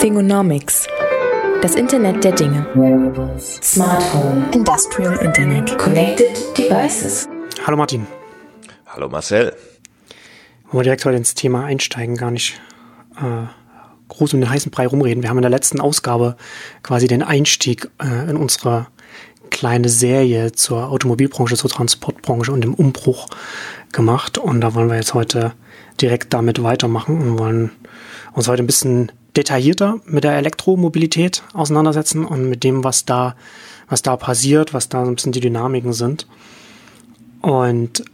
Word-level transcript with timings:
Thingonomics. 0.00 0.86
Das 1.60 1.74
Internet 1.74 2.22
der 2.22 2.30
Dinge. 2.30 2.64
Smart 3.40 4.14
Home. 4.14 4.46
Industrial 4.54 5.16
Internet. 5.16 5.76
Connected 5.76 6.56
Devices. 6.56 7.28
Hallo 7.66 7.76
Martin. 7.76 8.06
Hallo 8.86 9.08
Marcel. 9.08 9.56
Wollen 10.66 10.80
wir 10.80 10.82
direkt 10.84 11.04
heute 11.04 11.16
ins 11.16 11.34
Thema 11.34 11.64
einsteigen, 11.64 12.14
gar 12.16 12.30
nicht 12.30 12.60
äh, 13.16 13.48
groß 14.06 14.34
um 14.34 14.40
den 14.40 14.48
heißen 14.48 14.70
Brei 14.70 14.86
rumreden. 14.86 15.24
Wir 15.24 15.30
haben 15.30 15.38
in 15.38 15.42
der 15.42 15.50
letzten 15.50 15.80
Ausgabe 15.80 16.36
quasi 16.84 17.08
den 17.08 17.24
Einstieg 17.24 17.90
äh, 18.00 18.30
in 18.30 18.36
unsere 18.36 18.86
kleine 19.50 19.88
Serie 19.88 20.52
zur 20.52 20.90
Automobilbranche, 20.90 21.56
zur 21.56 21.70
Transportbranche 21.70 22.52
und 22.52 22.60
dem 22.60 22.74
Umbruch 22.74 23.26
gemacht. 23.90 24.38
Und 24.38 24.60
da 24.60 24.74
wollen 24.74 24.90
wir 24.90 24.96
jetzt 24.96 25.14
heute 25.14 25.54
direkt 26.00 26.32
damit 26.32 26.62
weitermachen 26.62 27.20
und 27.20 27.38
wollen 27.40 27.72
uns 28.32 28.46
heute 28.46 28.62
ein 28.62 28.68
bisschen 28.68 29.10
detaillierter 29.38 30.00
mit 30.04 30.24
der 30.24 30.36
Elektromobilität 30.36 31.42
auseinandersetzen 31.54 32.24
und 32.24 32.48
mit 32.48 32.64
dem, 32.64 32.84
was 32.84 33.04
da, 33.04 33.36
was 33.88 34.02
da 34.02 34.16
passiert, 34.16 34.74
was 34.74 34.88
da 34.88 35.04
so 35.04 35.10
ein 35.10 35.14
bisschen 35.14 35.32
die 35.32 35.40
Dynamiken 35.40 35.92
sind. 35.92 36.26
Und 37.40 38.04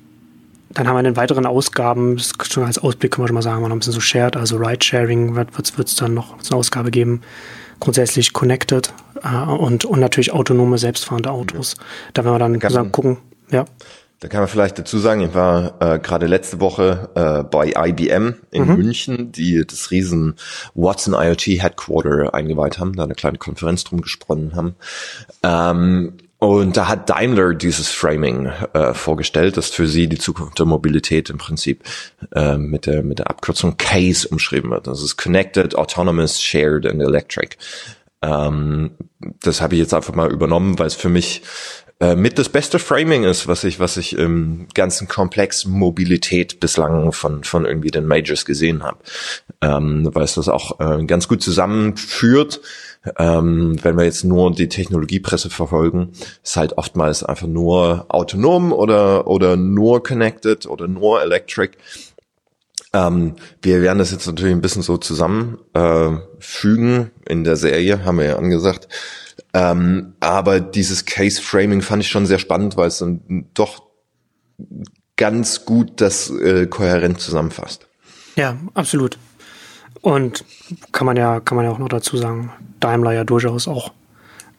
dann 0.70 0.86
haben 0.86 0.96
wir 0.96 1.00
in 1.00 1.06
den 1.06 1.16
weiteren 1.16 1.46
Ausgaben, 1.46 2.18
schon 2.18 2.64
als 2.64 2.78
Ausblick 2.78 3.12
können 3.12 3.24
wir 3.24 3.28
schon 3.28 3.34
mal 3.34 3.42
sagen, 3.42 3.62
wir 3.62 3.68
noch 3.68 3.76
ein 3.76 3.78
bisschen 3.78 3.94
so 3.94 4.00
shared, 4.00 4.36
also 4.36 4.56
Ride-Sharing 4.56 5.34
wird 5.34 5.50
es 5.78 5.94
dann 5.96 6.14
noch 6.14 6.34
eine 6.34 6.58
Ausgabe 6.58 6.90
geben, 6.90 7.22
grundsätzlich 7.80 8.32
connected 8.32 8.92
äh, 9.22 9.50
und, 9.50 9.84
und 9.84 10.00
natürlich 10.00 10.32
autonome, 10.32 10.78
selbstfahrende 10.78 11.30
Autos. 11.30 11.76
Da 12.12 12.24
werden 12.24 12.34
wir 12.34 12.38
dann 12.38 12.58
gesagt, 12.58 12.92
gucken, 12.92 13.18
ja. 13.50 13.64
Da 14.24 14.28
kann 14.28 14.40
man 14.40 14.48
vielleicht 14.48 14.78
dazu 14.78 14.98
sagen, 14.98 15.20
ich 15.20 15.34
war 15.34 15.74
äh, 15.80 15.98
gerade 15.98 16.26
letzte 16.26 16.58
Woche 16.58 17.10
äh, 17.14 17.42
bei 17.42 17.74
IBM 17.76 18.36
in 18.50 18.64
mhm. 18.66 18.76
München, 18.76 19.32
die 19.32 19.66
das 19.66 19.90
riesen 19.90 20.36
Watson 20.72 21.12
IoT 21.12 21.62
Headquarter 21.62 22.32
eingeweiht 22.32 22.78
haben, 22.78 22.96
da 22.96 23.04
eine 23.04 23.14
kleine 23.14 23.36
Konferenz 23.36 23.84
drum 23.84 24.00
gesponnen 24.00 24.56
haben. 24.56 24.76
Ähm, 25.42 26.14
und 26.38 26.74
da 26.74 26.88
hat 26.88 27.10
Daimler 27.10 27.52
dieses 27.52 27.90
Framing 27.90 28.46
äh, 28.72 28.94
vorgestellt, 28.94 29.58
das 29.58 29.68
für 29.68 29.86
sie 29.86 30.08
die 30.08 30.16
Zukunft 30.16 30.58
der 30.58 30.64
Mobilität 30.64 31.28
im 31.28 31.36
Prinzip 31.36 31.84
äh, 32.34 32.56
mit, 32.56 32.86
der, 32.86 33.02
mit 33.02 33.18
der 33.18 33.28
Abkürzung 33.28 33.76
CASE 33.76 34.28
umschrieben 34.28 34.70
wird. 34.70 34.86
Das 34.86 35.02
ist 35.02 35.18
Connected, 35.18 35.74
Autonomous, 35.74 36.40
Shared 36.40 36.86
and 36.86 37.02
Electric. 37.02 37.58
Ähm, 38.22 38.92
das 39.42 39.60
habe 39.60 39.74
ich 39.74 39.80
jetzt 39.80 39.92
einfach 39.92 40.14
mal 40.14 40.32
übernommen, 40.32 40.78
weil 40.78 40.86
es 40.86 40.94
für 40.94 41.10
mich 41.10 41.42
äh, 42.00 42.16
mit 42.16 42.38
das 42.38 42.48
beste 42.48 42.78
Framing 42.78 43.24
ist, 43.24 43.46
was 43.46 43.64
ich, 43.64 43.78
was 43.78 43.96
ich 43.96 44.18
im 44.18 44.66
ganzen 44.74 45.06
Komplex 45.06 45.64
Mobilität 45.64 46.58
bislang 46.58 47.12
von, 47.12 47.44
von 47.44 47.64
irgendwie 47.64 47.90
den 47.90 48.06
Majors 48.06 48.44
gesehen 48.44 48.82
habe. 48.82 48.98
Ähm, 49.60 50.10
weil 50.12 50.24
es 50.24 50.34
das 50.34 50.48
auch 50.48 50.80
äh, 50.80 51.04
ganz 51.04 51.28
gut 51.28 51.42
zusammenführt. 51.42 52.60
Ähm, 53.18 53.76
wenn 53.82 53.96
wir 53.96 54.04
jetzt 54.04 54.24
nur 54.24 54.50
die 54.50 54.68
Technologiepresse 54.68 55.50
verfolgen, 55.50 56.12
ist 56.42 56.56
halt 56.56 56.78
oftmals 56.78 57.22
einfach 57.22 57.46
nur 57.46 58.06
autonom 58.08 58.72
oder, 58.72 59.28
oder 59.28 59.56
nur 59.56 60.02
connected 60.02 60.66
oder 60.66 60.88
nur 60.88 61.22
electric. 61.22 61.76
Ähm, 62.92 63.36
wir 63.60 63.82
werden 63.82 63.98
das 63.98 64.10
jetzt 64.10 64.26
natürlich 64.26 64.54
ein 64.54 64.62
bisschen 64.62 64.82
so 64.82 64.96
zusammenfügen 64.96 67.10
äh, 67.26 67.30
in 67.30 67.44
der 67.44 67.56
Serie, 67.56 68.04
haben 68.04 68.18
wir 68.18 68.26
ja 68.26 68.36
angesagt. 68.36 68.88
Ähm, 69.54 70.14
aber 70.18 70.60
dieses 70.60 71.04
Case 71.04 71.40
Framing 71.40 71.80
fand 71.80 72.02
ich 72.02 72.08
schon 72.10 72.26
sehr 72.26 72.40
spannend, 72.40 72.76
weil 72.76 72.88
es 72.88 72.98
dann 72.98 73.46
doch 73.54 73.84
ganz 75.16 75.64
gut 75.64 76.00
das 76.00 76.28
äh, 76.30 76.66
kohärent 76.66 77.20
zusammenfasst. 77.20 77.86
Ja, 78.34 78.56
absolut. 78.74 79.16
Und 80.00 80.44
kann 80.90 81.06
man 81.06 81.16
ja, 81.16 81.38
kann 81.38 81.56
man 81.56 81.64
ja 81.64 81.70
auch 81.70 81.78
noch 81.78 81.88
dazu 81.88 82.16
sagen, 82.16 82.52
Daimler 82.80 83.12
ja 83.12 83.24
durchaus 83.24 83.68
auch 83.68 83.92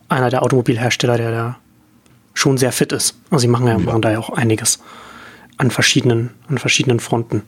einer 0.08 0.30
der 0.30 0.44
Automobilhersteller, 0.44 1.18
der 1.18 1.32
da 1.32 1.58
schon 2.34 2.58
sehr 2.58 2.72
fit 2.72 2.94
ist. 2.94 3.16
Also 3.30 3.42
sie 3.42 3.48
machen 3.48 3.68
ja, 3.68 3.74
ja. 3.74 3.80
machen 3.80 4.02
da 4.02 4.12
ja 4.12 4.20
auch 4.20 4.30
einiges 4.30 4.80
an 5.58 5.72
verschiedenen, 5.72 6.32
an 6.48 6.58
verschiedenen 6.58 7.02
Fronten. 7.02 7.44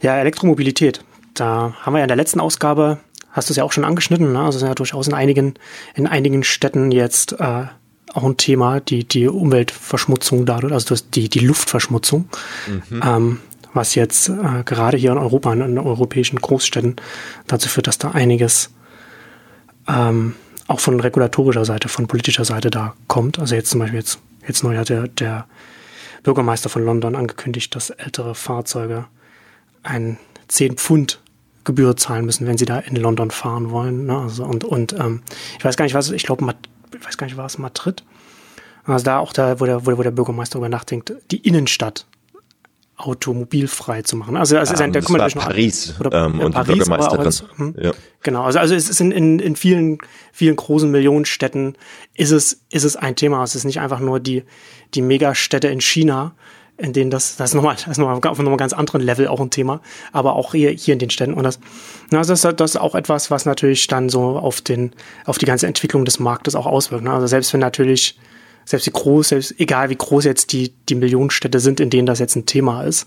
Ja, 0.00 0.16
Elektromobilität. 0.16 1.04
Da 1.34 1.74
haben 1.80 1.92
wir 1.92 1.98
ja 1.98 2.04
in 2.04 2.08
der 2.08 2.16
letzten 2.16 2.40
Ausgabe 2.40 2.98
hast 3.36 3.50
du 3.50 3.52
es 3.52 3.56
ja 3.58 3.64
auch 3.64 3.72
schon 3.72 3.84
angeschnitten, 3.84 4.32
ne? 4.32 4.40
also 4.40 4.58
ist 4.58 4.64
ja 4.64 4.74
durchaus 4.74 5.06
in 5.06 5.14
einigen, 5.14 5.54
in 5.94 6.06
einigen 6.06 6.42
Städten 6.42 6.90
jetzt 6.90 7.32
äh, 7.38 7.64
auch 8.14 8.24
ein 8.24 8.38
Thema, 8.38 8.80
die, 8.80 9.04
die 9.04 9.28
Umweltverschmutzung 9.28 10.46
dadurch, 10.46 10.72
also 10.72 10.94
die, 11.14 11.28
die 11.28 11.40
Luftverschmutzung, 11.40 12.28
mhm. 12.66 13.02
ähm, 13.04 13.40
was 13.74 13.94
jetzt 13.94 14.30
äh, 14.30 14.62
gerade 14.64 14.96
hier 14.96 15.12
in 15.12 15.18
Europa, 15.18 15.52
in, 15.52 15.60
in 15.60 15.78
europäischen 15.78 16.40
Großstädten 16.40 16.96
dazu 17.46 17.68
führt, 17.68 17.88
dass 17.88 17.98
da 17.98 18.12
einiges 18.12 18.70
ähm, 19.86 20.34
auch 20.66 20.80
von 20.80 20.98
regulatorischer 20.98 21.66
Seite, 21.66 21.88
von 21.88 22.06
politischer 22.06 22.46
Seite 22.46 22.70
da 22.70 22.94
kommt. 23.06 23.38
Also 23.38 23.54
jetzt 23.54 23.70
zum 23.70 23.80
Beispiel 23.80 23.98
jetzt, 23.98 24.18
jetzt 24.48 24.64
neu 24.64 24.78
hat 24.78 24.88
der, 24.88 25.08
der 25.08 25.46
Bürgermeister 26.22 26.70
von 26.70 26.84
London 26.86 27.14
angekündigt, 27.14 27.74
dass 27.76 27.90
ältere 27.90 28.34
Fahrzeuge 28.34 29.04
ein 29.82 30.16
10 30.48 30.76
Pfund 30.76 31.20
Gebühr 31.66 31.96
zahlen 31.96 32.24
müssen, 32.24 32.46
wenn 32.46 32.56
sie 32.56 32.64
da 32.64 32.78
in 32.78 32.96
London 32.96 33.30
fahren 33.30 33.70
wollen. 33.70 34.06
Ne? 34.06 34.16
Also 34.16 34.44
und 34.44 34.64
und 34.64 34.94
ähm, 34.94 35.22
ich 35.58 35.64
weiß 35.64 35.76
gar 35.76 35.84
nicht, 35.84 35.94
was 35.94 36.10
ich 36.10 36.22
glaube, 36.22 36.46
ich 36.98 37.04
weiß 37.04 37.18
gar 37.18 37.26
nicht, 37.26 37.36
war 37.36 37.44
es 37.44 37.58
Madrid. 37.58 38.02
Also 38.84 39.04
da 39.04 39.18
auch 39.18 39.32
da, 39.32 39.60
wo 39.60 39.66
der, 39.66 39.84
wo 39.84 40.02
der 40.02 40.12
Bürgermeister 40.12 40.58
über 40.58 40.68
nachdenkt, 40.68 41.12
die 41.30 41.38
Innenstadt 41.38 42.06
automobilfrei 42.96 44.02
zu 44.02 44.16
machen. 44.16 44.36
Also, 44.36 44.56
also 44.56 44.72
ähm, 44.82 44.94
ist 44.94 45.10
ein, 45.10 45.18
war 45.18 45.28
Paris 45.28 45.94
oder, 46.00 46.26
ähm, 46.26 46.40
und 46.40 46.52
Paris, 46.52 46.68
die 46.68 46.78
Bürgermeisterin. 46.78 47.26
Als, 47.26 47.44
hm, 47.56 47.74
ja. 47.78 47.92
Genau, 48.22 48.44
also 48.44 48.58
also 48.58 48.74
es 48.74 48.88
ist 48.88 49.00
in, 49.00 49.10
in, 49.10 49.38
in 49.38 49.56
vielen 49.56 49.98
vielen 50.32 50.56
großen 50.56 50.90
Millionenstädten 50.90 51.76
ist 52.14 52.30
es 52.30 52.64
ist 52.70 52.84
es 52.84 52.96
ein 52.96 53.16
Thema. 53.16 53.42
Es 53.42 53.54
ist 53.54 53.64
nicht 53.64 53.80
einfach 53.80 54.00
nur 54.00 54.20
die 54.20 54.44
die 54.94 55.02
Megastädte 55.02 55.68
in 55.68 55.80
China, 55.80 56.34
in 56.78 56.92
denen 56.92 57.10
das, 57.10 57.36
das 57.36 57.50
ist 57.50 57.54
nochmal, 57.54 57.74
das 57.76 57.86
ist 57.86 57.98
nochmal 57.98 58.20
auf 58.22 58.38
einem 58.38 58.56
ganz 58.56 58.72
anderen 58.72 59.00
Level 59.00 59.28
auch 59.28 59.40
ein 59.40 59.50
Thema, 59.50 59.80
aber 60.12 60.34
auch 60.34 60.52
hier, 60.52 60.70
hier 60.70 60.92
in 60.92 60.98
den 60.98 61.10
Städten. 61.10 61.34
Und 61.34 61.44
das, 61.44 61.58
na, 62.10 62.18
das, 62.18 62.28
ist, 62.28 62.44
das 62.44 62.70
ist 62.72 62.76
auch 62.76 62.94
etwas, 62.94 63.30
was 63.30 63.46
natürlich 63.46 63.86
dann 63.86 64.08
so 64.08 64.38
auf 64.38 64.60
den, 64.60 64.92
auf 65.24 65.38
die 65.38 65.46
ganze 65.46 65.66
Entwicklung 65.66 66.04
des 66.04 66.18
Marktes 66.18 66.54
auch 66.54 66.66
auswirkt. 66.66 67.04
Ne? 67.04 67.12
Also 67.12 67.26
selbst 67.26 67.52
wenn 67.52 67.60
natürlich, 67.60 68.18
selbst 68.64 68.86
wie 68.86 68.92
groß, 68.92 69.28
selbst, 69.28 69.58
egal 69.58 69.88
wie 69.90 69.96
groß 69.96 70.24
jetzt 70.24 70.52
die, 70.52 70.74
die 70.88 70.96
Millionenstädte 70.96 71.60
sind, 71.60 71.80
in 71.80 71.90
denen 71.90 72.06
das 72.06 72.18
jetzt 72.18 72.36
ein 72.36 72.46
Thema 72.46 72.82
ist, 72.82 73.06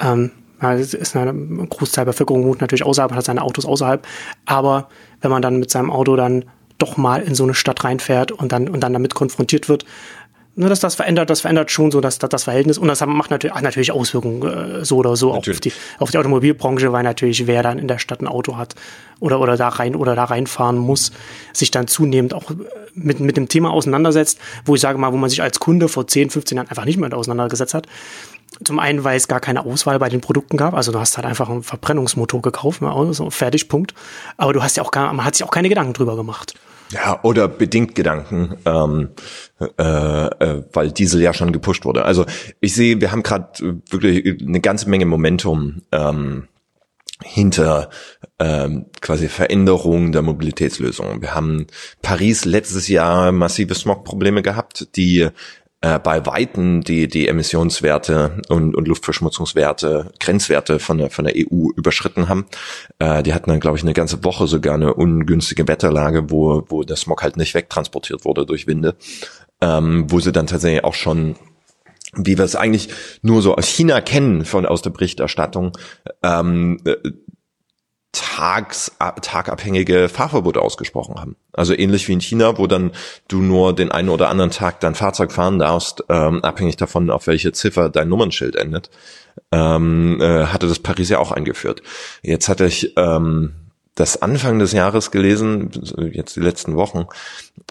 ähm, 0.00 0.32
ja, 0.60 0.72
ist 0.72 1.16
eine 1.16 1.66
Großteil 1.66 2.04
der 2.04 2.12
Bevölkerung 2.12 2.44
wohnt 2.44 2.60
natürlich 2.60 2.84
außerhalb, 2.84 3.12
hat 3.12 3.24
seine 3.24 3.42
Autos 3.42 3.66
außerhalb. 3.66 4.06
Aber 4.46 4.88
wenn 5.20 5.30
man 5.30 5.42
dann 5.42 5.58
mit 5.58 5.70
seinem 5.70 5.90
Auto 5.90 6.16
dann 6.16 6.46
doch 6.78 6.96
mal 6.96 7.22
in 7.22 7.34
so 7.34 7.44
eine 7.44 7.54
Stadt 7.54 7.84
reinfährt 7.84 8.32
und 8.32 8.52
dann, 8.52 8.68
und 8.68 8.80
dann 8.80 8.92
damit 8.92 9.14
konfrontiert 9.14 9.68
wird, 9.68 9.84
nur 10.56 10.68
dass 10.68 10.80
das 10.80 10.94
verändert, 10.94 11.30
das 11.30 11.40
verändert 11.40 11.70
schon 11.70 11.90
so 11.90 12.00
das, 12.00 12.18
das 12.18 12.44
Verhältnis 12.44 12.78
und 12.78 12.88
das 12.88 13.04
macht 13.04 13.30
natürlich, 13.30 13.54
hat 13.54 13.62
natürlich 13.62 13.92
Auswirkungen 13.92 14.42
äh, 14.80 14.84
so 14.84 14.98
oder 14.98 15.16
so 15.16 15.32
natürlich. 15.32 15.56
auf 15.56 15.60
die, 15.60 15.72
auf 15.98 16.10
die 16.10 16.18
Automobilbranche, 16.18 16.92
weil 16.92 17.02
natürlich 17.02 17.46
wer 17.46 17.62
dann 17.62 17.78
in 17.78 17.88
der 17.88 17.98
Stadt 17.98 18.20
ein 18.20 18.28
Auto 18.28 18.56
hat 18.56 18.74
oder, 19.20 19.40
oder 19.40 19.56
da 19.56 19.68
rein 19.68 19.96
oder 19.96 20.14
da 20.14 20.24
reinfahren 20.24 20.78
muss, 20.78 21.12
sich 21.52 21.70
dann 21.70 21.88
zunehmend 21.88 22.34
auch 22.34 22.50
mit, 22.94 23.20
mit 23.20 23.36
dem 23.36 23.48
Thema 23.48 23.72
auseinandersetzt, 23.72 24.38
wo 24.64 24.74
ich 24.74 24.80
sage 24.80 24.98
mal, 24.98 25.12
wo 25.12 25.16
man 25.16 25.30
sich 25.30 25.42
als 25.42 25.60
Kunde 25.60 25.88
vor 25.88 26.06
10, 26.06 26.30
15 26.30 26.56
Jahren 26.56 26.68
einfach 26.68 26.84
nicht 26.84 26.98
mehr 26.98 27.12
auseinandergesetzt 27.16 27.74
hat. 27.74 27.86
Zum 28.62 28.78
einen, 28.78 29.02
weil 29.02 29.16
es 29.16 29.26
gar 29.26 29.40
keine 29.40 29.64
Auswahl 29.64 29.98
bei 29.98 30.08
den 30.08 30.20
Produkten 30.20 30.56
gab. 30.56 30.74
Also 30.74 30.92
du 30.92 31.00
hast 31.00 31.16
halt 31.16 31.26
einfach 31.26 31.48
einen 31.48 31.64
Verbrennungsmotor 31.64 32.40
gekauft, 32.40 32.82
so 33.10 33.30
fertig, 33.30 33.68
Punkt. 33.68 33.94
Aber 34.36 34.52
du 34.52 34.62
hast 34.62 34.76
ja 34.76 34.84
auch 34.84 34.92
gar, 34.92 35.12
man 35.12 35.24
hat 35.24 35.34
sich 35.34 35.44
auch 35.44 35.50
keine 35.50 35.68
Gedanken 35.68 35.92
drüber 35.92 36.14
gemacht. 36.14 36.54
Ja, 36.90 37.20
oder 37.22 37.48
bedingt 37.48 37.94
Gedanken, 37.94 38.56
ähm, 38.66 39.10
äh, 39.60 39.82
äh, 39.82 40.64
weil 40.72 40.92
Diesel 40.92 41.20
ja 41.20 41.32
schon 41.32 41.52
gepusht 41.52 41.84
wurde. 41.84 42.04
Also 42.04 42.26
ich 42.60 42.74
sehe, 42.74 43.00
wir 43.00 43.10
haben 43.10 43.22
gerade 43.22 43.82
wirklich 43.90 44.40
eine 44.42 44.60
ganze 44.60 44.88
Menge 44.88 45.06
Momentum 45.06 45.82
ähm, 45.92 46.48
hinter 47.22 47.90
ähm, 48.38 48.86
quasi 49.00 49.28
Veränderungen 49.28 50.12
der 50.12 50.22
Mobilitätslösungen. 50.22 51.22
Wir 51.22 51.34
haben 51.34 51.66
Paris 52.02 52.44
letztes 52.44 52.88
Jahr 52.88 53.32
massive 53.32 53.74
Smogprobleme 53.74 54.42
gehabt, 54.42 54.88
die 54.96 55.28
äh, 55.84 55.98
bei 55.98 56.24
Weitem 56.24 56.82
die, 56.82 57.08
die 57.08 57.28
Emissionswerte 57.28 58.40
und, 58.48 58.74
und 58.74 58.88
Luftverschmutzungswerte, 58.88 60.12
Grenzwerte 60.18 60.78
von 60.78 60.96
der, 60.96 61.10
von 61.10 61.26
der 61.26 61.34
EU 61.36 61.68
überschritten 61.76 62.26
haben. 62.26 62.46
Äh, 62.98 63.22
die 63.22 63.34
hatten 63.34 63.50
dann, 63.50 63.60
glaube 63.60 63.76
ich, 63.76 63.82
eine 63.82 63.92
ganze 63.92 64.24
Woche 64.24 64.46
sogar 64.46 64.74
eine 64.74 64.94
ungünstige 64.94 65.68
Wetterlage, 65.68 66.30
wo, 66.30 66.64
wo 66.68 66.84
der 66.84 66.96
Smog 66.96 67.22
halt 67.22 67.36
nicht 67.36 67.52
wegtransportiert 67.52 68.24
wurde 68.24 68.46
durch 68.46 68.66
Winde, 68.66 68.96
ähm, 69.60 70.06
wo 70.08 70.20
sie 70.20 70.32
dann 70.32 70.46
tatsächlich 70.46 70.84
auch 70.84 70.94
schon 70.94 71.36
wie 72.16 72.38
wir 72.38 72.44
es 72.44 72.54
eigentlich 72.54 72.90
nur 73.22 73.42
so 73.42 73.56
aus 73.56 73.66
China 73.66 74.00
kennen 74.00 74.44
von 74.44 74.66
aus 74.66 74.82
der 74.82 74.90
Berichterstattung, 74.90 75.72
ähm, 76.22 76.78
äh, 76.84 76.94
tags, 78.14 78.92
tagabhängige 79.20 80.08
Fahrverbote 80.08 80.62
ausgesprochen 80.62 81.16
haben. 81.16 81.36
Also 81.52 81.74
ähnlich 81.74 82.08
wie 82.08 82.14
in 82.14 82.20
China, 82.20 82.56
wo 82.58 82.66
dann 82.66 82.92
du 83.28 83.40
nur 83.40 83.74
den 83.74 83.90
einen 83.90 84.08
oder 84.08 84.30
anderen 84.30 84.50
Tag 84.50 84.80
dein 84.80 84.94
Fahrzeug 84.94 85.32
fahren 85.32 85.58
darfst, 85.58 86.04
ähm, 86.08 86.42
abhängig 86.42 86.76
davon, 86.76 87.10
auf 87.10 87.26
welche 87.26 87.52
Ziffer 87.52 87.90
dein 87.90 88.08
Nummernschild 88.08 88.56
endet, 88.56 88.90
ähm, 89.52 90.20
äh, 90.20 90.46
hatte 90.46 90.68
das 90.68 90.78
Paris 90.78 91.08
ja 91.08 91.18
auch 91.18 91.32
eingeführt. 91.32 91.82
Jetzt 92.22 92.48
hatte 92.48 92.66
ich 92.66 92.96
ähm, 92.96 93.54
das 93.94 94.22
Anfang 94.22 94.58
des 94.58 94.72
Jahres 94.72 95.10
gelesen, 95.10 95.70
jetzt 96.12 96.36
die 96.36 96.40
letzten 96.40 96.76
Wochen 96.76 97.06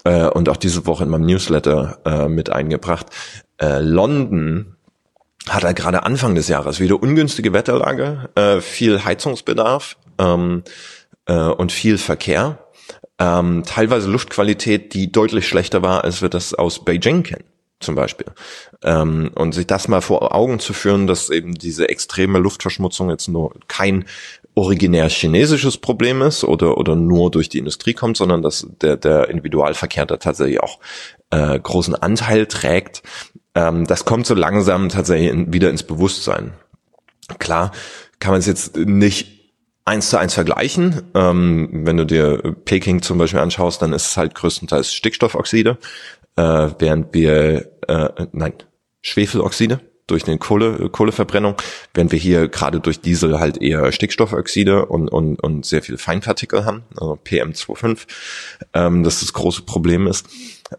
äh, 0.04 0.28
und 0.28 0.50
auch 0.50 0.58
diese 0.58 0.86
Woche 0.86 1.04
in 1.04 1.10
meinem 1.10 1.26
Newsletter 1.26 2.00
äh, 2.06 2.28
mit 2.28 2.50
eingebracht. 2.50 3.08
Äh, 3.58 3.80
London 3.80 4.76
hat 5.50 5.64
er 5.64 5.74
gerade 5.74 6.04
Anfang 6.04 6.36
des 6.36 6.48
Jahres 6.48 6.80
wieder 6.80 7.02
ungünstige 7.02 7.52
Wetterlage, 7.52 8.30
äh, 8.36 8.62
viel 8.62 9.04
Heizungsbedarf 9.04 9.98
ähm, 10.24 10.64
äh, 11.26 11.34
und 11.34 11.72
viel 11.72 11.98
Verkehr. 11.98 12.60
Ähm, 13.20 13.64
teilweise 13.66 14.10
Luftqualität, 14.10 14.94
die 14.94 15.12
deutlich 15.12 15.48
schlechter 15.48 15.82
war, 15.82 16.04
als 16.04 16.22
wir 16.22 16.30
das 16.30 16.54
aus 16.54 16.84
Beijing 16.84 17.24
kennen 17.24 17.46
zum 17.84 17.96
Beispiel. 17.96 18.28
Ähm, 18.82 19.32
und 19.36 19.54
sich 19.54 19.68
das 19.68 19.88
mal 19.88 20.02
vor 20.02 20.34
Augen 20.34 20.60
zu 20.60 20.74
führen, 20.74 21.06
dass 21.06 21.30
eben 21.30 21.54
diese 21.54 21.90
extreme 21.90 22.40
Luftverschmutzung 22.40 23.10
jetzt 23.10 23.28
nur 23.28 23.54
kein 23.68 24.06
originär 24.56 25.10
chinesisches 25.10 25.78
Problem 25.78 26.22
ist 26.22 26.44
oder, 26.44 26.78
oder 26.78 26.96
nur 26.96 27.32
durch 27.32 27.50
die 27.50 27.60
Industrie 27.60 27.94
kommt, 27.94 28.18
sondern 28.18 28.42
dass 28.42 28.68
der, 28.82 28.98
der 28.98 29.30
Individualverkehr 29.30 30.06
da 30.06 30.18
tatsächlich 30.18 30.62
auch 30.62 30.80
äh, 31.30 31.60
großen 31.60 31.96
Anteil 31.96 32.46
trägt. 32.46 33.04
Ähm, 33.56 33.86
das 33.86 34.06
kommt 34.06 34.26
so 34.26 34.36
langsam 34.36 34.90
tatsächlich 34.90 35.32
in, 35.32 35.54
wieder 35.54 35.70
ins 35.70 35.84
Bewusstsein. 35.84 36.54
Klar, 37.40 37.72
kann 38.20 38.32
man 38.32 38.40
es 38.40 38.48
jetzt 38.48 38.78
nicht 38.78 39.43
eins 39.86 40.10
zu 40.10 40.18
eins 40.18 40.34
vergleichen. 40.34 41.02
Ähm, 41.14 41.70
wenn 41.72 41.98
du 41.98 42.06
dir 42.06 42.56
Peking 42.66 43.02
zum 43.02 43.18
Beispiel 43.18 43.40
anschaust, 43.40 43.82
dann 43.82 43.94
ist 43.94 44.08
es 44.08 44.18
halt 44.18 44.36
größtenteils 44.36 44.94
Stickstoffoxide, 44.94 45.78
äh, 46.36 46.70
während 46.80 47.14
wir, 47.14 47.72
äh, 47.88 48.28
nein, 48.32 48.54
Schwefeloxide 49.02 49.82
durch 50.08 50.28
eine 50.28 50.38
Kohle, 50.38 50.90
Kohleverbrennung, 50.90 51.56
während 51.94 52.12
wir 52.12 52.20
hier 52.20 52.50
gerade 52.50 52.80
durch 52.80 53.00
Diesel 53.00 53.40
halt 53.40 53.62
eher 53.62 53.92
Stickstoffoxide 53.92 54.86
und, 54.86 55.08
und, 55.08 55.42
und 55.42 55.66
sehr 55.66 55.82
viel 55.82 55.98
Feinpartikel 55.98 56.66
haben, 56.66 56.84
also 56.98 57.18
PM2,5, 57.24 58.06
ähm, 58.74 59.04
das 59.04 59.22
das 59.22 59.34
große 59.34 59.64
Problem 59.64 60.08
ist. 60.08 60.28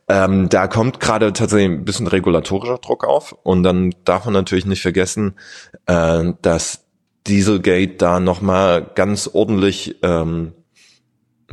Ähm, 0.08 0.48
da 0.48 0.66
kommt 0.66 1.00
gerade 1.00 1.32
tatsächlich 1.32 1.70
ein 1.70 1.84
bisschen 1.84 2.06
regulatorischer 2.06 2.78
Druck 2.78 3.04
auf 3.04 3.32
und 3.42 3.62
dann 3.62 3.94
darf 4.04 4.24
man 4.24 4.34
natürlich 4.34 4.66
nicht 4.66 4.82
vergessen, 4.82 5.34
äh, 5.86 6.32
dass 6.42 6.83
Dieselgate 7.26 7.94
da 7.96 8.20
nochmal 8.20 8.90
ganz 8.94 9.30
ordentlich 9.32 9.96
ähm, 10.02 10.52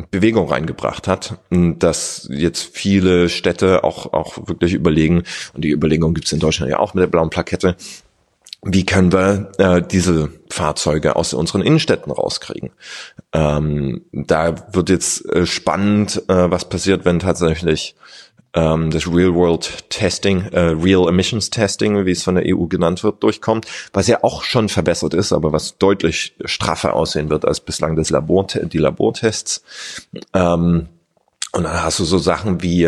Bewegung 0.10 0.48
reingebracht 0.48 1.08
hat, 1.08 1.38
dass 1.50 2.28
jetzt 2.32 2.76
viele 2.76 3.30
Städte 3.30 3.84
auch, 3.84 4.14
auch 4.14 4.48
wirklich 4.48 4.74
überlegen, 4.74 5.24
und 5.54 5.64
die 5.64 5.72
Überlegung 5.72 6.14
gibt's 6.14 6.32
in 6.32 6.40
Deutschland 6.40 6.72
ja 6.72 6.80
auch 6.80 6.94
mit 6.94 7.04
der 7.04 7.08
blauen 7.08 7.30
Plakette, 7.30 7.76
wie 8.64 8.86
können 8.86 9.12
wir 9.12 9.52
äh, 9.58 9.82
diese 9.82 10.30
Fahrzeuge 10.50 11.16
aus 11.16 11.34
unseren 11.34 11.62
Innenstädten 11.62 12.12
rauskriegen. 12.12 12.72
Ähm, 13.34 14.04
da 14.12 14.74
wird 14.74 14.90
jetzt 14.90 15.26
äh, 15.26 15.48
spannend, 15.48 16.24
äh, 16.28 16.52
was 16.52 16.70
passiert, 16.70 17.04
wenn 17.04 17.20
tatsächlich 17.20 17.96
ähm, 18.54 18.92
das 18.92 19.08
Real 19.08 19.34
World 19.34 19.90
Testing, 19.90 20.46
äh, 20.52 20.60
Real 20.60 21.08
Emissions 21.08 21.50
Testing, 21.50 22.06
wie 22.06 22.12
es 22.12 22.24
von 22.24 22.36
der 22.36 22.44
EU 22.48 22.66
genannt 22.66 23.04
wird, 23.04 23.24
durchkommt, 23.24 23.66
was 23.94 24.08
ja 24.08 24.24
auch 24.24 24.44
schon 24.44 24.70
verbessert 24.70 25.14
ist, 25.14 25.32
aber 25.32 25.54
was 25.54 25.78
deutlich 25.78 26.36
straffer 26.46 26.94
aussehen 26.94 27.30
wird 27.30 27.46
als 27.46 27.60
bislang 27.60 27.96
das 27.96 28.10
Labor, 28.10 28.48
die 28.48 28.78
Labortests. 28.78 29.64
Ähm, 30.34 30.90
und 31.54 31.64
dann 31.64 31.84
hast 31.84 32.00
du 32.00 32.06
so 32.06 32.18
Sachen 32.18 32.62
wie 32.62 32.84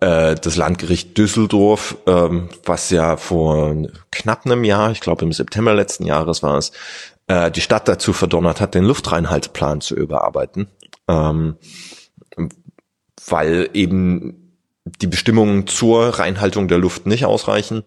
äh, 0.00 0.34
das 0.34 0.56
Landgericht 0.56 1.16
Düsseldorf, 1.16 1.96
ähm, 2.06 2.48
was 2.64 2.90
ja 2.90 3.16
vor 3.16 3.74
knapp 4.10 4.46
einem 4.46 4.64
Jahr, 4.64 4.90
ich 4.90 5.00
glaube 5.00 5.24
im 5.24 5.32
September 5.32 5.74
letzten 5.74 6.06
Jahres 6.06 6.42
war 6.42 6.58
es, 6.58 6.72
äh, 7.26 7.50
die 7.50 7.60
Stadt 7.60 7.86
dazu 7.86 8.12
verdonnert 8.12 8.60
hat, 8.60 8.74
den 8.74 8.84
Luftreinhalteplan 8.84 9.80
zu 9.80 9.94
überarbeiten. 9.94 10.68
Ähm, 11.08 11.56
weil 13.26 13.68
eben 13.74 14.49
die 14.84 15.06
Bestimmungen 15.06 15.66
zur 15.66 16.18
Reinhaltung 16.18 16.68
der 16.68 16.78
Luft 16.78 17.06
nicht 17.06 17.24
ausreichen 17.24 17.84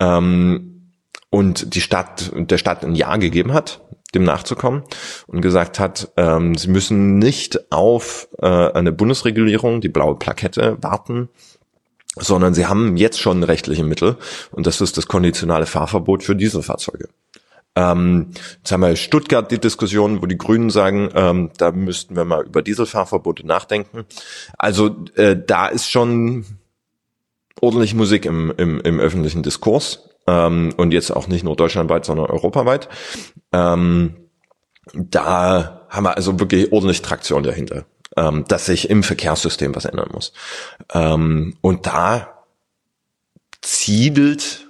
ähm, 0.00 0.92
und 1.30 1.74
die 1.74 1.80
Stadt 1.80 2.30
der 2.34 2.58
Stadt 2.58 2.84
ein 2.84 2.94
Ja 2.94 3.16
gegeben 3.16 3.52
hat, 3.52 3.80
dem 4.14 4.24
nachzukommen 4.24 4.82
und 5.26 5.40
gesagt 5.40 5.78
hat, 5.78 6.12
ähm, 6.16 6.54
sie 6.56 6.68
müssen 6.68 7.18
nicht 7.18 7.72
auf 7.72 8.28
äh, 8.40 8.46
eine 8.46 8.92
Bundesregulierung, 8.92 9.80
die 9.80 9.88
blaue 9.88 10.16
Plakette, 10.16 10.78
warten, 10.80 11.28
sondern 12.16 12.54
sie 12.54 12.66
haben 12.66 12.96
jetzt 12.96 13.20
schon 13.20 13.42
rechtliche 13.42 13.84
Mittel 13.84 14.16
und 14.50 14.66
das 14.66 14.80
ist 14.80 14.96
das 14.96 15.08
konditionale 15.08 15.66
Fahrverbot 15.66 16.22
für 16.22 16.36
Dieselfahrzeuge. 16.36 17.08
Ähm, 17.78 18.32
jetzt 18.56 18.72
haben 18.72 18.80
wir 18.80 18.96
Stuttgart 18.96 19.52
die 19.52 19.60
Diskussion, 19.60 20.20
wo 20.20 20.26
die 20.26 20.36
Grünen 20.36 20.68
sagen, 20.68 21.10
ähm, 21.14 21.50
da 21.58 21.70
müssten 21.70 22.16
wir 22.16 22.24
mal 22.24 22.44
über 22.44 22.60
Dieselfahrverbote 22.60 23.46
nachdenken. 23.46 24.04
Also 24.58 24.96
äh, 25.14 25.36
da 25.36 25.68
ist 25.68 25.88
schon 25.88 26.44
ordentlich 27.60 27.94
Musik 27.94 28.24
im, 28.24 28.52
im, 28.56 28.80
im 28.80 28.98
öffentlichen 28.98 29.44
Diskurs 29.44 30.10
ähm, 30.26 30.74
und 30.76 30.92
jetzt 30.92 31.12
auch 31.12 31.28
nicht 31.28 31.44
nur 31.44 31.54
deutschlandweit, 31.54 32.04
sondern 32.04 32.26
europaweit. 32.26 32.88
Ähm, 33.52 34.16
da 34.92 35.86
haben 35.88 36.04
wir 36.04 36.16
also 36.16 36.40
wirklich 36.40 36.72
ordentlich 36.72 37.00
Traktion 37.02 37.44
dahinter, 37.44 37.84
ähm, 38.16 38.44
dass 38.48 38.66
sich 38.66 38.90
im 38.90 39.04
Verkehrssystem 39.04 39.76
was 39.76 39.84
ändern 39.84 40.10
muss. 40.12 40.32
Ähm, 40.92 41.56
und 41.60 41.86
da 41.86 42.44
zielt 43.60 44.66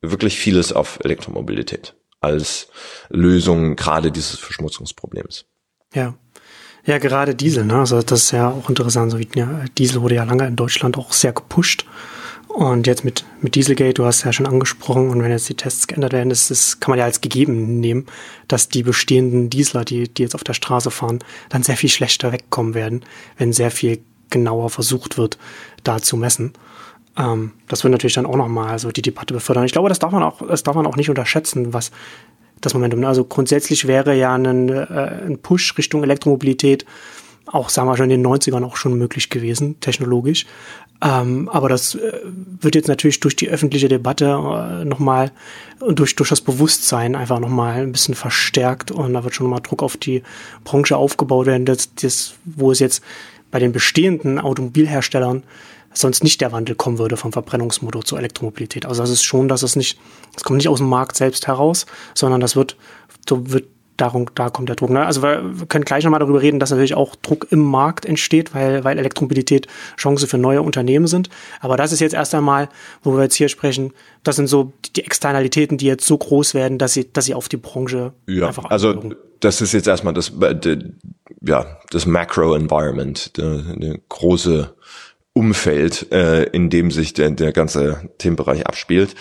wirklich 0.00 0.38
vieles 0.38 0.72
auf 0.72 1.00
Elektromobilität 1.02 1.96
als 2.22 2.68
Lösung 3.10 3.76
gerade 3.76 4.10
dieses 4.10 4.38
Verschmutzungsproblems. 4.38 5.44
Ja. 5.94 6.14
Ja, 6.84 6.98
gerade 6.98 7.34
Diesel, 7.36 7.64
ne? 7.64 7.78
Also 7.78 8.02
das 8.02 8.24
ist 8.24 8.30
ja 8.32 8.50
auch 8.50 8.68
interessant. 8.68 9.12
So 9.12 9.18
wie, 9.18 9.28
ja, 9.36 9.64
Diesel 9.78 10.02
wurde 10.02 10.16
ja 10.16 10.24
lange 10.24 10.46
in 10.46 10.56
Deutschland 10.56 10.98
auch 10.98 11.12
sehr 11.12 11.32
gepusht. 11.32 11.86
Und 12.48 12.86
jetzt 12.86 13.04
mit, 13.04 13.24
mit 13.40 13.54
Dieselgate, 13.54 13.94
du 13.94 14.04
hast 14.04 14.24
ja 14.24 14.32
schon 14.32 14.46
angesprochen, 14.46 15.08
und 15.08 15.22
wenn 15.22 15.30
jetzt 15.30 15.48
die 15.48 15.54
Tests 15.54 15.86
geändert 15.86 16.12
werden, 16.12 16.30
ist, 16.30 16.50
das 16.50 16.80
kann 16.80 16.90
man 16.90 16.98
ja 16.98 17.06
als 17.06 17.22
gegeben 17.22 17.80
nehmen, 17.80 18.06
dass 18.46 18.68
die 18.68 18.82
bestehenden 18.82 19.48
Diesler, 19.48 19.84
die, 19.86 20.12
die 20.12 20.22
jetzt 20.22 20.34
auf 20.34 20.44
der 20.44 20.52
Straße 20.52 20.90
fahren, 20.90 21.20
dann 21.48 21.62
sehr 21.62 21.78
viel 21.78 21.88
schlechter 21.88 22.30
wegkommen 22.30 22.74
werden, 22.74 23.04
wenn 23.38 23.54
sehr 23.54 23.70
viel 23.70 24.04
genauer 24.28 24.68
versucht 24.68 25.16
wird, 25.16 25.38
da 25.82 26.02
zu 26.02 26.16
messen. 26.16 26.52
Ähm, 27.16 27.52
das 27.68 27.84
wird 27.84 27.92
natürlich 27.92 28.14
dann 28.14 28.26
auch 28.26 28.36
nochmal 28.36 28.78
so 28.78 28.90
die 28.90 29.02
Debatte 29.02 29.34
befördern. 29.34 29.64
Ich 29.64 29.72
glaube, 29.72 29.88
das 29.88 29.98
darf 29.98 30.12
man 30.12 30.22
auch, 30.22 30.46
das 30.46 30.62
darf 30.62 30.74
man 30.74 30.86
auch 30.86 30.96
nicht 30.96 31.10
unterschätzen, 31.10 31.72
was 31.72 31.90
das 32.60 32.74
Momentum. 32.74 33.00
Ne? 33.00 33.08
Also 33.08 33.24
grundsätzlich 33.24 33.86
wäre 33.86 34.16
ja 34.16 34.34
ein, 34.34 34.68
äh, 34.68 34.86
ein 35.26 35.38
Push 35.38 35.76
Richtung 35.78 36.02
Elektromobilität 36.02 36.86
auch, 37.46 37.68
sagen 37.68 37.88
wir 37.88 37.96
schon 37.96 38.10
in 38.10 38.22
den 38.22 38.26
90ern 38.26 38.64
auch 38.64 38.76
schon 38.76 38.96
möglich 38.96 39.28
gewesen, 39.28 39.80
technologisch. 39.80 40.46
Ähm, 41.02 41.48
aber 41.48 41.68
das 41.68 41.96
äh, 41.96 42.20
wird 42.60 42.76
jetzt 42.76 42.86
natürlich 42.86 43.18
durch 43.18 43.34
die 43.34 43.48
öffentliche 43.48 43.88
Debatte 43.88 44.26
äh, 44.26 44.84
nochmal 44.84 45.32
und 45.80 45.98
durch, 45.98 46.14
durch 46.14 46.28
das 46.28 46.40
Bewusstsein 46.40 47.16
einfach 47.16 47.40
nochmal 47.40 47.82
ein 47.82 47.90
bisschen 47.90 48.14
verstärkt 48.14 48.92
und 48.92 49.12
da 49.12 49.24
wird 49.24 49.34
schon 49.34 49.46
nochmal 49.46 49.62
Druck 49.62 49.82
auf 49.82 49.96
die 49.96 50.22
Branche 50.62 50.96
aufgebaut 50.96 51.46
werden, 51.46 51.66
das, 51.66 51.92
das, 51.96 52.34
wo 52.44 52.70
es 52.70 52.78
jetzt 52.78 53.02
bei 53.50 53.58
den 53.58 53.72
bestehenden 53.72 54.38
Automobilherstellern 54.38 55.42
sonst 55.94 56.22
nicht 56.24 56.40
der 56.40 56.52
Wandel 56.52 56.74
kommen 56.74 56.98
würde 56.98 57.16
vom 57.16 57.32
Verbrennungsmotor 57.32 58.04
zur 58.04 58.18
Elektromobilität. 58.18 58.86
Also 58.86 59.02
das 59.02 59.10
ist 59.10 59.24
schon, 59.24 59.48
dass 59.48 59.62
es 59.62 59.76
nicht, 59.76 59.98
es 60.36 60.42
kommt 60.42 60.58
nicht 60.58 60.68
aus 60.68 60.78
dem 60.78 60.88
Markt 60.88 61.16
selbst 61.16 61.46
heraus, 61.46 61.86
sondern 62.14 62.40
das 62.40 62.56
wird, 62.56 62.76
so 63.28 63.50
wird 63.50 63.66
darum, 63.96 64.26
da 64.34 64.50
kommt 64.50 64.68
der 64.68 64.76
Druck. 64.76 64.90
Ne? 64.90 65.04
Also 65.04 65.22
wir 65.22 65.66
können 65.68 65.84
gleich 65.84 66.04
nochmal 66.04 66.20
darüber 66.20 66.42
reden, 66.42 66.58
dass 66.58 66.70
natürlich 66.70 66.94
auch 66.94 67.14
Druck 67.16 67.46
im 67.50 67.60
Markt 67.60 68.04
entsteht, 68.04 68.54
weil, 68.54 68.84
weil 68.84 68.98
Elektromobilität 68.98 69.68
Chance 69.96 70.26
für 70.26 70.38
neue 70.38 70.62
Unternehmen 70.62 71.06
sind. 71.06 71.28
Aber 71.60 71.76
das 71.76 71.92
ist 71.92 72.00
jetzt 72.00 72.14
erst 72.14 72.34
einmal, 72.34 72.68
wo 73.02 73.14
wir 73.14 73.24
jetzt 73.24 73.34
hier 73.34 73.48
sprechen, 73.48 73.92
das 74.24 74.36
sind 74.36 74.48
so 74.48 74.72
die 74.96 75.04
Externalitäten, 75.04 75.78
die 75.78 75.86
jetzt 75.86 76.06
so 76.06 76.18
groß 76.18 76.54
werden, 76.54 76.78
dass 76.78 76.94
sie, 76.94 77.12
dass 77.12 77.26
sie 77.26 77.34
auf 77.34 77.48
die 77.48 77.56
Branche 77.56 78.12
ja, 78.26 78.48
einfach 78.48 78.64
also 78.66 78.90
anwirken. 78.90 79.16
das 79.40 79.60
ist 79.60 79.72
jetzt 79.72 79.86
erstmal 79.86 80.14
das, 80.14 80.32
ja, 81.40 81.66
das 81.90 82.06
Macro-Environment, 82.06 83.32
eine 83.38 84.00
große 84.08 84.74
Umfeld, 85.34 86.12
äh, 86.12 86.44
in 86.44 86.68
dem 86.68 86.90
sich 86.90 87.14
der, 87.14 87.30
der 87.30 87.52
ganze 87.52 88.10
Themenbereich 88.18 88.66
abspielt. 88.66 89.14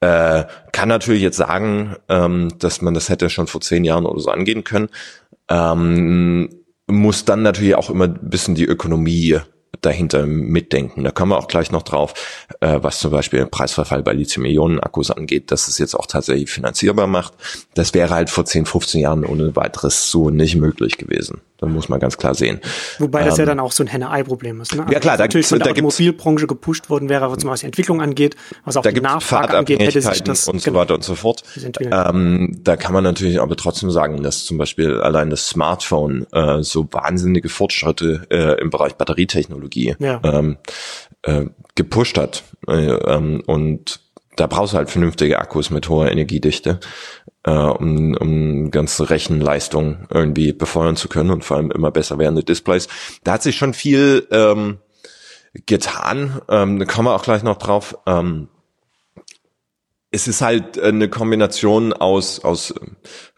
Äh, 0.00 0.44
kann 0.72 0.88
natürlich 0.88 1.22
jetzt 1.22 1.36
sagen, 1.36 1.96
ähm, 2.08 2.52
dass 2.58 2.80
man 2.80 2.94
das 2.94 3.08
hätte 3.10 3.28
schon 3.28 3.46
vor 3.46 3.60
zehn 3.60 3.84
Jahren 3.84 4.06
oder 4.06 4.20
so 4.20 4.30
angehen 4.30 4.64
können. 4.64 4.88
Ähm, 5.50 6.48
muss 6.86 7.26
dann 7.26 7.42
natürlich 7.42 7.74
auch 7.74 7.90
immer 7.90 8.06
ein 8.06 8.30
bisschen 8.30 8.54
die 8.54 8.64
Ökonomie 8.64 9.40
dahinter 9.80 10.26
mitdenken. 10.26 11.04
Da 11.04 11.10
kommen 11.10 11.32
wir 11.32 11.38
auch 11.38 11.48
gleich 11.48 11.70
noch 11.70 11.82
drauf, 11.82 12.14
äh, 12.60 12.78
was 12.82 12.98
zum 12.98 13.10
Beispiel 13.10 13.40
den 13.40 13.50
Preisverfall 13.50 14.02
bei 14.02 14.12
Lithium-Ionen-Akkus 14.12 15.10
angeht, 15.10 15.50
dass 15.50 15.68
es 15.68 15.78
jetzt 15.78 15.94
auch 15.94 16.06
tatsächlich 16.06 16.50
finanzierbar 16.50 17.06
macht. 17.06 17.34
Das 17.74 17.94
wäre 17.94 18.14
halt 18.14 18.30
vor 18.30 18.44
10, 18.44 18.66
15 18.66 19.00
Jahren 19.00 19.24
ohne 19.24 19.54
weiteres 19.56 20.10
so 20.10 20.30
nicht 20.30 20.56
möglich 20.56 20.98
gewesen. 20.98 21.40
Da 21.58 21.66
muss 21.66 21.88
man 21.88 21.98
ganz 21.98 22.16
klar 22.16 22.36
sehen. 22.36 22.60
Wobei 23.00 23.24
das 23.24 23.34
ähm, 23.34 23.40
ja 23.40 23.46
dann 23.46 23.60
auch 23.60 23.72
so 23.72 23.82
ein 23.82 23.88
Henne-Ei-Problem 23.88 24.60
ist. 24.60 24.76
Ne? 24.76 24.86
Ja 24.90 25.00
klar, 25.00 25.12
also 25.12 25.18
da, 25.18 25.24
natürlich 25.24 25.48
von 25.48 25.58
der 25.58 25.72
Automobilbranche 25.72 26.46
gepusht 26.46 26.88
worden 26.88 27.08
wäre, 27.08 27.30
was 27.30 27.60
die 27.60 27.66
Entwicklung 27.66 28.00
angeht, 28.00 28.36
was 28.64 28.76
auch 28.76 28.82
die 28.82 29.00
Nachfrage 29.00 29.58
angeht, 29.58 29.80
hätte 29.80 30.00
sich 30.00 30.22
das 30.22 30.46
und 30.46 30.60
so 30.60 30.70
genau, 30.70 30.80
weiter 30.80 30.94
und 30.94 31.02
so 31.02 31.16
fort. 31.16 31.42
Ähm, 31.80 32.60
da 32.62 32.76
kann 32.76 32.92
man 32.92 33.02
natürlich 33.02 33.40
aber 33.40 33.56
trotzdem 33.56 33.90
sagen, 33.90 34.22
dass 34.22 34.44
zum 34.44 34.56
Beispiel 34.56 35.00
allein 35.00 35.30
das 35.30 35.48
Smartphone 35.48 36.26
äh, 36.32 36.62
so 36.62 36.86
wahnsinnige 36.92 37.48
Fortschritte 37.48 38.26
äh, 38.30 38.60
im 38.60 38.70
Bereich 38.70 38.94
Batterietechnologie 38.94 39.57
ja. 39.98 40.20
ähm, 40.24 40.56
äh, 41.22 41.46
gepusht 41.74 42.18
hat. 42.18 42.44
Äh, 42.66 42.72
ähm, 42.72 43.42
und 43.46 44.00
da 44.36 44.46
brauchst 44.46 44.72
du 44.72 44.78
halt 44.78 44.90
vernünftige 44.90 45.38
Akkus 45.38 45.70
mit 45.70 45.88
hoher 45.88 46.10
Energiedichte 46.10 46.80
äh, 47.44 47.50
um, 47.50 48.14
um 48.14 48.70
ganze 48.70 49.10
Rechenleistung 49.10 50.06
irgendwie 50.10 50.52
befeuern 50.52 50.96
zu 50.96 51.08
können 51.08 51.30
und 51.30 51.44
vor 51.44 51.56
allem 51.56 51.70
immer 51.70 51.90
besser 51.90 52.18
werdende 52.18 52.44
Displays. 52.44 52.88
Da 53.24 53.32
hat 53.32 53.42
sich 53.42 53.56
schon 53.56 53.74
viel 53.74 54.26
ähm, 54.30 54.78
getan. 55.66 56.40
Ähm, 56.48 56.78
da 56.78 56.84
kommen 56.84 57.08
wir 57.08 57.14
auch 57.14 57.22
gleich 57.22 57.42
noch 57.42 57.56
drauf. 57.56 57.96
Ähm, 58.06 58.48
es 60.10 60.26
ist 60.26 60.40
halt 60.40 60.78
eine 60.78 61.10
Kombination 61.10 61.92
aus 61.92 62.42
aus 62.42 62.74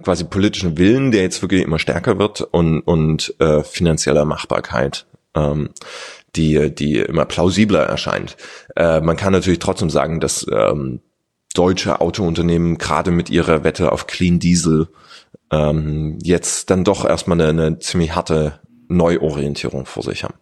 quasi 0.03 0.25
politischem 0.25 0.79
Willen, 0.79 1.11
der 1.11 1.23
jetzt 1.23 1.43
wirklich 1.43 1.63
immer 1.63 1.81
stärker 1.81 2.19
wird 2.19 2.43
und 2.43 2.81
und 2.83 3.35
äh, 3.41 3.65
finanzieller 3.65 4.25
Machbarkeit. 4.25 5.07
Ähm, 5.35 5.71
die, 6.37 6.75
die 6.75 6.99
immer 6.99 7.25
plausibler 7.25 7.83
erscheint. 7.83 8.37
Äh, 8.77 9.01
man 9.01 9.17
kann 9.17 9.33
natürlich 9.33 9.59
trotzdem 9.59 9.91
sagen, 9.91 10.21
dass 10.21 10.47
ähm, 10.53 11.01
deutsche 11.55 12.01
Autounternehmen 12.01 12.79
gerade 12.79 13.11
mit 13.11 13.31
ihrer 13.31 13.65
Wette 13.65 13.93
auf 13.93 14.07
Clean 14.07 14.39
Diesel 14.39 14.89
ähm, 15.51 16.19
jetzt 16.23 16.71
dann 16.71 16.85
doch 16.85 17.05
erstmal 17.05 17.41
eine, 17.41 17.67
eine 17.67 17.79
ziemlich 17.81 18.15
harte 18.15 18.61
Neuorientierung 18.89 19.87
vor 19.87 20.03
sich 20.03 20.25
haben. 20.25 20.35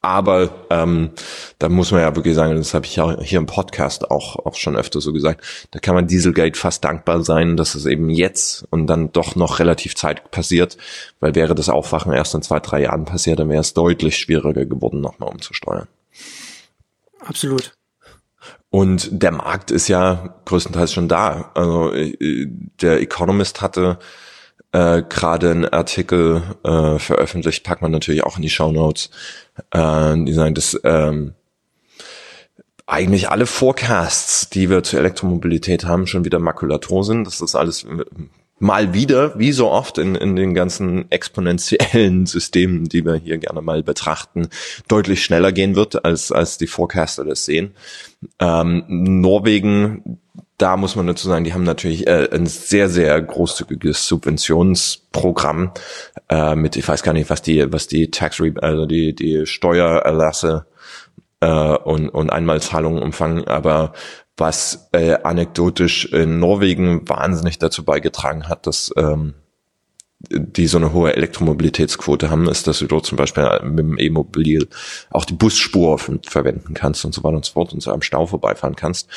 Aber 0.00 0.50
ähm, 0.70 1.10
da 1.58 1.68
muss 1.68 1.90
man 1.90 2.02
ja 2.02 2.14
wirklich 2.14 2.34
sagen, 2.34 2.56
das 2.56 2.74
habe 2.74 2.86
ich 2.86 2.96
ja 2.96 3.20
hier 3.20 3.38
im 3.38 3.46
Podcast 3.46 4.10
auch, 4.10 4.36
auch 4.44 4.54
schon 4.54 4.76
öfter 4.76 5.00
so 5.00 5.12
gesagt, 5.12 5.44
da 5.70 5.78
kann 5.80 5.94
man 5.94 6.06
Dieselgate 6.06 6.58
fast 6.58 6.84
dankbar 6.84 7.22
sein, 7.22 7.56
dass 7.56 7.74
es 7.74 7.86
eben 7.86 8.10
jetzt 8.10 8.66
und 8.70 8.86
dann 8.86 9.12
doch 9.12 9.34
noch 9.34 9.58
relativ 9.58 9.96
Zeit 9.96 10.30
passiert, 10.30 10.76
weil 11.20 11.34
wäre 11.34 11.54
das 11.54 11.68
Aufwachen 11.68 12.12
erst 12.12 12.34
in 12.34 12.42
zwei, 12.42 12.60
drei 12.60 12.82
Jahren 12.82 13.06
passiert, 13.06 13.40
dann 13.40 13.48
wäre 13.48 13.60
es 13.60 13.74
deutlich 13.74 14.18
schwieriger 14.18 14.66
geworden, 14.66 15.00
nochmal 15.00 15.30
umzusteuern. 15.30 15.88
Absolut. 17.20 17.72
Und 18.70 19.08
der 19.10 19.32
Markt 19.32 19.70
ist 19.70 19.88
ja 19.88 20.34
größtenteils 20.44 20.92
schon 20.92 21.08
da. 21.08 21.50
Also 21.54 21.92
äh, 21.94 22.46
der 22.80 23.00
Economist 23.00 23.62
hatte 23.62 23.98
äh, 24.72 25.02
gerade 25.02 25.50
einen 25.50 25.64
Artikel 25.66 26.42
äh, 26.64 26.98
veröffentlicht, 26.98 27.64
packt 27.64 27.82
man 27.82 27.90
natürlich 27.90 28.24
auch 28.24 28.36
in 28.36 28.42
die 28.42 28.50
Show 28.50 28.72
Notes. 28.72 29.10
Äh, 29.70 30.14
die 30.24 30.32
sagen, 30.32 30.54
dass 30.54 30.78
ähm, 30.84 31.34
eigentlich 32.86 33.28
alle 33.28 33.46
Forecasts, 33.46 34.48
die 34.48 34.70
wir 34.70 34.82
zur 34.82 35.00
Elektromobilität 35.00 35.84
haben, 35.84 36.06
schon 36.06 36.24
wieder 36.24 36.38
Makulatur 36.38 37.04
sind. 37.04 37.26
Das 37.26 37.40
ist 37.40 37.54
alles 37.54 37.86
mal 38.58 38.94
wieder, 38.94 39.38
wie 39.38 39.52
so 39.52 39.70
oft 39.70 39.98
in, 39.98 40.14
in 40.14 40.36
den 40.36 40.54
ganzen 40.54 41.10
exponentiellen 41.10 42.26
Systemen, 42.26 42.88
die 42.88 43.04
wir 43.04 43.14
hier 43.14 43.38
gerne 43.38 43.62
mal 43.62 43.82
betrachten, 43.82 44.48
deutlich 44.88 45.22
schneller 45.22 45.52
gehen 45.52 45.76
wird, 45.76 46.04
als, 46.04 46.32
als 46.32 46.58
die 46.58 46.66
Forecaster 46.66 47.24
das 47.24 47.44
sehen. 47.44 47.74
Ähm, 48.40 48.84
Norwegen, 48.88 50.18
da 50.58 50.76
muss 50.76 50.96
man 50.96 51.06
dazu 51.06 51.28
sagen, 51.28 51.44
die 51.44 51.54
haben 51.54 51.62
natürlich 51.62 52.06
äh, 52.08 52.28
ein 52.32 52.46
sehr, 52.46 52.88
sehr 52.88 53.20
großzügiges 53.22 54.08
Subventionsprogramm 54.08 55.72
äh, 56.28 56.56
mit, 56.56 56.76
ich 56.76 56.86
weiß 56.86 57.04
gar 57.04 57.12
nicht, 57.12 57.30
was 57.30 57.42
die, 57.42 57.72
was 57.72 57.86
die 57.86 58.10
Tax, 58.10 58.42
also 58.60 58.84
die, 58.84 59.14
die 59.14 59.46
Steuererlasse 59.46 60.66
äh, 61.40 61.48
und, 61.48 62.08
und 62.08 62.30
Einmalzahlungen 62.30 63.00
umfangen, 63.00 63.46
aber 63.46 63.92
was 64.36 64.88
äh, 64.92 65.14
anekdotisch 65.22 66.06
in 66.06 66.40
Norwegen 66.40 67.08
wahnsinnig 67.08 67.58
dazu 67.58 67.84
beigetragen 67.84 68.48
hat, 68.48 68.66
dass 68.66 68.92
ähm, 68.96 69.34
die 70.20 70.66
so 70.66 70.78
eine 70.78 70.92
hohe 70.92 71.14
Elektromobilitätsquote 71.14 72.28
haben, 72.28 72.48
ist, 72.48 72.66
dass 72.66 72.80
du 72.80 72.86
dort 72.86 73.06
zum 73.06 73.16
Beispiel 73.16 73.48
mit 73.62 73.78
dem 73.78 73.98
E-Mobil 73.98 74.68
auch 75.10 75.24
die 75.24 75.34
Busspur 75.34 75.98
verwenden 75.98 76.74
kannst 76.74 77.04
und 77.04 77.14
so 77.14 77.22
weiter 77.22 77.36
und 77.36 77.44
so 77.44 77.52
fort 77.52 77.72
und 77.72 77.80
so 77.80 77.92
am 77.92 78.02
Stau 78.02 78.26
vorbeifahren 78.26 78.74
kannst. 78.74 79.08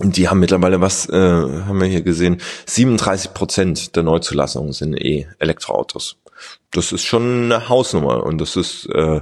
Und 0.00 0.16
die 0.16 0.28
haben 0.28 0.40
mittlerweile 0.40 0.80
was, 0.80 1.08
äh, 1.08 1.12
haben 1.12 1.80
wir 1.80 1.86
hier 1.86 2.02
gesehen, 2.02 2.40
37 2.66 3.34
Prozent 3.34 3.94
der 3.94 4.02
Neuzulassungen 4.02 4.72
sind 4.72 4.94
E-Elektroautos. 4.94 6.16
Das 6.70 6.92
ist 6.92 7.04
schon 7.04 7.44
eine 7.44 7.68
Hausnummer 7.68 8.24
und 8.24 8.40
das 8.40 8.56
ist 8.56 8.86
äh, 8.86 9.20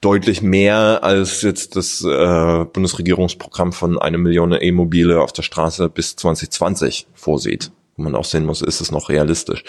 deutlich 0.00 0.42
mehr 0.42 1.00
als 1.02 1.42
jetzt 1.42 1.74
das 1.74 2.02
äh, 2.02 2.64
Bundesregierungsprogramm 2.64 3.72
von 3.72 3.98
eine 3.98 4.18
Million 4.18 4.52
E-Mobile 4.52 5.20
auf 5.20 5.32
der 5.32 5.42
Straße 5.42 5.88
bis 5.88 6.14
2020 6.16 7.08
vorsieht. 7.14 7.72
Wo 7.96 8.02
man 8.02 8.14
auch 8.14 8.26
sehen 8.26 8.44
muss, 8.44 8.62
ist 8.62 8.80
es 8.80 8.92
noch 8.92 9.08
realistisch. 9.08 9.64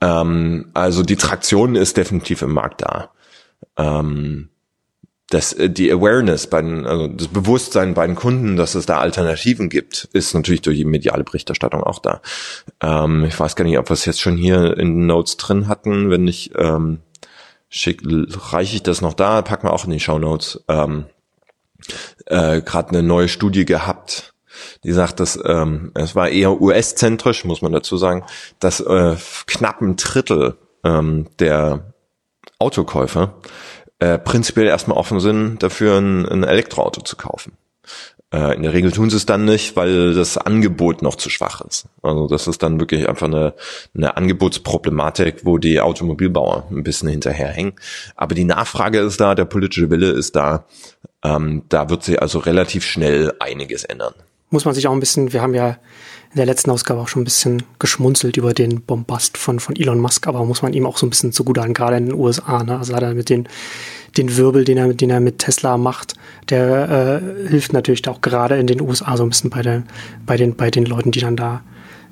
Ähm, 0.00 0.70
also 0.74 1.02
die 1.02 1.16
Traktion 1.16 1.74
ist 1.74 1.96
definitiv 1.96 2.42
im 2.42 2.52
Markt 2.52 2.82
da. 2.82 3.10
Ähm, 3.76 4.48
das, 5.30 5.52
äh, 5.52 5.70
die 5.70 5.90
Awareness 5.92 6.46
bei 6.46 6.62
den, 6.62 6.86
also 6.86 7.06
das 7.06 7.28
Bewusstsein 7.28 7.94
bei 7.94 8.06
den 8.06 8.16
Kunden, 8.16 8.56
dass 8.56 8.74
es 8.74 8.86
da 8.86 8.98
Alternativen 8.98 9.68
gibt, 9.68 10.08
ist 10.12 10.34
natürlich 10.34 10.62
durch 10.62 10.76
die 10.76 10.84
mediale 10.84 11.24
Berichterstattung 11.24 11.82
auch 11.82 11.98
da. 11.98 12.20
Ähm, 12.80 13.24
ich 13.24 13.38
weiß 13.38 13.56
gar 13.56 13.64
nicht, 13.64 13.78
ob 13.78 13.88
wir 13.90 13.94
es 13.94 14.04
jetzt 14.04 14.20
schon 14.20 14.36
hier 14.36 14.76
in 14.78 14.94
den 14.96 15.06
Notes 15.06 15.36
drin 15.36 15.68
hatten. 15.68 16.10
Wenn 16.10 16.24
nicht, 16.24 16.52
ähm, 16.56 17.00
schick, 17.68 18.00
reiche 18.04 18.76
ich 18.76 18.82
das 18.82 19.00
noch 19.00 19.14
da, 19.14 19.42
packen 19.42 19.66
wir 19.66 19.72
auch 19.72 19.84
in 19.84 19.90
die 19.90 20.00
Show 20.00 20.18
Notes. 20.18 20.64
Ähm, 20.68 21.06
äh, 22.26 22.62
Gerade 22.62 22.90
eine 22.90 23.02
neue 23.02 23.28
Studie 23.28 23.64
gehabt, 23.64 24.34
die 24.82 24.92
sagt, 24.92 25.20
dass 25.20 25.38
ähm, 25.44 25.92
es 25.94 26.16
war 26.16 26.28
eher 26.28 26.60
US-zentrisch, 26.60 27.44
muss 27.44 27.62
man 27.62 27.72
dazu 27.72 27.96
sagen, 27.96 28.24
dass 28.58 28.80
äh, 28.80 29.16
knapp 29.46 29.80
ein 29.80 29.96
Drittel 29.96 30.56
ähm, 30.84 31.26
der 31.38 31.92
Autokäufer 32.58 33.34
äh, 33.98 34.18
prinzipiell 34.18 34.66
erstmal 34.66 34.96
offen 34.96 35.20
sind, 35.20 35.62
dafür 35.62 35.98
ein, 35.98 36.26
ein 36.26 36.44
Elektroauto 36.44 37.02
zu 37.02 37.16
kaufen. 37.16 37.52
Äh, 38.32 38.54
in 38.54 38.62
der 38.62 38.74
Regel 38.74 38.92
tun 38.92 39.08
sie 39.08 39.16
es 39.16 39.26
dann 39.26 39.44
nicht, 39.44 39.74
weil 39.74 40.14
das 40.14 40.36
Angebot 40.36 41.00
noch 41.02 41.16
zu 41.16 41.30
schwach 41.30 41.62
ist. 41.62 41.86
Also 42.02 42.28
das 42.28 42.46
ist 42.46 42.62
dann 42.62 42.78
wirklich 42.78 43.08
einfach 43.08 43.26
eine, 43.26 43.54
eine 43.94 44.16
Angebotsproblematik, 44.16 45.44
wo 45.44 45.58
die 45.58 45.80
Automobilbauer 45.80 46.66
ein 46.70 46.82
bisschen 46.82 47.08
hinterherhängen. 47.08 47.74
Aber 48.16 48.34
die 48.34 48.44
Nachfrage 48.44 49.00
ist 49.00 49.20
da, 49.20 49.34
der 49.34 49.46
politische 49.46 49.90
Wille 49.90 50.10
ist 50.10 50.36
da. 50.36 50.66
Ähm, 51.24 51.62
da 51.68 51.88
wird 51.88 52.02
sich 52.02 52.20
also 52.20 52.38
relativ 52.38 52.84
schnell 52.84 53.32
einiges 53.40 53.84
ändern. 53.84 54.14
Muss 54.50 54.64
man 54.64 54.74
sich 54.74 54.86
auch 54.86 54.92
ein 54.92 55.00
bisschen, 55.00 55.32
wir 55.32 55.42
haben 55.42 55.54
ja 55.54 55.78
in 56.30 56.36
der 56.36 56.46
letzten 56.46 56.70
Ausgabe 56.70 57.00
auch 57.00 57.08
schon 57.08 57.22
ein 57.22 57.24
bisschen 57.24 57.62
geschmunzelt 57.78 58.36
über 58.36 58.52
den 58.52 58.82
Bombast 58.82 59.38
von, 59.38 59.60
von 59.60 59.76
Elon 59.76 59.98
Musk, 59.98 60.26
aber 60.26 60.44
muss 60.44 60.62
man 60.62 60.74
ihm 60.74 60.86
auch 60.86 60.98
so 60.98 61.06
ein 61.06 61.10
bisschen 61.10 61.32
zugute 61.32 61.62
an, 61.62 61.74
gerade 61.74 61.96
in 61.96 62.06
den 62.06 62.14
USA. 62.14 62.62
Ne? 62.62 62.78
Also 62.78 62.94
hat 62.94 63.02
er 63.02 63.14
mit 63.14 63.30
den 63.30 63.48
den 64.16 64.36
Wirbel, 64.36 64.64
den 64.64 64.78
er, 64.78 64.94
den 64.94 65.10
er 65.10 65.20
mit 65.20 65.38
Tesla 65.38 65.76
macht, 65.76 66.14
der 66.48 67.22
äh, 67.22 67.48
hilft 67.48 67.72
natürlich 67.72 68.06
auch 68.08 68.20
gerade 68.20 68.56
in 68.56 68.66
den 68.66 68.80
USA 68.80 69.16
so 69.16 69.22
ein 69.22 69.28
bisschen 69.28 69.50
bei, 69.50 69.62
der, 69.62 69.82
bei, 70.24 70.36
den, 70.36 70.56
bei 70.56 70.70
den 70.70 70.86
Leuten, 70.86 71.10
die 71.10 71.20
dann 71.20 71.36
da 71.36 71.62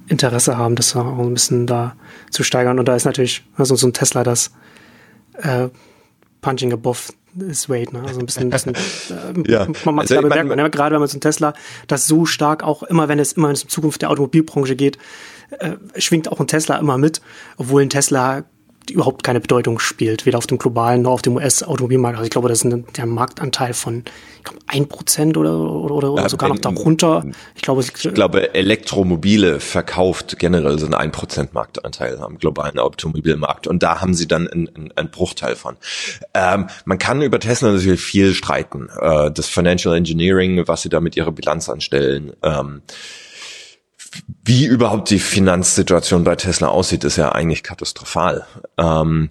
Interesse 0.09 0.57
haben, 0.57 0.77
das 0.77 0.95
auch 0.95 1.19
ein 1.19 1.35
bisschen 1.35 1.67
da 1.67 1.97
zu 2.31 2.45
steigern. 2.45 2.79
Und 2.79 2.87
da 2.87 2.95
ist 2.95 3.07
natürlich 3.07 3.45
also 3.57 3.75
so 3.77 3.87
ein 3.89 3.93
Tesla, 3.93 4.23
das 4.23 4.53
äh, 5.35 5.69
punching 6.43 6.73
above 6.73 7.13
his 7.39 7.69
weight, 7.69 7.93
ne? 7.93 8.03
Also 8.07 8.21
ein 8.21 8.27
bisschen, 8.27 8.45
ein 8.45 8.51
bisschen 8.51 8.75
äh, 9.47 9.51
ja. 9.51 9.67
man 9.85 9.95
macht 9.95 10.11
also, 10.11 10.23
bemerkt, 10.23 10.49
man, 10.49 10.59
ja, 10.59 10.69
gerade 10.69 10.95
wenn 10.95 11.01
man 11.01 11.09
so 11.09 11.19
ein 11.19 11.21
Tesla, 11.21 11.55
das 11.87 12.07
so 12.07 12.27
stark 12.27 12.63
auch 12.63 12.83
immer, 12.83 13.09
wenn 13.09 13.19
es 13.19 13.33
immer 13.33 13.49
um 13.49 13.55
Zukunft 13.55 14.03
der 14.03 14.11
Automobilbranche 14.11 14.77
geht, 14.77 14.99
äh, 15.59 15.73
schwingt 15.99 16.31
auch 16.31 16.41
ein 16.41 16.47
Tesla 16.47 16.77
immer 16.79 16.99
mit, 16.99 17.21
obwohl 17.57 17.83
ein 17.83 17.91
Tesla 17.91 18.45
überhaupt 18.91 19.23
keine 19.23 19.41
Bedeutung 19.41 19.79
spielt, 19.79 20.27
weder 20.27 20.39
auf 20.39 20.47
dem 20.47 20.59
globalen 20.59 21.03
noch 21.03 21.13
auf 21.13 21.23
dem 21.23 21.37
US-Automobilmarkt. 21.37 22.17
Also 22.17 22.25
ich 22.25 22.31
glaube, 22.31 22.49
das 22.49 22.59
ist 22.59 22.65
ein, 22.65 22.85
der 22.97 23.07
Marktanteil 23.07 23.75
von 23.75 24.05
ein 24.67 24.89
Prozent 24.89 25.37
oder, 25.37 25.59
oder, 25.59 25.95
oder 25.95 26.23
ja, 26.23 26.29
sogar 26.29 26.49
noch 26.49 26.59
darunter. 26.59 27.25
Ich 27.55 27.63
glaube, 27.63 27.83
ich 27.83 27.93
glaube, 27.93 28.55
Elektromobile 28.55 29.61
verkauft 29.61 30.39
generell 30.39 30.79
so 30.79 30.87
einen 30.87 30.95
ein 30.95 31.13
Prozent 31.13 31.55
Marktanteil 31.55 32.19
am 32.19 32.39
globalen 32.39 32.79
Automobilmarkt 32.79 33.67
und 33.67 33.83
da 33.83 34.01
haben 34.01 34.15
sie 34.15 34.29
dann 34.29 34.49
einen, 34.49 34.93
einen 34.95 35.11
Bruchteil 35.11 35.57
von. 35.57 35.77
Ähm, 36.35 36.69
man 36.85 36.99
kann 36.99 37.23
über 37.23 37.41
Tesla 37.41 37.73
natürlich 37.73 38.01
viel 38.01 38.35
streiten. 38.35 38.89
Äh, 39.01 39.31
das 39.33 39.49
Financial 39.49 39.95
Engineering, 39.97 40.67
was 40.67 40.83
sie 40.83 40.89
da 40.89 41.01
mit 41.01 41.17
ihrer 41.17 41.33
Bilanz 41.33 41.69
anstellen. 41.69 42.33
Ähm, 42.43 42.83
wie 44.45 44.67
überhaupt 44.67 45.11
die 45.11 45.19
Finanzsituation 45.19 46.25
bei 46.25 46.37
Tesla 46.37 46.69
aussieht, 46.69 47.05
ist 47.05 47.17
ja 47.17 47.33
eigentlich 47.33 47.63
katastrophal. 47.63 48.47
Ähm, 48.79 49.31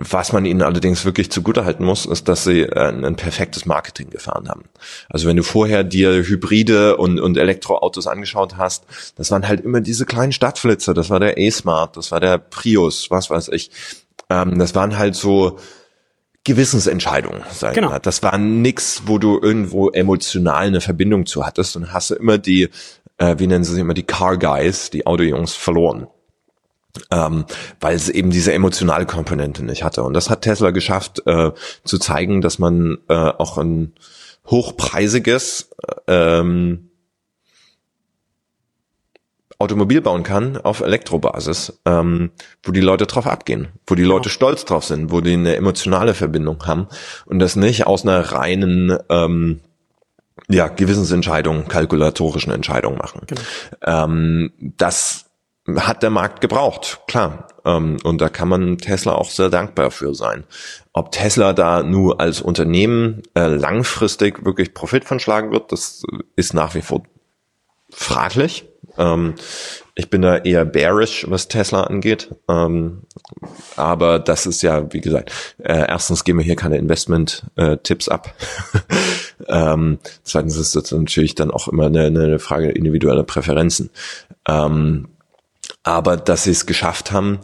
was 0.00 0.32
man 0.32 0.44
ihnen 0.44 0.62
allerdings 0.62 1.04
wirklich 1.04 1.30
zugutehalten 1.30 1.84
muss, 1.84 2.06
ist, 2.06 2.28
dass 2.28 2.44
sie 2.44 2.70
ein, 2.72 3.04
ein, 3.04 3.16
perfektes 3.16 3.66
Marketing 3.66 4.10
gefahren 4.10 4.48
haben. 4.48 4.64
Also 5.08 5.26
wenn 5.26 5.36
du 5.36 5.42
vorher 5.42 5.82
dir 5.82 6.24
Hybride 6.24 6.96
und, 6.96 7.18
und 7.18 7.36
Elektroautos 7.36 8.06
angeschaut 8.06 8.56
hast, 8.56 8.84
das 9.16 9.30
waren 9.32 9.48
halt 9.48 9.60
immer 9.60 9.80
diese 9.80 10.06
kleinen 10.06 10.32
Stadtflitzer. 10.32 10.94
Das 10.94 11.10
war 11.10 11.18
der 11.18 11.34
A-Smart, 11.36 11.96
das 11.96 12.12
war 12.12 12.20
der 12.20 12.38
Prius, 12.38 13.10
was 13.10 13.28
weiß 13.28 13.48
ich. 13.48 13.70
Ähm, 14.30 14.58
das 14.58 14.74
waren 14.76 14.96
halt 14.98 15.16
so 15.16 15.58
Gewissensentscheidungen. 16.44 17.42
Sagen 17.52 17.74
genau. 17.74 17.98
Das 17.98 18.22
war 18.22 18.38
nix, 18.38 19.02
wo 19.06 19.18
du 19.18 19.40
irgendwo 19.40 19.90
emotional 19.90 20.66
eine 20.66 20.80
Verbindung 20.80 21.26
zu 21.26 21.44
hattest 21.44 21.76
und 21.76 21.92
hast 21.92 22.10
du 22.10 22.14
immer 22.14 22.38
die, 22.38 22.68
äh, 23.18 23.36
wie 23.38 23.46
nennen 23.46 23.64
sie 23.64 23.72
sich 23.72 23.80
immer, 23.80 23.94
die 23.94 24.04
Car 24.04 24.38
Guys, 24.38 24.90
die 24.90 25.06
Autojungs 25.06 25.54
verloren 25.54 26.08
ähm, 27.10 27.44
weil 27.80 27.94
es 27.94 28.08
eben 28.08 28.30
diese 28.30 28.52
emotionale 28.52 29.06
Komponente 29.06 29.64
nicht 29.64 29.84
hatte. 29.84 30.02
Und 30.02 30.14
das 30.14 30.30
hat 30.30 30.42
Tesla 30.42 30.70
geschafft, 30.70 31.22
äh, 31.26 31.52
zu 31.84 31.98
zeigen, 31.98 32.40
dass 32.40 32.58
man 32.58 32.98
äh, 33.08 33.14
auch 33.14 33.58
ein 33.58 33.94
hochpreisiges 34.46 35.70
ähm, 36.06 36.90
Automobil 39.60 40.00
bauen 40.00 40.22
kann 40.22 40.56
auf 40.56 40.80
Elektrobasis, 40.80 41.80
ähm, 41.84 42.30
wo 42.62 42.70
die 42.70 42.80
Leute 42.80 43.06
drauf 43.06 43.26
abgehen, 43.26 43.68
wo 43.86 43.96
die 43.96 44.04
Leute 44.04 44.28
ja. 44.28 44.32
stolz 44.32 44.64
drauf 44.64 44.84
sind, 44.84 45.10
wo 45.10 45.20
die 45.20 45.32
eine 45.32 45.56
emotionale 45.56 46.14
Verbindung 46.14 46.64
haben 46.66 46.86
und 47.26 47.40
das 47.40 47.56
nicht 47.56 47.86
aus 47.86 48.04
einer 48.04 48.20
reinen 48.20 48.96
ähm, 49.08 49.60
ja, 50.48 50.68
Gewissensentscheidung, 50.68 51.68
kalkulatorischen 51.68 52.52
Entscheidung 52.52 52.96
machen. 52.96 53.22
Genau. 53.26 53.40
Ähm, 53.84 54.52
das 54.58 55.26
hat 55.76 56.02
der 56.02 56.10
Markt 56.10 56.40
gebraucht, 56.40 57.00
klar. 57.06 57.48
Ähm, 57.64 57.98
und 58.02 58.20
da 58.20 58.28
kann 58.28 58.48
man 58.48 58.78
Tesla 58.78 59.12
auch 59.12 59.30
sehr 59.30 59.50
dankbar 59.50 59.90
für 59.90 60.14
sein. 60.14 60.44
Ob 60.92 61.12
Tesla 61.12 61.52
da 61.52 61.82
nur 61.82 62.20
als 62.20 62.40
Unternehmen 62.40 63.22
äh, 63.34 63.46
langfristig 63.46 64.44
wirklich 64.44 64.74
Profit 64.74 65.04
von 65.04 65.20
schlagen 65.20 65.52
wird, 65.52 65.70
das 65.72 66.02
ist 66.36 66.54
nach 66.54 66.74
wie 66.74 66.82
vor 66.82 67.02
fraglich. 67.90 68.66
Ähm, 68.96 69.34
ich 69.94 70.10
bin 70.10 70.22
da 70.22 70.38
eher 70.38 70.64
bearish, 70.64 71.26
was 71.28 71.48
Tesla 71.48 71.82
angeht. 71.82 72.34
Ähm, 72.48 73.02
aber 73.76 74.18
das 74.18 74.46
ist 74.46 74.62
ja, 74.62 74.92
wie 74.92 75.00
gesagt, 75.00 75.32
äh, 75.58 75.86
erstens 75.88 76.24
geben 76.24 76.38
wir 76.38 76.44
hier 76.44 76.56
keine 76.56 76.78
Investment-Tipps 76.78 78.08
ab. 78.08 78.34
zweitens 79.46 80.56
ist 80.56 80.74
das 80.74 80.90
natürlich 80.92 81.34
dann 81.34 81.50
auch 81.50 81.68
immer 81.68 81.86
eine, 81.86 82.06
eine 82.06 82.38
Frage 82.38 82.70
individueller 82.70 83.24
Präferenzen. 83.24 83.90
Ähm, 84.46 85.08
aber 85.82 86.16
dass 86.16 86.44
sie 86.44 86.50
es 86.50 86.66
geschafft 86.66 87.12
haben, 87.12 87.40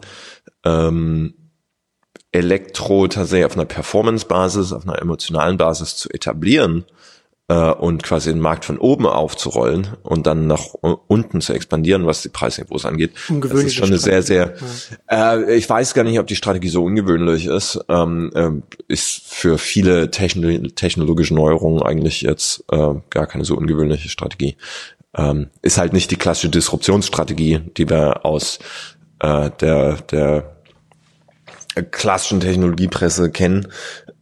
ähm, 0.63 1.33
Elektro 2.31 3.07
tatsächlich 3.07 3.45
auf 3.45 3.55
einer 3.55 3.65
Performance-Basis, 3.65 4.73
auf 4.73 4.87
einer 4.87 5.01
emotionalen 5.01 5.57
Basis 5.57 5.95
zu 5.95 6.09
etablieren 6.09 6.85
äh, 7.47 7.71
und 7.71 8.03
quasi 8.03 8.31
den 8.31 8.39
Markt 8.39 8.65
von 8.65 8.77
oben 8.77 9.05
aufzurollen 9.05 9.89
und 10.03 10.25
dann 10.25 10.47
nach 10.47 10.63
unten 10.73 11.41
zu 11.41 11.53
expandieren, 11.53 12.05
was 12.05 12.21
die 12.21 12.29
Preisniveaus 12.29 12.85
angeht. 12.85 13.11
Das 13.29 13.51
ist 13.51 13.75
schon 13.75 13.87
eine 13.87 13.99
sehr, 13.99 14.23
sehr, 14.23 14.55
ja. 15.09 15.35
äh, 15.35 15.55
ich 15.55 15.69
weiß 15.69 15.93
gar 15.93 16.03
nicht, 16.03 16.19
ob 16.19 16.27
die 16.27 16.35
Strategie 16.35 16.69
so 16.69 16.83
ungewöhnlich 16.83 17.45
ist. 17.45 17.79
Ähm, 17.87 18.31
äh, 18.33 18.49
ist 18.87 19.21
für 19.25 19.57
viele 19.57 20.09
techno 20.11 20.57
technologische 20.69 21.35
Neuerungen 21.35 21.83
eigentlich 21.83 22.21
jetzt 22.21 22.63
äh, 22.71 22.93
gar 23.09 23.27
keine 23.27 23.45
so 23.45 23.55
ungewöhnliche 23.55 24.09
Strategie. 24.09 24.57
Ähm, 25.15 25.47
ist 25.61 25.77
halt 25.77 25.93
nicht 25.93 26.11
die 26.11 26.17
klassische 26.17 26.49
Disruptionsstrategie, 26.49 27.59
die 27.77 27.89
wir 27.89 28.25
aus 28.25 28.59
äh, 29.19 29.49
der, 29.61 29.97
der 30.11 30.55
klassischen 31.91 32.39
Technologiepresse 32.39 33.31
kennen. 33.31 33.67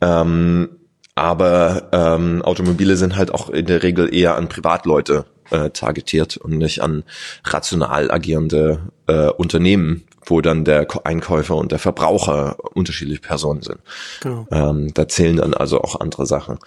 Ähm, 0.01 0.69
aber 1.15 1.89
ähm, 1.91 2.41
Automobile 2.41 2.98
sind 2.98 3.15
halt 3.15 3.34
auch 3.34 3.50
in 3.50 3.65
der 3.65 3.84
Regel 3.84 4.13
eher 4.13 4.36
an 4.36 4.50
Privatleute 4.50 5.25
äh, 5.51 5.70
targetiert 5.70 6.38
und 6.38 6.58
nicht 6.58 6.82
an 6.82 7.03
rational 7.46 8.12
agierende 8.12 8.91
äh, 9.08 9.29
Unternehmen, 9.29 10.05
wo 10.25 10.41
dann 10.41 10.65
der 10.65 10.88
Einkäufer 11.05 11.55
und 11.55 11.72
der 11.72 11.79
Verbraucher 11.79 12.58
unterschiedliche 12.74 13.22
Personen 13.22 13.62
sind. 13.62 13.79
Genau. 14.22 14.48
Ähm, 14.51 14.93
da 14.93 15.08
zählen 15.08 15.38
dann 15.38 15.53
also 15.53 15.82
auch 15.82 16.00
andere 16.00 16.25
Sachen. 16.25 16.58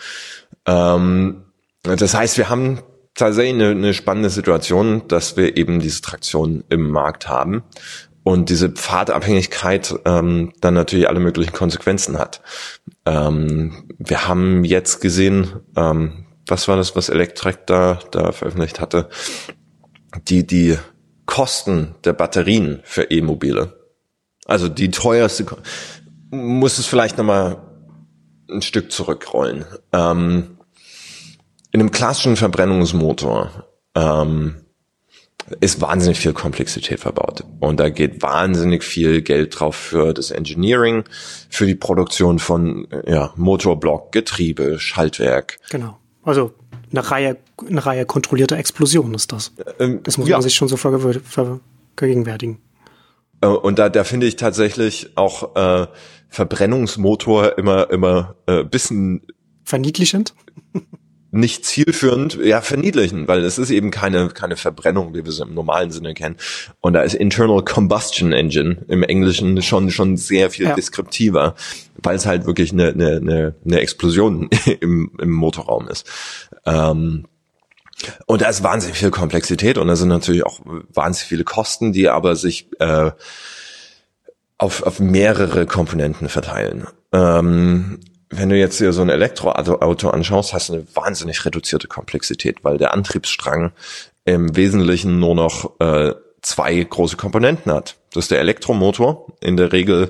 Ähm, 0.67 1.43
das 1.83 2.15
heißt, 2.15 2.39
wir 2.39 2.49
haben 2.49 2.81
tatsächlich 3.15 3.55
eine, 3.55 3.71
eine 3.71 3.95
spannende 3.95 4.31
Situation, 4.31 5.09
dass 5.09 5.37
wir 5.37 5.57
eben 5.57 5.81
diese 5.81 6.03
Traktion 6.03 6.65
im 6.69 6.91
Markt 6.91 7.29
haben 7.29 7.63
und 8.27 8.51
diese 8.51 8.71
Pfadabhängigkeit 8.71 9.95
ähm, 10.05 10.53
dann 10.61 10.75
natürlich 10.75 11.09
alle 11.09 11.21
möglichen 11.21 11.53
Konsequenzen 11.53 12.19
hat. 12.19 12.43
Ähm, 13.05 13.89
wir 13.99 14.27
haben 14.27 14.65
jetzt 14.65 15.01
gesehen, 15.01 15.61
ähm, 15.77 16.27
was 16.49 16.67
war 16.67 16.77
das, 16.77 16.97
was 16.97 17.09
Electrek 17.09 17.69
da, 17.69 18.01
da 18.11 18.33
veröffentlicht 18.33 18.81
hatte, 18.81 19.11
die, 20.27 20.45
die 20.45 20.77
Kosten 21.25 21.95
der 22.05 22.15
Batterien 22.15 22.81
für 22.83 23.13
E-Mobile. 23.13 23.79
Also 24.45 24.69
die 24.69 24.91
teuerste, 24.91 25.47
muss 26.33 26.79
es 26.79 26.87
vielleicht 26.87 27.19
nochmal 27.19 27.59
ein 28.51 28.61
Stück 28.61 28.91
zurückrollen. 28.91 29.67
Ähm, 29.93 30.59
in 31.71 31.79
einem 31.79 31.93
klassischen 31.93 32.35
Verbrennungsmotor 32.35 33.69
ähm, 33.95 34.66
ist 35.61 35.81
wahnsinnig 35.81 36.19
viel 36.19 36.33
Komplexität 36.33 37.01
verbaut. 37.01 37.45
Und 37.61 37.79
da 37.79 37.89
geht 37.89 38.23
wahnsinnig 38.23 38.83
viel 38.83 39.23
Geld 39.23 39.59
drauf 39.59 39.77
für 39.77 40.13
das 40.13 40.31
Engineering, 40.31 41.05
für 41.49 41.67
die 41.67 41.75
Produktion 41.75 42.39
von 42.39 42.89
ja, 43.07 43.33
Motorblock, 43.37 44.13
Getriebe, 44.13 44.79
Schaltwerk. 44.79 45.59
Genau. 45.71 45.99
Also 46.23 46.53
eine 46.91 47.11
Reihe, 47.11 47.37
eine 47.69 47.85
Reihe 47.85 48.07
kontrollierter 48.07 48.57
Explosionen 48.57 49.15
ist 49.15 49.33
das. 49.33 49.53
Ähm, 49.79 50.01
das 50.03 50.19
muss 50.19 50.29
ja. 50.29 50.37
man 50.37 50.43
sich 50.43 50.55
schon 50.55 50.69
so 50.69 50.77
vergegenwärtigen. 50.77 52.59
Äh, 53.41 53.47
und 53.47 53.79
da, 53.79 53.89
da 53.89 54.05
finde 54.05 54.27
ich 54.27 54.37
tatsächlich 54.37 55.17
auch 55.17 55.55
äh, 55.57 55.87
Verbrennungsmotor 56.29 57.59
immer 57.59 57.91
immer 57.91 58.37
äh, 58.47 58.65
bisschen 58.65 59.23
verniedlichend 59.65 60.35
nicht 61.37 61.65
zielführend, 61.65 62.39
ja, 62.43 62.61
verniedlichen, 62.61 63.29
weil 63.29 63.45
es 63.45 63.59
ist 63.59 63.71
eben 63.71 63.91
keine, 63.91 64.29
keine 64.29 64.57
Verbrennung, 64.57 65.15
wie 65.15 65.25
wir 65.25 65.33
sie 65.33 65.43
im 65.43 65.55
normalen 65.55 65.91
Sinne 65.91 66.15
kennen. 66.15 66.37
Und 66.81 66.95
da 66.95 67.03
ist 67.03 67.15
Internal 67.15 67.63
Combustion 67.63 68.33
Engine 68.33 68.85
im 68.89 69.03
Englischen 69.03 69.63
schon, 69.63 69.91
schon 69.91 70.17
sehr 70.17 70.51
viel 70.51 70.67
ja. 70.67 70.75
deskriptiver, 70.75 71.55
weil 72.03 72.17
es 72.17 72.27
halt 72.27 72.47
wirklich 72.47 72.73
eine, 72.73 72.89
eine, 72.89 73.17
eine, 73.17 73.55
eine 73.65 73.81
Explosion 73.81 74.49
im, 74.81 75.13
im 75.21 75.31
Motorraum 75.31 75.89
ist. 75.89 76.07
Ähm, 76.65 77.27
und 78.27 78.43
da 78.43 78.49
ist 78.49 78.63
wahnsinnig 78.63 78.99
viel 78.99 79.11
Komplexität 79.11 79.79
und 79.79 79.89
da 79.89 79.97
sind 79.97 80.09
natürlich 80.09 80.45
auch 80.45 80.61
wahnsinnig 80.93 81.29
viele 81.29 81.45
Kosten, 81.45 81.93
die 81.93 82.09
aber 82.09 82.37
sich 82.37 82.69
äh, 82.79 83.11
auf, 84.59 84.83
auf 84.83 85.01
mehrere 85.01 85.67
Komponenten 85.67 86.29
verteilen. 86.29 86.87
Ähm, 87.13 88.01
wenn 88.31 88.49
du 88.49 88.57
jetzt 88.57 88.79
hier 88.79 88.93
so 88.93 89.03
ein 89.03 89.09
Elektroauto 89.09 90.11
anschaust, 90.11 90.53
hast 90.53 90.69
du 90.69 90.75
eine 90.75 90.87
wahnsinnig 90.95 91.45
reduzierte 91.45 91.89
Komplexität, 91.89 92.65
weil 92.65 92.79
der 92.79 92.93
Antriebsstrang 92.93 93.73
im 94.25 94.57
Wesentlichen 94.57 95.21
nur 95.21 95.35
noch 95.35 95.79
äh, 95.81 96.15
zwei 96.43 96.83
große 96.83 97.17
Komponenten 97.17 97.73
hat. 97.73 97.97
Das 98.13 98.25
ist 98.25 98.31
der 98.31 98.41
Elektromotor. 98.41 99.27
In 99.41 99.57
der 99.57 99.73
Regel 99.73 100.09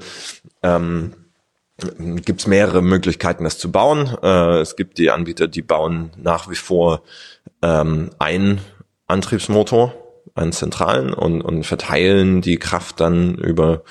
ähm, 0.62 1.12
gibt 1.98 2.40
es 2.40 2.46
mehrere 2.46 2.82
Möglichkeiten, 2.82 3.44
das 3.44 3.58
zu 3.58 3.70
bauen. 3.70 4.16
Äh, 4.22 4.60
es 4.60 4.76
gibt 4.76 4.98
die 4.98 5.10
Anbieter, 5.10 5.48
die 5.48 5.62
bauen 5.62 6.10
nach 6.16 6.48
wie 6.48 6.56
vor 6.56 7.02
ähm, 7.62 8.10
einen 8.18 8.60
Antriebsmotor 9.06 9.94
einen 10.34 10.52
zentralen 10.52 11.14
und, 11.14 11.40
und 11.40 11.64
verteilen 11.64 12.42
die 12.42 12.58
Kraft 12.58 13.00
dann 13.00 13.36
über, 13.36 13.82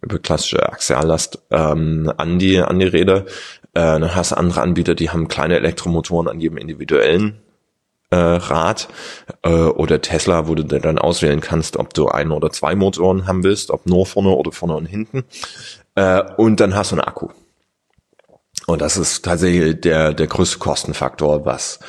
über 0.00 0.18
klassische 0.18 0.68
Axiallast 0.68 1.38
ähm, 1.50 2.12
an 2.16 2.38
die, 2.38 2.58
an 2.58 2.78
die 2.78 2.86
Räder. 2.86 3.24
Äh, 3.74 4.00
dann 4.00 4.14
hast 4.14 4.32
du 4.32 4.36
andere 4.36 4.62
Anbieter, 4.62 4.94
die 4.94 5.10
haben 5.10 5.28
kleine 5.28 5.56
Elektromotoren 5.56 6.28
an 6.28 6.40
jedem 6.40 6.58
individuellen 6.58 7.40
äh, 8.10 8.16
Rad 8.16 8.88
äh, 9.42 9.50
oder 9.50 10.00
Tesla, 10.00 10.46
wo 10.46 10.54
du 10.54 10.62
dann 10.64 10.98
auswählen 10.98 11.40
kannst, 11.40 11.76
ob 11.76 11.92
du 11.94 12.08
ein 12.08 12.30
oder 12.30 12.50
zwei 12.50 12.74
Motoren 12.74 13.26
haben 13.26 13.42
willst, 13.42 13.70
ob 13.70 13.86
nur 13.86 14.06
vorne 14.06 14.30
oder 14.30 14.52
vorne 14.52 14.76
und 14.76 14.86
hinten. 14.86 15.24
Äh, 15.94 16.22
und 16.36 16.60
dann 16.60 16.74
hast 16.74 16.92
du 16.92 16.96
einen 16.96 17.04
Akku. 17.04 17.28
Und 18.66 18.80
das 18.80 18.96
ist 18.96 19.24
tatsächlich 19.24 19.80
der, 19.80 20.14
der 20.14 20.26
größte 20.26 20.58
Kostenfaktor, 20.58 21.44
was 21.44 21.80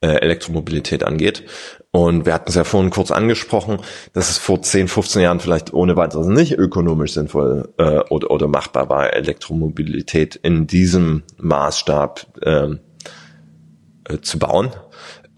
äh, 0.00 0.08
Elektromobilität 0.08 1.04
angeht. 1.04 1.44
Und 1.90 2.26
wir 2.26 2.34
hatten 2.34 2.50
es 2.50 2.54
ja 2.54 2.64
vorhin 2.64 2.90
kurz 2.90 3.10
angesprochen, 3.10 3.78
dass 4.12 4.30
es 4.30 4.36
vor 4.36 4.60
10, 4.60 4.88
15 4.88 5.22
Jahren 5.22 5.40
vielleicht 5.40 5.72
ohne 5.72 5.96
weiteres 5.96 6.26
nicht 6.26 6.52
ökonomisch 6.52 7.14
sinnvoll 7.14 7.72
äh, 7.78 8.00
oder, 8.10 8.30
oder 8.30 8.46
machbar 8.46 8.90
war, 8.90 9.14
Elektromobilität 9.14 10.36
in 10.36 10.66
diesem 10.66 11.22
Maßstab 11.38 12.26
ähm, 12.42 12.80
äh, 14.04 14.18
zu 14.18 14.38
bauen. 14.38 14.70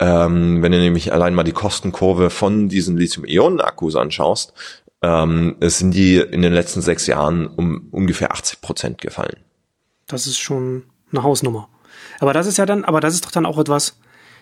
Ähm, 0.00 0.62
wenn 0.62 0.72
du 0.72 0.78
nämlich 0.78 1.12
allein 1.12 1.34
mal 1.34 1.44
die 1.44 1.52
Kostenkurve 1.52 2.30
von 2.30 2.68
diesen 2.68 2.96
Lithium-Ionen-Akkus 2.96 3.94
anschaust, 3.94 4.52
ähm, 5.02 5.56
sind 5.60 5.94
die 5.94 6.16
in 6.16 6.42
den 6.42 6.52
letzten 6.52 6.80
sechs 6.80 7.06
Jahren 7.06 7.46
um 7.46 7.88
ungefähr 7.90 8.32
80 8.32 8.60
Prozent 8.60 9.00
gefallen. 9.00 9.36
Das 10.06 10.26
ist 10.26 10.38
schon 10.38 10.84
eine 11.12 11.22
Hausnummer. 11.22 11.68
Aber 12.18 12.32
das 12.32 12.46
ist 12.46 12.58
ja 12.58 12.66
dann, 12.66 12.84
aber 12.84 13.00
das 13.00 13.14
ist 13.14 13.24
doch 13.24 13.30
dann 13.30 13.46
auch 13.46 13.58
etwas, 13.58 13.98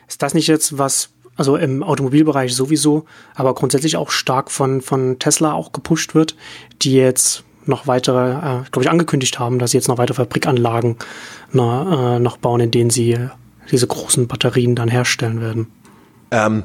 ist 0.09 0.23
das 0.23 0.33
nicht 0.33 0.47
jetzt 0.47 0.79
was, 0.79 1.11
also 1.39 1.57
im 1.57 1.83
Automobilbereich 1.83 2.55
sowieso, 2.55 3.07
aber 3.35 3.55
grundsätzlich 3.55 3.97
auch 3.97 4.11
stark 4.11 4.51
von, 4.51 4.83
von 4.83 5.19
Tesla 5.19 5.55
auch 5.55 5.73
gepusht 5.73 6.15
wird, 6.15 6.37
die 6.83 6.93
jetzt 6.93 7.45
noch 7.65 7.87
weitere, 7.87 8.33
äh, 8.33 8.63
glaube 8.71 8.83
ich, 8.83 8.91
angekündigt 8.91 9.39
haben, 9.39 9.59
dass 9.59 9.71
sie 9.71 9.77
jetzt 9.77 9.89
noch 9.89 9.99
weitere 9.99 10.17
Fabrikanlagen 10.17 10.97
na, 11.53 12.17
äh, 12.17 12.19
noch 12.19 12.39
bauen, 12.39 12.61
in 12.61 12.71
denen 12.71 12.91
sie 12.91 13.17
diese 13.71 13.87
großen 13.87 14.27
Batterien 14.27 14.75
dann 14.75 14.89
herstellen 14.89 15.41
werden. 15.41 15.73
Ähm, 16.31 16.65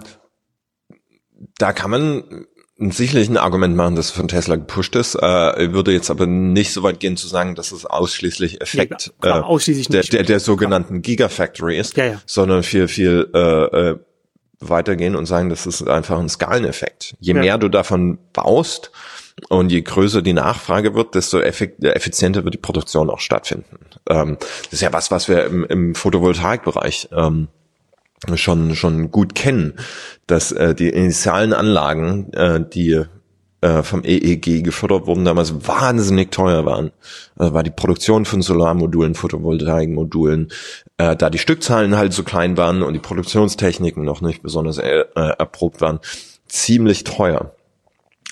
da 1.58 1.72
kann 1.72 1.92
man 1.92 2.46
sicherlich 2.78 3.30
ein 3.30 3.38
Argument 3.38 3.76
machen, 3.76 3.96
dass 3.96 4.10
von 4.10 4.28
Tesla 4.28 4.56
gepusht 4.56 4.96
ist. 4.96 5.16
Äh, 5.16 5.72
würde 5.74 5.92
jetzt 5.92 6.10
aber 6.10 6.26
nicht 6.26 6.74
so 6.74 6.84
weit 6.84 7.00
gehen 7.00 7.18
zu 7.18 7.28
sagen, 7.28 7.56
dass 7.56 7.72
es 7.72 7.86
ausschließlich 7.86 8.62
Effekt 8.62 9.08
nee, 9.08 9.22
klar, 9.22 9.46
ausschließlich 9.46 9.90
äh, 9.90 9.92
der, 9.92 10.04
der, 10.04 10.24
der 10.24 10.40
sogenannten 10.40 11.02
Gigafactory 11.02 11.78
ist, 11.78 11.96
ja, 11.98 12.06
ja. 12.06 12.22
sondern 12.26 12.64
viel, 12.64 12.88
viel 12.88 13.30
äh, 13.34 13.40
äh, 13.40 14.00
weitergehen 14.70 15.16
und 15.16 15.26
sagen, 15.26 15.50
das 15.50 15.66
ist 15.66 15.88
einfach 15.88 16.20
ein 16.20 16.30
Skaleneffekt. 16.30 17.16
Je 17.20 17.34
ja. 17.34 17.40
mehr 17.40 17.58
du 17.58 17.70
davon 17.70 18.18
baust 18.34 18.92
und 19.50 19.72
je 19.72 19.82
größer 19.82 20.22
die 20.22 20.34
Nachfrage 20.34 20.94
wird, 20.94 21.16
desto 21.16 21.40
effizienter 21.40 22.44
wird 22.44 22.54
die 22.54 22.60
Produktion 22.60 23.10
auch 23.10 23.20
stattfinden. 23.20 23.78
Ähm, 24.10 24.38
das 24.40 24.74
ist 24.74 24.82
ja 24.82 24.94
was, 24.94 25.12
was 25.12 25.28
wir 25.28 25.46
im, 25.46 25.66
im 25.66 25.96
Photovoltaikbereich 25.96 27.10
ähm, 27.12 27.48
schon 28.36 28.76
schon 28.76 29.12
gut 29.12 29.36
kennen, 29.36 29.74
dass 30.28 30.52
äh, 30.52 30.74
die 30.76 30.90
initialen 30.90 31.54
Anlagen, 31.54 32.32
äh, 32.34 32.64
die 32.66 33.04
äh, 33.64 33.82
vom 33.82 34.04
EEG 34.04 34.62
gefördert 34.62 35.08
wurden, 35.08 35.24
damals 35.24 35.66
wahnsinnig 35.68 36.32
teuer 36.32 36.66
waren. 36.66 36.92
Also 37.38 37.54
war 37.54 37.64
die 37.64 37.72
Produktion 37.72 38.26
von 38.26 38.42
Solarmodulen, 38.42 39.16
Photovoltaikmodulen, 39.16 40.52
äh, 40.98 41.16
da 41.16 41.30
die 41.30 41.38
Stückzahlen 41.38 41.96
halt 41.96 42.12
so 42.12 42.24
klein 42.24 42.58
waren 42.58 42.84
und 42.84 42.94
die 42.94 43.00
Produktionstechniken 43.00 44.04
noch 44.04 44.20
nicht 44.20 44.44
besonders 44.44 44.80
äh, 44.80 45.06
erprobt 45.16 45.80
waren, 45.80 46.02
ziemlich 46.48 47.06
teuer. 47.06 47.56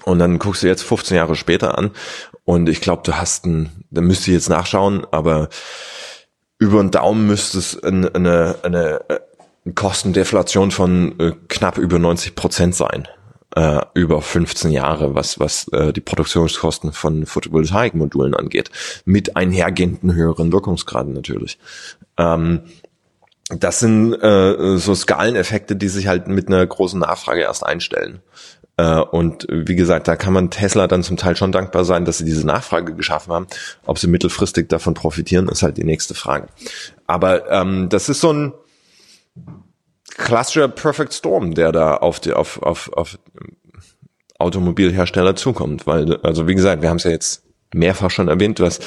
Und 0.04 0.20
dann 0.20 0.38
guckst 0.38 0.63
du 0.63 0.67
jetzt 0.67 0.84
15 0.84 1.15
Jahre 1.15 1.36
später 1.36 1.78
an 1.78 1.91
und 2.44 2.67
ich 2.67 2.82
glaube, 2.82 3.04
du 3.06 3.13
hast 3.13 3.46
ein, 3.46 3.70
da 3.89 4.02
müsst 4.02 4.28
ihr 4.28 4.34
jetzt 4.34 4.50
nachschauen, 4.50 5.06
aber 5.12 5.48
über 6.58 6.82
den 6.82 6.91
Daumen 6.91 7.28
müsste 7.28 7.58
es 7.58 7.82
eine, 7.82 8.13
eine, 8.13 8.56
eine 8.63 9.02
Kostendeflation 9.76 10.72
von 10.72 11.17
äh, 11.20 11.32
knapp 11.48 11.78
über 11.78 12.00
90 12.00 12.36
Prozent 12.36 12.76
sein 12.76 13.08
äh, 13.56 13.82
über 13.94 14.22
15 14.22 14.72
Jahre, 14.72 15.16
was 15.16 15.40
was 15.40 15.68
äh, 15.70 15.94
die 15.94 16.02
Produktionskosten 16.02 16.94
von 16.94 17.26
Photovoltaikmodulen 17.26 18.36
angeht, 18.36 18.72
mit 19.06 19.36
einhergehenden 19.36 20.14
höheren 20.14 20.52
Wirkungsgraden 20.52 21.14
natürlich. 21.14 21.58
Ähm, 22.18 22.62
das 23.50 23.80
sind 23.80 24.14
äh, 24.14 24.78
so 24.78 24.96
Skaleneffekte, 24.96 25.76
die 25.76 25.90
sich 25.90 26.08
halt 26.08 26.28
mit 26.28 26.48
einer 26.48 26.66
großen 26.66 27.00
Nachfrage 27.00 27.42
erst 27.42 27.66
einstellen. 27.66 28.22
Äh, 28.78 29.00
und 29.00 29.46
wie 29.50 29.76
gesagt, 29.76 30.08
da 30.08 30.16
kann 30.16 30.34
man 30.34 30.50
Tesla 30.50 30.88
dann 30.88 31.04
zum 31.04 31.18
Teil 31.18 31.36
schon 31.36 31.52
dankbar 31.52 31.84
sein, 31.84 32.06
dass 32.06 32.18
sie 32.20 32.26
diese 32.26 32.48
Nachfrage 32.48 32.96
geschaffen 32.96 33.34
haben. 33.34 33.48
Ob 33.86 34.00
sie 34.00 34.08
mittelfristig 34.08 34.70
davon 34.70 34.94
profitieren, 34.94 35.50
ist 35.50 35.64
halt 35.64 35.78
die 35.78 35.84
nächste 35.84 36.14
Frage. 36.14 36.48
Aber 37.08 37.50
ähm, 37.52 37.90
das 37.90 38.08
ist 38.10 38.22
so 38.22 38.32
ein 38.32 38.54
klassischer 40.17 40.67
Perfect 40.67 41.13
Storm, 41.13 41.54
der 41.54 41.71
da 41.71 41.95
auf 41.95 42.19
die 42.19 42.34
auf 42.34 42.62
auf 42.62 42.91
auf 42.93 43.19
Automobilhersteller 44.39 45.36
zukommt, 45.36 45.88
weil 45.88 46.17
also 46.17 46.47
wie 46.47 46.56
gesagt, 46.56 46.82
wir 46.82 46.89
haben 46.89 46.97
es 46.97 47.04
ja 47.04 47.12
jetzt 47.12 47.43
mehrfach 47.74 48.12
schon 48.12 48.28
erwähnt, 48.28 48.60
was 48.60 48.80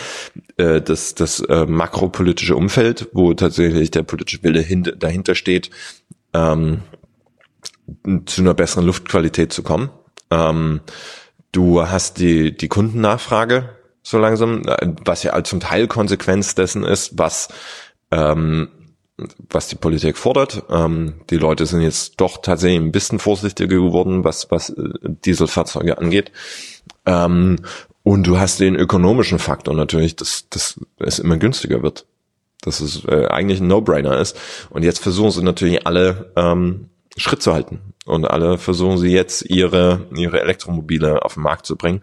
äh, 0.56 0.80
das 0.80 1.14
das 1.14 1.40
äh, 1.40 1.66
makropolitische 1.66 2.56
Umfeld, 2.56 3.08
wo 3.12 3.34
tatsächlich 3.34 3.90
der 3.90 4.02
politische 4.02 4.42
Wille 4.42 4.60
hin, 4.60 4.82
dahinter 4.98 5.34
steht, 5.34 5.70
ähm, 6.32 6.82
zu 8.26 8.42
einer 8.42 8.54
besseren 8.54 8.86
Luftqualität 8.86 9.52
zu 9.52 9.62
kommen. 9.62 9.90
Ähm, 10.30 10.80
du 11.52 11.86
hast 11.86 12.18
die 12.18 12.56
die 12.56 12.68
Kundennachfrage 12.68 13.70
so 14.02 14.18
langsam, 14.18 14.62
äh, 14.66 14.92
was 15.04 15.22
ja 15.22 15.42
zum 15.44 15.60
Teil 15.60 15.88
Konsequenz 15.88 16.54
dessen 16.54 16.84
ist, 16.84 17.18
was 17.18 17.48
ähm, 18.10 18.68
was 19.16 19.68
die 19.68 19.76
Politik 19.76 20.16
fordert. 20.16 20.64
Ähm, 20.70 21.14
die 21.30 21.36
Leute 21.36 21.66
sind 21.66 21.82
jetzt 21.82 22.20
doch 22.20 22.42
tatsächlich 22.42 22.80
ein 22.80 22.92
bisschen 22.92 23.18
vorsichtiger 23.18 23.68
geworden, 23.68 24.24
was, 24.24 24.50
was 24.50 24.70
äh, 24.70 24.90
Dieselfahrzeuge 25.02 25.98
angeht. 25.98 26.32
Ähm, 27.06 27.58
und 28.02 28.26
du 28.26 28.38
hast 28.38 28.60
den 28.60 28.76
ökonomischen 28.76 29.38
Faktor 29.38 29.74
natürlich, 29.74 30.16
dass, 30.16 30.48
dass 30.50 30.80
es 30.98 31.18
immer 31.18 31.36
günstiger 31.36 31.82
wird. 31.82 32.06
Dass 32.62 32.80
es 32.80 33.04
äh, 33.04 33.26
eigentlich 33.26 33.60
ein 33.60 33.68
No-Brainer 33.68 34.18
ist. 34.18 34.36
Und 34.70 34.82
jetzt 34.82 34.98
versuchen 34.98 35.30
sie 35.30 35.42
natürlich 35.42 35.86
alle 35.86 36.32
ähm, 36.36 36.90
Schritt 37.16 37.42
zu 37.42 37.54
halten. 37.54 37.80
Und 38.04 38.26
alle 38.26 38.58
versuchen 38.58 38.98
sie 38.98 39.12
jetzt 39.12 39.42
ihre, 39.48 40.06
ihre 40.14 40.40
Elektromobile 40.40 41.24
auf 41.24 41.34
den 41.34 41.44
Markt 41.44 41.66
zu 41.66 41.76
bringen. 41.76 42.00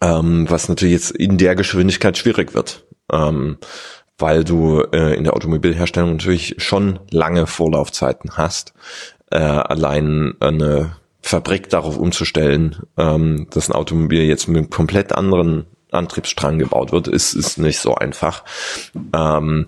Ähm, 0.00 0.48
was 0.48 0.68
natürlich 0.68 0.94
jetzt 0.94 1.10
in 1.10 1.38
der 1.38 1.54
Geschwindigkeit 1.54 2.16
schwierig 2.16 2.54
wird. 2.54 2.84
Ähm, 3.12 3.58
weil 4.22 4.44
du 4.44 4.80
äh, 4.92 5.14
in 5.14 5.24
der 5.24 5.34
Automobilherstellung 5.34 6.12
natürlich 6.12 6.54
schon 6.58 7.00
lange 7.10 7.46
Vorlaufzeiten 7.46 8.38
hast. 8.38 8.72
Äh, 9.30 9.36
allein 9.38 10.34
eine 10.40 10.96
Fabrik 11.20 11.68
darauf 11.68 11.98
umzustellen, 11.98 12.76
ähm, 12.96 13.48
dass 13.50 13.68
ein 13.68 13.74
Automobil 13.74 14.22
jetzt 14.22 14.48
mit 14.48 14.56
einem 14.56 14.70
komplett 14.70 15.12
anderen 15.12 15.66
Antriebsstrang 15.90 16.58
gebaut 16.58 16.92
wird, 16.92 17.08
ist, 17.08 17.34
ist 17.34 17.58
nicht 17.58 17.78
so 17.78 17.94
einfach. 17.94 18.44
Ähm, 19.14 19.66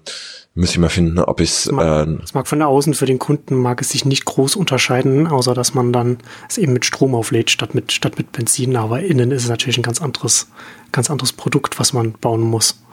Müsste 0.57 0.75
ich 0.75 0.79
mal 0.79 0.89
finden, 0.89 1.19
ob 1.19 1.41
ich 1.41 1.51
es. 1.51 1.67
Äh, 1.67 2.07
es 2.23 2.33
mag 2.33 2.47
von 2.47 2.63
außen 2.63 2.95
für 2.95 3.07
den 3.07 3.19
Kunden 3.19 3.57
mag 3.57 3.81
es 3.81 3.89
sich 3.89 4.05
nicht 4.05 4.25
groß 4.25 4.55
unterscheiden, 4.55 5.27
außer 5.27 5.53
dass 5.53 5.75
man 5.75 5.93
dann 5.93 6.19
es 6.49 6.59
eben 6.59 6.73
mit 6.73 6.85
Strom 6.85 7.17
auflädt 7.17 7.51
statt 7.51 7.75
mit 7.75 7.91
statt 7.91 8.19
mit 8.19 8.31
Benzin. 8.31 8.77
Aber 8.77 9.01
innen 9.01 9.33
ist 9.33 9.43
es 9.43 9.49
natürlich 9.49 9.79
ein 9.79 9.83
ganz 9.83 10.01
anderes, 10.01 10.47
ganz 10.93 11.11
anderes 11.11 11.33
Produkt, 11.33 11.81
was 11.81 11.93
man 11.93 12.13
bauen 12.13 12.41
muss 12.41 12.85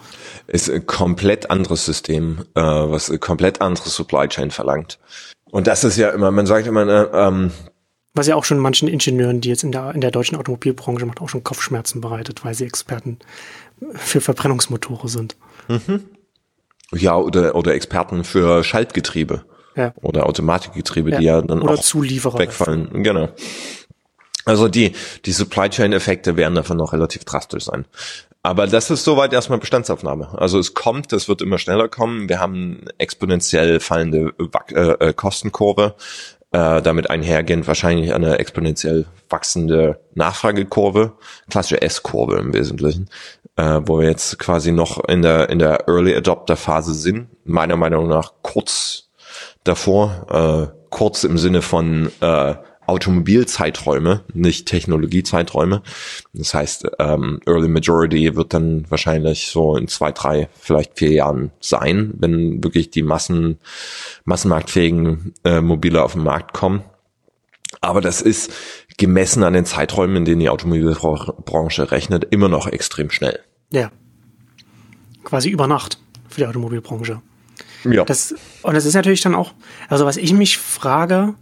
ist 0.47 0.69
ein 0.69 0.85
komplett 0.85 1.49
anderes 1.49 1.85
System, 1.85 2.45
äh, 2.55 2.61
was 2.61 3.09
ein 3.09 3.19
komplett 3.19 3.61
anderes 3.61 3.95
Supply 3.95 4.27
Chain 4.27 4.51
verlangt. 4.51 4.99
Und 5.51 5.67
das 5.67 5.83
ist 5.83 5.97
ja 5.97 6.09
immer, 6.09 6.31
man 6.31 6.45
sagt 6.45 6.67
immer, 6.67 6.85
ne, 6.85 7.09
ähm, 7.13 7.51
was 8.13 8.27
ja 8.27 8.35
auch 8.35 8.43
schon 8.43 8.59
manchen 8.59 8.89
Ingenieuren, 8.89 9.39
die 9.39 9.49
jetzt 9.49 9.63
in 9.63 9.71
der, 9.71 9.95
in 9.95 10.01
der 10.01 10.11
deutschen 10.11 10.37
Automobilbranche 10.37 11.05
macht, 11.05 11.21
auch 11.21 11.29
schon 11.29 11.43
Kopfschmerzen 11.43 12.01
bereitet, 12.01 12.43
weil 12.43 12.53
sie 12.53 12.65
Experten 12.65 13.19
für 13.93 14.19
Verbrennungsmotore 14.19 15.07
sind. 15.07 15.37
Mhm. 15.69 16.03
Ja, 16.93 17.15
oder, 17.15 17.55
oder 17.55 17.73
Experten 17.73 18.25
für 18.25 18.63
Schaltgetriebe. 18.65 19.45
Ja. 19.77 19.93
Oder 20.01 20.25
Automatikgetriebe, 20.25 21.11
ja. 21.11 21.19
die 21.19 21.25
ja 21.25 21.41
dann 21.41 21.61
oder 21.61 21.75
auch 21.75 21.81
Zulieferer 21.81 22.39
wegfallen. 22.39 23.03
Genau. 23.03 23.29
Also 24.45 24.67
die, 24.67 24.93
die 25.25 25.31
Supply 25.31 25.69
Chain 25.69 25.93
Effekte 25.93 26.37
werden 26.37 26.55
davon 26.55 26.77
noch 26.77 26.93
relativ 26.93 27.25
drastisch 27.25 27.65
sein. 27.65 27.85
Aber 28.43 28.65
das 28.65 28.89
ist 28.89 29.03
soweit 29.03 29.33
erstmal 29.33 29.59
Bestandsaufnahme. 29.59 30.29
Also 30.39 30.57
es 30.57 30.73
kommt, 30.73 31.13
es 31.13 31.27
wird 31.27 31.41
immer 31.41 31.59
schneller 31.59 31.87
kommen. 31.89 32.27
Wir 32.27 32.39
haben 32.39 32.85
exponentiell 32.97 33.79
fallende 33.79 34.33
äh, 34.71 35.09
äh, 35.09 35.13
Kostenkurve. 35.13 35.95
Äh, 36.53 36.81
damit 36.81 37.09
einhergehend 37.09 37.65
wahrscheinlich 37.65 38.13
eine 38.13 38.39
exponentiell 38.39 39.05
wachsende 39.29 40.01
Nachfragekurve, 40.15 41.13
klassische 41.49 41.81
S-Kurve 41.81 42.39
im 42.39 42.53
Wesentlichen, 42.53 43.09
äh, 43.55 43.79
wo 43.85 43.99
wir 43.99 44.09
jetzt 44.09 44.37
quasi 44.37 44.73
noch 44.73 45.01
in 45.07 45.21
der 45.21 45.49
in 45.49 45.59
der 45.59 45.87
Early 45.87 46.13
Adopter 46.13 46.57
Phase 46.57 46.93
sind. 46.93 47.29
Meiner 47.45 47.77
Meinung 47.77 48.09
nach 48.09 48.33
kurz 48.41 49.11
davor, 49.63 50.71
äh, 50.73 50.77
kurz 50.89 51.23
im 51.23 51.37
Sinne 51.37 51.61
von 51.61 52.11
äh, 52.19 52.55
Automobilzeiträume, 52.91 54.25
nicht 54.33 54.67
Technologiezeiträume. 54.67 55.81
Das 56.33 56.53
heißt, 56.53 56.87
ähm, 56.99 57.39
Early 57.45 57.69
Majority 57.69 58.35
wird 58.35 58.53
dann 58.53 58.85
wahrscheinlich 58.89 59.47
so 59.47 59.77
in 59.77 59.87
zwei, 59.87 60.11
drei, 60.11 60.49
vielleicht 60.59 60.99
vier 60.99 61.11
Jahren 61.11 61.51
sein, 61.61 62.13
wenn 62.17 62.61
wirklich 62.63 62.91
die 62.91 63.01
Massen, 63.01 63.59
massenmarktfähigen 64.25 65.33
äh, 65.45 65.61
Mobile 65.61 66.03
auf 66.03 66.13
den 66.13 66.23
Markt 66.23 66.53
kommen. 66.53 66.83
Aber 67.79 68.01
das 68.01 68.21
ist 68.21 68.51
gemessen 68.97 69.43
an 69.43 69.53
den 69.53 69.65
Zeiträumen, 69.65 70.17
in 70.17 70.25
denen 70.25 70.41
die 70.41 70.49
Automobilbranche 70.49 71.91
rechnet, 71.91 72.27
immer 72.29 72.49
noch 72.49 72.67
extrem 72.67 73.09
schnell. 73.09 73.39
Ja. 73.71 73.89
Quasi 75.23 75.49
über 75.49 75.67
Nacht 75.67 75.97
für 76.27 76.41
die 76.41 76.45
Automobilbranche. 76.45 77.21
Ja. 77.85 78.03
Das, 78.03 78.35
und 78.63 78.73
das 78.75 78.85
ist 78.85 78.93
natürlich 78.93 79.21
dann 79.21 79.33
auch, 79.33 79.53
also 79.87 80.05
was 80.05 80.17
ich 80.17 80.33
mich 80.33 80.57
frage, 80.57 81.35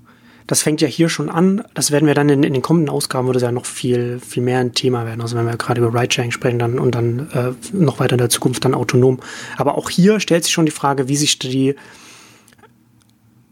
das 0.50 0.64
fängt 0.64 0.82
ja 0.82 0.88
hier 0.88 1.10
schon 1.10 1.30
an. 1.30 1.64
Das 1.76 1.92
werden 1.92 2.08
wir 2.08 2.16
dann 2.16 2.28
in, 2.28 2.42
in 2.42 2.54
den 2.54 2.64
kommenden 2.64 2.90
Ausgaben, 2.90 3.28
würde 3.28 3.38
es 3.38 3.44
ja 3.44 3.52
noch 3.52 3.68
viel, 3.68 4.20
viel 4.20 4.42
mehr 4.42 4.58
ein 4.58 4.74
Thema 4.74 5.06
werden. 5.06 5.22
Also 5.22 5.38
wenn 5.38 5.46
wir 5.46 5.56
gerade 5.58 5.80
über 5.80 5.94
Ridesharing 5.94 6.32
sprechen 6.32 6.58
dann 6.58 6.80
und 6.80 6.96
dann 6.96 7.30
äh, 7.34 7.52
noch 7.72 8.00
weiter 8.00 8.14
in 8.14 8.18
der 8.18 8.32
Zukunft 8.32 8.66
dann 8.66 8.74
autonom. 8.74 9.20
Aber 9.58 9.78
auch 9.78 9.92
hier 9.92 10.20
stellt 10.20 10.46
sich 10.46 10.52
schon 10.52 10.66
die 10.66 10.72
Frage, 10.72 11.08
wie 11.08 11.18
sich 11.18 11.38
die 11.38 11.76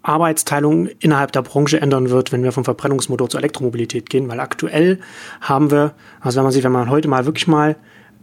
Arbeitsteilung 0.01 0.88
innerhalb 0.97 1.31
der 1.33 1.43
Branche 1.43 1.79
ändern 1.79 2.10
wird, 2.10 2.31
wenn 2.31 2.41
wir 2.41 2.51
vom 2.51 2.65
Verbrennungsmotor 2.65 3.29
zur 3.29 3.41
Elektromobilität 3.41 4.10
gehen, 4.10 4.27
weil 4.27 4.39
aktuell 4.39 4.99
haben 5.39 5.69
wir, 5.69 5.93
also 6.19 6.38
wenn 6.38 6.45
man 6.45 6.51
sich, 6.51 6.63
wenn 6.63 6.71
man 6.71 6.89
heute 6.89 7.07
mal 7.07 7.27
wirklich 7.27 7.47
mal 7.47 7.75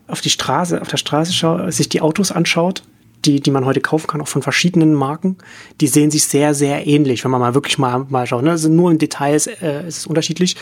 auf 0.09 0.21
die 0.21 0.31
Straße, 0.31 0.83
auf 0.83 0.89
der 0.89 0.97
Straße 0.97 1.33
schaut, 1.33 1.73
sich 1.73 1.89
die 1.89 2.01
Autos 2.01 2.33
anschaut, 2.33 2.83
die, 3.25 3.41
die 3.41 3.51
man 3.51 3.65
heute 3.65 3.81
kaufen 3.81 4.07
kann, 4.07 4.21
auch 4.21 4.29
von 4.29 4.43
verschiedenen 4.43 4.95
Marken, 4.95 5.39
die 5.81 5.87
sehen 5.87 6.11
sich 6.11 6.25
sehr, 6.25 6.55
sehr 6.55 6.87
ähnlich, 6.87 7.25
wenn 7.25 7.31
man 7.31 7.41
mal 7.41 7.55
wirklich 7.55 7.79
mal, 7.79 8.07
mal 8.09 8.27
schaut. 8.27 8.43
Ne? 8.43 8.51
Also 8.51 8.69
nur 8.69 8.91
in 8.91 8.99
Details 8.99 9.47
äh, 9.47 9.87
ist 9.87 9.99
es 9.99 10.07
unterschiedlich. 10.07 10.57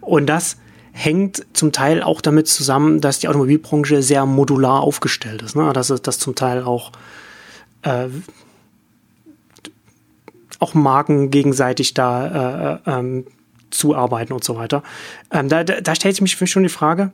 Und 0.00 0.26
das 0.26 0.56
hängt 0.92 1.44
zum 1.52 1.72
Teil 1.72 2.02
auch 2.02 2.20
damit 2.20 2.48
zusammen, 2.48 3.00
dass 3.00 3.18
die 3.18 3.28
Automobilbranche 3.28 4.02
sehr 4.02 4.24
modular 4.24 4.80
aufgestellt 4.80 5.42
ist. 5.42 5.54
Ne? 5.54 5.72
Dass, 5.72 5.88
dass 5.88 6.18
zum 6.18 6.34
Teil 6.34 6.62
auch, 6.62 6.92
äh, 7.82 8.06
auch 10.58 10.74
Marken 10.74 11.30
gegenseitig 11.30 11.92
da 11.92 12.80
äh, 12.86 12.90
äh, 12.90 12.98
ähm, 12.98 13.26
zuarbeiten 13.70 14.32
und 14.32 14.42
so 14.42 14.56
weiter. 14.56 14.82
Ähm, 15.30 15.48
da, 15.48 15.64
da, 15.64 15.80
da 15.80 15.94
stellt 15.94 16.16
sich 16.16 16.40
mich 16.40 16.50
schon 16.50 16.62
die 16.62 16.68
Frage, 16.70 17.12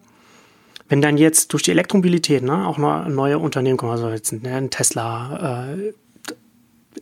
wenn 0.93 1.01
dann 1.01 1.17
jetzt 1.17 1.55
durch 1.55 1.63
die 1.63 1.71
Elektromobilität 1.71 2.43
ne, 2.43 2.67
auch 2.67 2.77
neue 2.77 3.39
Unternehmen 3.39 3.79
kommen, 3.79 3.93
also 3.93 4.11
jetzt 4.11 4.31
ein 4.31 4.69
Tesla, 4.69 5.71
äh, 5.73 5.93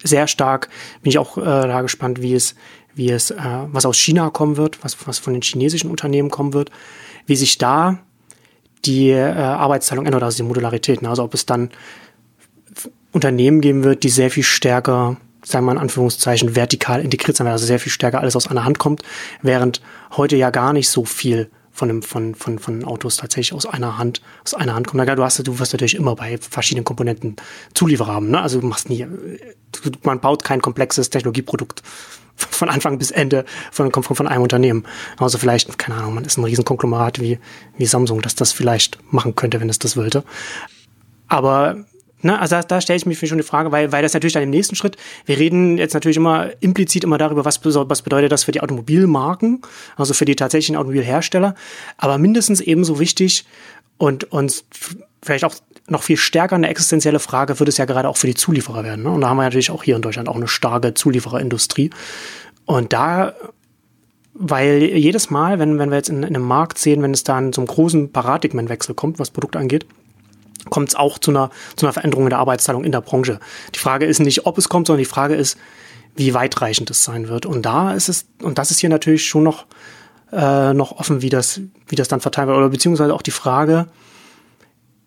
sehr 0.00 0.28
stark, 0.28 0.68
bin 1.02 1.10
ich 1.10 1.18
auch 1.18 1.36
äh, 1.36 1.40
da 1.40 1.82
gespannt, 1.82 2.22
wie 2.22 2.34
es, 2.34 2.54
wie 2.94 3.10
es, 3.10 3.32
äh, 3.32 3.36
was 3.72 3.86
aus 3.86 3.98
China 3.98 4.30
kommen 4.30 4.56
wird, 4.56 4.84
was, 4.84 4.96
was 5.08 5.18
von 5.18 5.32
den 5.32 5.42
chinesischen 5.42 5.90
Unternehmen 5.90 6.30
kommen 6.30 6.52
wird, 6.52 6.70
wie 7.26 7.34
sich 7.34 7.58
da 7.58 7.98
die 8.84 9.10
äh, 9.10 9.24
Arbeitsteilung 9.24 10.06
ändert, 10.06 10.22
also 10.22 10.36
die 10.36 10.46
Modularität. 10.46 11.02
Ne? 11.02 11.08
Also 11.08 11.24
ob 11.24 11.34
es 11.34 11.44
dann 11.44 11.70
Unternehmen 13.10 13.60
geben 13.60 13.82
wird, 13.82 14.04
die 14.04 14.08
sehr 14.08 14.30
viel 14.30 14.44
stärker, 14.44 15.16
sagen 15.44 15.66
wir 15.66 15.72
in 15.72 15.78
Anführungszeichen, 15.78 16.54
vertikal 16.54 17.02
integriert 17.02 17.36
sein 17.36 17.44
werden, 17.46 17.54
also 17.54 17.66
sehr 17.66 17.80
viel 17.80 17.90
stärker 17.90 18.20
alles 18.20 18.36
aus 18.36 18.46
einer 18.46 18.64
Hand 18.64 18.78
kommt, 18.78 19.02
während 19.42 19.82
heute 20.16 20.36
ja 20.36 20.50
gar 20.50 20.72
nicht 20.72 20.88
so 20.88 21.04
viel 21.04 21.50
von, 21.80 21.88
dem, 21.88 22.02
von, 22.02 22.34
von, 22.34 22.58
von 22.58 22.84
Autos 22.84 23.16
tatsächlich 23.16 23.54
aus 23.54 23.64
einer 23.64 23.96
Hand, 23.96 24.20
aus 24.44 24.52
einer 24.52 24.74
Hand 24.74 24.86
kommen. 24.86 25.06
Du 25.06 25.24
hast, 25.24 25.46
du 25.46 25.58
wirst 25.58 25.72
natürlich 25.72 25.94
immer 25.94 26.14
bei 26.14 26.36
verschiedenen 26.38 26.84
Komponenten 26.84 27.36
Zulieferer 27.74 28.12
haben, 28.12 28.30
ne? 28.30 28.40
Also 28.42 28.60
du 28.60 28.66
machst 28.66 28.90
nie, 28.90 29.06
man 30.02 30.20
baut 30.20 30.44
kein 30.44 30.60
komplexes 30.60 31.08
Technologieprodukt 31.08 31.82
von 32.36 32.68
Anfang 32.68 32.98
bis 32.98 33.10
Ende 33.10 33.46
von, 33.72 33.90
von, 33.90 34.02
von 34.02 34.28
einem 34.28 34.42
Unternehmen. 34.42 34.84
Also 35.16 35.38
vielleicht, 35.38 35.78
keine 35.78 35.96
Ahnung, 35.96 36.14
man 36.14 36.24
ist 36.26 36.36
ein 36.36 36.44
Riesenkonglomerat 36.44 37.18
wie, 37.18 37.38
wie 37.78 37.86
Samsung, 37.86 38.20
dass 38.20 38.34
das 38.34 38.52
vielleicht 38.52 38.98
machen 39.10 39.34
könnte, 39.34 39.58
wenn 39.58 39.70
es 39.70 39.78
das 39.78 39.96
wollte. 39.96 40.22
Aber 41.28 41.86
Ne, 42.22 42.38
also 42.38 42.56
da, 42.56 42.62
da 42.62 42.80
stelle 42.80 42.98
ich 42.98 43.06
mir 43.06 43.14
schon 43.14 43.38
die 43.38 43.44
Frage, 43.44 43.72
weil, 43.72 43.92
weil 43.92 44.02
das 44.02 44.12
natürlich 44.12 44.34
dann 44.34 44.42
im 44.42 44.50
nächsten 44.50 44.76
Schritt, 44.76 44.96
wir 45.24 45.38
reden 45.38 45.78
jetzt 45.78 45.94
natürlich 45.94 46.16
immer 46.16 46.50
implizit 46.60 47.04
immer 47.04 47.18
darüber, 47.18 47.44
was, 47.44 47.60
was 47.64 48.02
bedeutet 48.02 48.30
das 48.30 48.44
für 48.44 48.52
die 48.52 48.60
Automobilmarken, 48.60 49.62
also 49.96 50.12
für 50.12 50.26
die 50.26 50.36
tatsächlichen 50.36 50.76
Automobilhersteller, 50.76 51.54
aber 51.96 52.18
mindestens 52.18 52.60
ebenso 52.60 53.00
wichtig 53.00 53.46
und, 53.96 54.24
und 54.32 54.64
vielleicht 55.22 55.44
auch 55.44 55.54
noch 55.88 56.02
viel 56.02 56.16
stärker 56.16 56.56
eine 56.56 56.68
existenzielle 56.68 57.20
Frage 57.20 57.58
wird 57.58 57.68
es 57.68 57.78
ja 57.78 57.84
gerade 57.84 58.08
auch 58.08 58.16
für 58.16 58.26
die 58.26 58.34
Zulieferer 58.34 58.84
werden. 58.84 59.04
Ne? 59.04 59.10
Und 59.10 59.22
da 59.22 59.28
haben 59.28 59.36
wir 59.36 59.42
natürlich 59.42 59.70
auch 59.70 59.82
hier 59.82 59.96
in 59.96 60.02
Deutschland 60.02 60.28
auch 60.28 60.36
eine 60.36 60.48
starke 60.48 60.94
Zuliefererindustrie. 60.94 61.90
Und 62.64 62.92
da 62.92 63.34
weil 64.42 64.82
jedes 64.82 65.28
Mal, 65.28 65.58
wenn, 65.58 65.78
wenn 65.78 65.90
wir 65.90 65.96
jetzt 65.96 66.08
in, 66.08 66.22
in 66.22 66.34
einem 66.34 66.46
Markt 66.46 66.78
sehen, 66.78 67.02
wenn 67.02 67.12
es 67.12 67.24
da 67.24 67.38
in 67.38 67.52
so 67.52 67.60
einen 67.60 67.68
großen 67.68 68.10
Paradigmenwechsel 68.10 68.94
kommt, 68.94 69.18
was 69.18 69.30
Produkte 69.30 69.58
angeht, 69.58 69.84
kommt 70.68 70.90
es 70.90 70.94
auch 70.94 71.18
zu 71.18 71.30
einer, 71.30 71.50
zu 71.76 71.86
einer 71.86 71.92
Veränderung 71.92 72.24
in 72.24 72.30
der 72.30 72.38
Arbeitsteilung 72.38 72.84
in 72.84 72.92
der 72.92 73.00
Branche. 73.00 73.40
Die 73.74 73.78
Frage 73.78 74.06
ist 74.06 74.20
nicht, 74.20 74.46
ob 74.46 74.58
es 74.58 74.68
kommt, 74.68 74.86
sondern 74.86 75.00
die 75.00 75.06
Frage 75.06 75.34
ist, 75.34 75.58
wie 76.16 76.34
weitreichend 76.34 76.90
es 76.90 77.04
sein 77.04 77.28
wird. 77.28 77.46
Und 77.46 77.62
da 77.62 77.94
ist 77.94 78.08
es, 78.08 78.26
und 78.42 78.58
das 78.58 78.70
ist 78.70 78.80
hier 78.80 78.90
natürlich 78.90 79.26
schon 79.26 79.44
noch, 79.44 79.66
äh, 80.32 80.74
noch 80.74 80.92
offen, 80.92 81.22
wie 81.22 81.30
das, 81.30 81.60
wie 81.88 81.96
das 81.96 82.08
dann 82.08 82.20
verteilt 82.20 82.48
wird. 82.48 82.58
Oder 82.58 82.68
beziehungsweise 82.68 83.14
auch 83.14 83.22
die 83.22 83.30
Frage, 83.30 83.86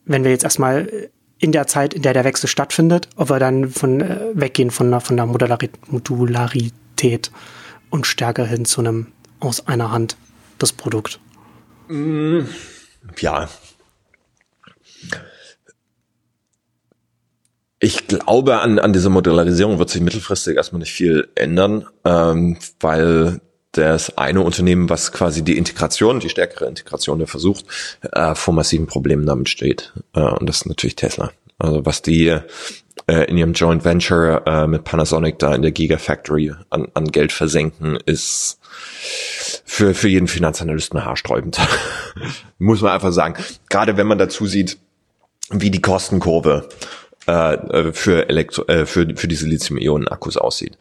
wenn 0.06 0.24
wir 0.24 0.32
jetzt 0.32 0.44
erstmal 0.44 1.10
in 1.38 1.52
der 1.52 1.68
Zeit, 1.68 1.94
in 1.94 2.02
der 2.02 2.14
der 2.14 2.24
Wechsel 2.24 2.48
stattfindet, 2.48 3.10
ob 3.16 3.30
wir 3.30 3.40
dann 3.40 3.70
von 3.70 4.02
äh, 4.02 4.20
weggehen 4.34 4.72
von 4.72 4.90
der, 4.90 5.02
von 5.02 5.18
der 5.18 5.26
Modularität 5.26 7.32
und 7.90 8.08
stärker 8.08 8.46
hin 8.46 8.66
zu 8.66 8.82
einem 8.82 9.08
aus 9.40 9.68
einer 9.68 9.92
Hand 9.92 10.16
das 10.58 10.72
Produkt. 10.72 11.20
Mm, 11.90 12.42
ja, 13.20 13.50
Ich 17.84 18.08
glaube, 18.08 18.62
an, 18.62 18.80
an 18.80 18.94
dieser 18.94 19.10
Modularisierung 19.10 19.78
wird 19.78 19.90
sich 19.90 20.02
mittelfristig 20.02 20.56
erstmal 20.56 20.80
nicht 20.80 20.94
viel 20.94 21.28
ändern, 21.36 21.86
ähm, 22.06 22.58
weil 22.80 23.42
das 23.74 24.18
eine 24.18 24.40
Unternehmen, 24.40 24.90
was 24.90 25.12
quasi 25.12 25.44
die 25.44 25.58
Integration, 25.58 26.22
die 26.22 26.30
stärkere 26.30 26.66
Integration 26.66 27.20
der 27.20 27.28
versucht, 27.28 27.66
äh, 28.14 28.36
vor 28.36 28.54
massiven 28.54 28.88
Problemen 28.88 29.26
damit 29.26 29.50
steht. 29.50 29.92
Äh, 30.16 30.22
und 30.22 30.48
das 30.48 30.62
ist 30.62 30.66
natürlich 30.68 30.96
Tesla. 30.96 31.34
Also 31.58 31.86
was 31.86 32.02
die 32.02 32.28
äh, 33.08 33.26
in 33.26 33.38
ihrem 33.38 33.52
Joint 33.52 33.84
Venture 33.84 34.44
äh, 34.48 34.66
mit 34.66 34.86
Panasonic 34.86 35.38
da 35.40 35.54
in 35.54 35.62
der 35.62 35.72
Gigafactory 35.72 36.54
an, 36.70 36.88
an 36.94 37.12
Geld 37.12 37.34
versenken, 37.34 37.98
ist 38.06 38.60
für, 39.66 39.94
für 39.94 40.08
jeden 40.08 40.30
Finanzanalysten 40.30 41.04
haarsträubend. 41.04 41.60
Muss 42.60 42.80
man 42.80 42.94
einfach 42.94 43.12
sagen. 43.12 43.36
Gerade 43.68 43.98
wenn 43.98 44.08
man 44.08 44.20
dazu 44.20 44.46
sieht, 44.46 44.78
wie 45.50 45.70
die 45.70 45.82
Kostenkurve 45.82 46.70
äh, 47.28 47.92
für, 47.92 48.30
Elektro 48.30 48.66
äh, 48.68 48.86
für, 48.86 49.16
für 49.16 49.28
diese 49.28 49.48
Lithium-Ionen-Akkus 49.48 50.38
aussieht. 50.38 50.78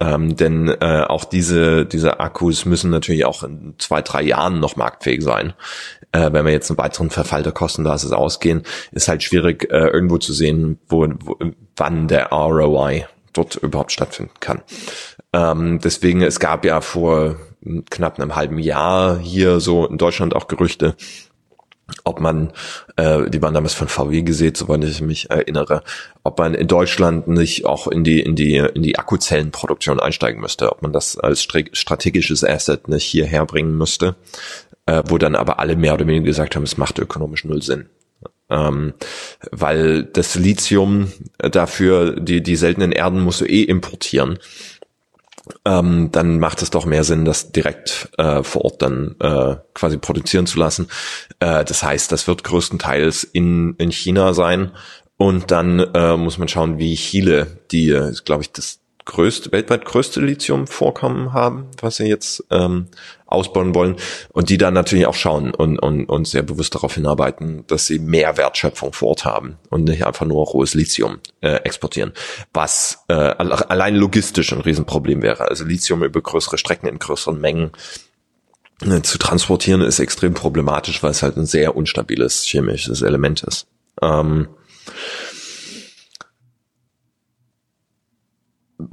Ähm, 0.00 0.36
denn 0.36 0.68
äh, 0.68 1.04
auch 1.06 1.24
diese, 1.24 1.86
diese 1.86 2.18
Akkus 2.20 2.64
müssen 2.64 2.90
natürlich 2.90 3.24
auch 3.24 3.44
in 3.44 3.74
zwei, 3.78 4.02
drei 4.02 4.22
Jahren 4.22 4.58
noch 4.58 4.76
marktfähig 4.76 5.22
sein. 5.22 5.54
Äh, 6.12 6.32
wenn 6.32 6.44
wir 6.44 6.52
jetzt 6.52 6.70
einen 6.70 6.78
weiteren 6.78 7.10
Verfall 7.10 7.42
der 7.42 7.52
Kostenbasis 7.52 8.12
ausgehen, 8.12 8.62
ist 8.92 9.08
halt 9.08 9.22
schwierig, 9.22 9.70
äh, 9.70 9.88
irgendwo 9.88 10.18
zu 10.18 10.32
sehen, 10.32 10.78
wo, 10.88 11.06
wo, 11.20 11.36
wann 11.76 12.08
der 12.08 12.30
ROI 12.32 13.06
dort 13.32 13.56
überhaupt 13.56 13.92
stattfinden 13.92 14.34
kann. 14.40 14.62
Ähm, 15.32 15.78
deswegen, 15.82 16.22
es 16.22 16.40
gab 16.40 16.64
ja 16.64 16.80
vor 16.80 17.36
knapp 17.90 18.18
einem 18.18 18.36
halben 18.36 18.58
Jahr 18.58 19.18
hier 19.18 19.60
so 19.60 19.86
in 19.86 19.98
Deutschland 19.98 20.34
auch 20.36 20.48
Gerüchte, 20.48 20.96
ob 22.04 22.20
man, 22.20 22.52
äh, 22.96 23.28
die 23.28 23.42
waren 23.42 23.54
damals 23.54 23.74
von 23.74 23.88
VW 23.88 24.22
gesät, 24.22 24.56
soweit 24.56 24.84
ich 24.84 25.00
mich 25.00 25.30
erinnere, 25.30 25.82
ob 26.22 26.38
man 26.38 26.54
in 26.54 26.66
Deutschland 26.66 27.28
nicht 27.28 27.66
auch 27.66 27.88
in 27.88 28.04
die 28.04 28.20
in 28.20 28.36
die 28.36 28.56
in 28.56 28.82
die 28.82 28.98
Akkuzellenproduktion 28.98 30.00
einsteigen 30.00 30.40
müsste, 30.40 30.72
ob 30.72 30.82
man 30.82 30.92
das 30.92 31.18
als 31.18 31.42
strategisches 31.42 32.44
Asset 32.44 32.88
nicht 32.88 33.04
hierher 33.04 33.44
bringen 33.44 33.76
müsste, 33.76 34.16
äh, 34.86 35.02
wo 35.06 35.18
dann 35.18 35.34
aber 35.34 35.58
alle 35.58 35.76
mehr 35.76 35.94
oder 35.94 36.06
weniger 36.06 36.24
gesagt 36.24 36.56
haben, 36.56 36.62
es 36.62 36.78
macht 36.78 36.98
ökonomisch 36.98 37.44
null 37.44 37.62
Sinn. 37.62 37.88
Ähm, 38.50 38.92
weil 39.50 40.04
das 40.04 40.34
Lithium 40.34 41.10
dafür, 41.38 42.20
die, 42.20 42.42
die 42.42 42.56
seltenen 42.56 42.92
Erden 42.92 43.20
musst 43.20 43.40
du 43.40 43.46
eh 43.46 43.62
importieren 43.62 44.38
ähm, 45.64 46.10
dann 46.12 46.38
macht 46.38 46.62
es 46.62 46.70
doch 46.70 46.86
mehr 46.86 47.04
Sinn, 47.04 47.24
das 47.24 47.52
direkt 47.52 48.10
äh, 48.18 48.42
vor 48.42 48.64
Ort 48.64 48.82
dann 48.82 49.16
äh, 49.20 49.56
quasi 49.74 49.98
produzieren 49.98 50.46
zu 50.46 50.58
lassen. 50.58 50.88
Äh, 51.40 51.64
das 51.64 51.82
heißt, 51.82 52.10
das 52.12 52.26
wird 52.26 52.44
größtenteils 52.44 53.24
in, 53.24 53.74
in 53.78 53.90
China 53.90 54.34
sein. 54.34 54.72
Und 55.16 55.50
dann 55.50 55.78
äh, 55.78 56.16
muss 56.16 56.38
man 56.38 56.48
schauen, 56.48 56.78
wie 56.78 56.94
Chile, 56.96 57.58
die, 57.70 57.90
äh, 57.90 58.12
glaube 58.24 58.42
ich, 58.42 58.52
das 58.52 58.80
größte, 59.04 59.52
weltweit 59.52 59.84
größte 59.84 60.20
Lithium-Vorkommen 60.20 61.32
haben, 61.32 61.66
was 61.80 61.96
sie 61.96 62.06
jetzt 62.06 62.44
ähm, 62.50 62.86
ausbauen 63.26 63.74
wollen. 63.74 63.96
Und 64.32 64.48
die 64.48 64.58
dann 64.58 64.74
natürlich 64.74 65.06
auch 65.06 65.14
schauen 65.14 65.52
und, 65.52 65.78
und, 65.78 66.06
und 66.06 66.26
sehr 66.26 66.42
bewusst 66.42 66.74
darauf 66.74 66.94
hinarbeiten, 66.94 67.66
dass 67.66 67.86
sie 67.86 67.98
mehr 67.98 68.36
Wertschöpfung 68.36 68.92
vor 68.92 69.10
Ort 69.10 69.24
haben 69.24 69.58
und 69.70 69.84
nicht 69.84 70.06
einfach 70.06 70.26
nur 70.26 70.44
rohes 70.46 70.74
Lithium 70.74 71.18
äh, 71.40 71.56
exportieren. 71.56 72.12
Was 72.52 73.04
äh, 73.08 73.14
allein 73.14 73.96
logistisch 73.96 74.52
ein 74.52 74.60
Riesenproblem 74.60 75.22
wäre. 75.22 75.48
Also 75.48 75.64
Lithium 75.64 76.02
über 76.02 76.20
größere 76.20 76.58
Strecken 76.58 76.86
in 76.86 76.98
größeren 76.98 77.40
Mengen 77.40 77.72
äh, 78.80 79.02
zu 79.02 79.18
transportieren 79.18 79.82
ist 79.82 79.98
extrem 79.98 80.34
problematisch, 80.34 81.02
weil 81.02 81.10
es 81.10 81.22
halt 81.22 81.36
ein 81.36 81.46
sehr 81.46 81.76
unstabiles 81.76 82.44
chemisches 82.44 83.02
Element 83.02 83.42
ist. 83.42 83.66
Ähm, 84.00 84.48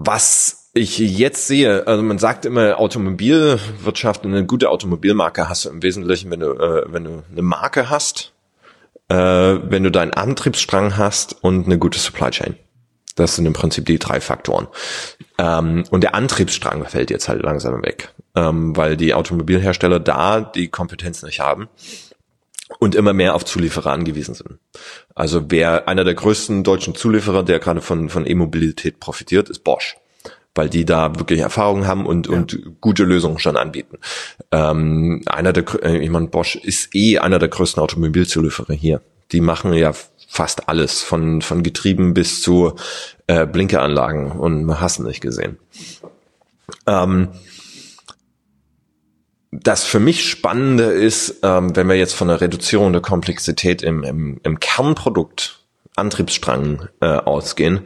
Was 0.04 0.72
ich 0.74 0.98
jetzt 0.98 1.48
sehe, 1.48 1.86
also 1.86 2.02
man 2.02 2.18
sagt 2.18 2.46
immer 2.46 2.80
Automobilwirtschaft, 2.80 4.26
eine 4.26 4.46
gute 4.46 4.70
Automobilmarke 4.70 5.48
hast 5.48 5.66
du 5.66 5.70
im 5.70 5.84
Wesentlichen, 5.84 6.32
wenn 6.32 6.40
du, 6.40 6.54
äh, 6.54 6.86
wenn 6.88 7.04
du 7.04 7.24
eine 7.32 7.42
Marke 7.42 7.90
hast, 7.90 8.34
äh, 9.10 9.16
wenn 9.16 9.84
du 9.84 9.92
deinen 9.92 10.14
Antriebsstrang 10.14 10.98
hast 10.98 11.44
und 11.44 11.66
eine 11.66 11.78
gute 11.78 12.00
Supply 12.00 12.32
Chain. 12.32 12.56
Das 13.16 13.36
sind 13.36 13.46
im 13.46 13.54
Prinzip 13.54 13.86
die 13.86 14.00
drei 14.00 14.22
Faktoren. 14.22 14.68
Ähm, 15.38 15.84
und 15.92 16.02
der 16.02 16.16
Antriebsstrang 16.16 16.86
fällt 16.86 17.12
jetzt 17.12 17.28
halt 17.28 17.44
langsam 17.44 17.84
weg, 17.84 18.14
ähm, 18.36 18.76
weil 18.76 18.98
die 18.98 19.14
Automobilhersteller 19.14 20.00
da 20.00 20.40
die 20.42 20.70
Kompetenz 20.70 21.22
nicht 21.22 21.42
haben 21.42 21.70
und 22.82 22.96
immer 22.96 23.14
mehr 23.14 23.36
auf 23.36 23.46
Zulieferer 23.46 23.92
angewiesen 23.92 24.34
sind. 24.34 24.58
Also 25.14 25.44
wer 25.50 25.88
einer 25.88 26.04
der 26.04 26.16
größten 26.16 26.64
deutschen 26.64 26.96
Zulieferer, 26.96 27.44
der 27.44 27.60
gerade 27.60 27.80
von, 27.80 28.10
von 28.10 28.26
E-Mobilität 28.26 29.00
profitiert, 29.00 29.52
ist 29.52 29.64
Bosch. 29.64 29.98
weil 30.56 30.68
die 30.68 30.84
da 30.84 31.16
wirklich 31.16 31.42
Erfahrung 31.42 31.86
haben 31.86 32.08
und, 32.08 32.28
ja. 32.28 32.34
und 32.34 32.82
gute 32.82 33.04
Lösungen 33.04 33.38
schon 33.38 33.56
anbieten. 33.56 34.00
Ähm, 34.52 35.22
einer 35.28 35.54
der, 35.54 35.64
äh, 35.84 36.00
ich 36.00 36.10
meine, 36.10 36.28
Bosch 36.28 36.56
ist 36.56 36.96
eh 36.96 37.20
einer 37.20 37.38
der 37.38 37.50
größten 37.50 37.82
Automobilzulieferer 37.82 38.74
hier. 38.74 39.02
Die 39.32 39.42
machen 39.42 39.74
ja 39.74 39.94
fast 40.28 40.68
alles, 40.68 41.04
von, 41.04 41.44
von 41.44 41.62
Getrieben 41.62 42.16
bis 42.16 42.42
zu 42.42 42.74
äh, 43.28 43.46
Blinkeranlagen 43.46 44.32
und 44.32 44.82
hast 44.82 45.00
nicht 45.00 45.22
gesehen. 45.22 45.60
Ähm, 46.88 47.30
das 49.52 49.84
für 49.84 50.00
mich 50.00 50.30
Spannende 50.30 50.86
ist, 50.86 51.40
ähm, 51.44 51.76
wenn 51.76 51.90
wir 51.90 51.96
jetzt 51.96 52.14
von 52.14 52.30
der 52.30 52.42
Reduzierung 52.42 52.94
der 52.94 53.02
Komplexität 53.02 53.84
im, 53.84 54.04
im, 54.04 54.40
im 54.44 54.60
Kernprodukt 54.60 55.60
Antriebsstrang 55.98 56.88
äh, 57.02 57.06
ausgehen, 57.06 57.82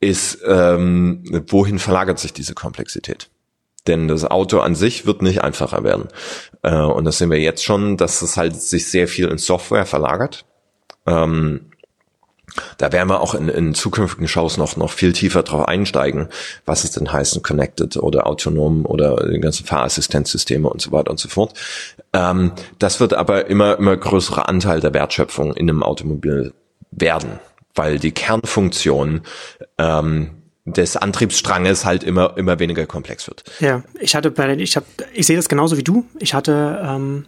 ist, 0.00 0.40
ähm, 0.46 1.22
wohin 1.48 1.78
verlagert 1.78 2.18
sich 2.18 2.32
diese 2.32 2.54
Komplexität? 2.54 3.30
Denn 3.86 4.08
das 4.08 4.24
Auto 4.24 4.58
an 4.58 4.74
sich 4.74 5.06
wird 5.06 5.22
nicht 5.22 5.42
einfacher 5.42 5.84
werden. 5.84 6.08
Äh, 6.62 6.74
und 6.74 7.04
das 7.04 7.18
sehen 7.18 7.30
wir 7.30 7.38
jetzt 7.38 7.64
schon, 7.64 7.96
dass 7.96 8.22
es 8.22 8.36
halt 8.36 8.56
sich 8.56 8.90
sehr 8.90 9.06
viel 9.06 9.28
in 9.28 9.38
Software 9.38 9.86
verlagert. 9.86 10.44
Ähm, 11.06 11.70
da 12.78 12.92
werden 12.92 13.08
wir 13.08 13.20
auch 13.20 13.34
in, 13.34 13.48
in 13.48 13.74
zukünftigen 13.74 14.28
Shows 14.28 14.56
noch, 14.56 14.76
noch 14.76 14.90
viel 14.90 15.12
tiefer 15.12 15.42
drauf 15.42 15.66
einsteigen, 15.66 16.28
was 16.64 16.84
es 16.84 16.92
denn 16.92 17.12
heißt, 17.12 17.42
connected 17.42 17.96
oder 17.96 18.26
autonom 18.26 18.86
oder 18.86 19.28
die 19.28 19.40
ganzen 19.40 19.66
Fahrassistenzsysteme 19.66 20.68
und 20.68 20.80
so 20.80 20.92
weiter 20.92 21.10
und 21.10 21.18
so 21.18 21.28
fort. 21.28 21.54
Ähm, 22.12 22.52
das 22.78 23.00
wird 23.00 23.14
aber 23.14 23.46
immer, 23.46 23.78
immer 23.78 23.96
größerer 23.96 24.48
Anteil 24.48 24.80
der 24.80 24.94
Wertschöpfung 24.94 25.54
in 25.54 25.68
einem 25.68 25.82
Automobil 25.82 26.52
werden, 26.90 27.40
weil 27.74 27.98
die 27.98 28.12
Kernfunktion 28.12 29.22
ähm, 29.78 30.30
des 30.64 30.96
Antriebsstranges 30.96 31.84
halt 31.84 32.04
immer 32.04 32.38
immer 32.38 32.58
weniger 32.58 32.86
komplex 32.86 33.26
wird. 33.26 33.44
Ja, 33.60 33.82
ich 34.00 34.14
hatte 34.14 34.30
bei 34.30 34.54
ich 34.56 34.76
habe 34.76 34.86
ich 35.12 35.26
sehe 35.26 35.36
das 35.36 35.48
genauso 35.48 35.76
wie 35.76 35.82
du. 35.82 36.06
Ich 36.18 36.32
hatte 36.32 36.82
ähm, 36.82 37.26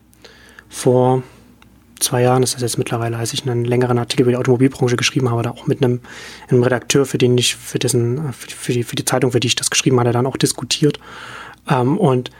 vor 0.68 1.22
zwei 2.00 2.22
Jahren 2.22 2.42
ist 2.42 2.54
das 2.54 2.62
jetzt 2.62 2.78
mittlerweile, 2.78 3.16
als 3.16 3.32
ich 3.32 3.46
einen 3.46 3.64
längeren 3.64 3.98
Artikel 3.98 4.22
über 4.22 4.32
die 4.32 4.36
Automobilbranche 4.36 4.96
geschrieben 4.96 5.30
habe, 5.30 5.42
da 5.42 5.50
auch 5.50 5.66
mit 5.66 5.82
einem, 5.82 6.00
einem 6.48 6.62
Redakteur, 6.62 7.06
für 7.06 7.18
den 7.18 7.36
ich, 7.36 7.56
für 7.56 7.78
dessen, 7.78 8.32
für 8.32 8.72
die, 8.72 8.82
für 8.82 8.96
die 8.96 9.04
Zeitung, 9.04 9.32
für 9.32 9.40
die 9.40 9.48
ich 9.48 9.54
das 9.56 9.70
geschrieben 9.70 9.98
hatte, 10.00 10.12
dann 10.12 10.26
auch 10.26 10.36
diskutiert. 10.36 11.00
Ähm, 11.68 11.98
und 11.98 12.30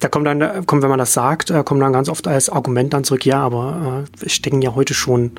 da 0.00 0.08
kommt 0.08 0.26
dann, 0.26 0.66
kommt, 0.66 0.82
wenn 0.82 0.90
man 0.90 0.98
das 0.98 1.12
sagt, 1.12 1.50
äh, 1.50 1.62
kommt 1.64 1.82
dann 1.82 1.92
ganz 1.92 2.08
oft 2.08 2.26
als 2.28 2.48
Argument 2.48 2.92
dann 2.92 3.04
zurück, 3.04 3.24
ja, 3.26 3.40
aber 3.40 4.04
äh, 4.24 4.28
stecken 4.28 4.62
ja 4.62 4.74
heute 4.74 4.94
schon 4.94 5.32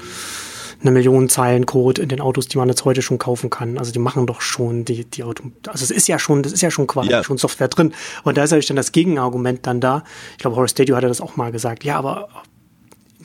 eine 0.82 0.91
Million 0.91 1.28
Zeilen 1.28 1.65
Code 1.65 2.02
in 2.02 2.10
den 2.10 2.22
Autos, 2.22 2.48
die 2.48 2.58
man 2.58 2.69
jetzt 2.69 2.86
heute 2.86 3.02
schon 3.02 3.17
kaufen 3.17 3.50
kann. 3.50 3.78
Also 3.78 3.91
die 3.91 4.00
machen 4.00 4.26
doch 4.26 4.41
schon 4.41 4.86
die, 4.86 5.04
die 5.06 5.24
Auto, 5.24 5.43
also 5.67 5.84
es 5.84 5.91
ist 5.91 6.08
ja 6.08 6.19
schon, 6.19 6.41
das 6.41 6.54
ist 6.54 6.62
ja 6.62 6.72
schon 6.72 6.88
quasi 6.88 7.10
ja. 7.10 7.24
schon 7.24 7.38
Software 7.38 7.67
drin. 7.67 7.93
Und 8.24 8.38
da 8.38 8.43
ist 8.43 8.52
natürlich 8.52 8.67
dann 8.67 8.78
das 8.78 8.91
Gegenargument 8.91 9.67
dann 9.67 9.82
da. 9.82 10.04
Ich 10.34 10.38
glaube, 10.38 10.56
Horace 10.56 10.72
Stadio 10.72 10.95
hatte 10.95 11.08
das 11.08 11.22
auch 11.22 11.36
mal 11.36 11.52
gesagt. 11.52 11.84
Ja, 11.84 11.98
aber 11.98 12.30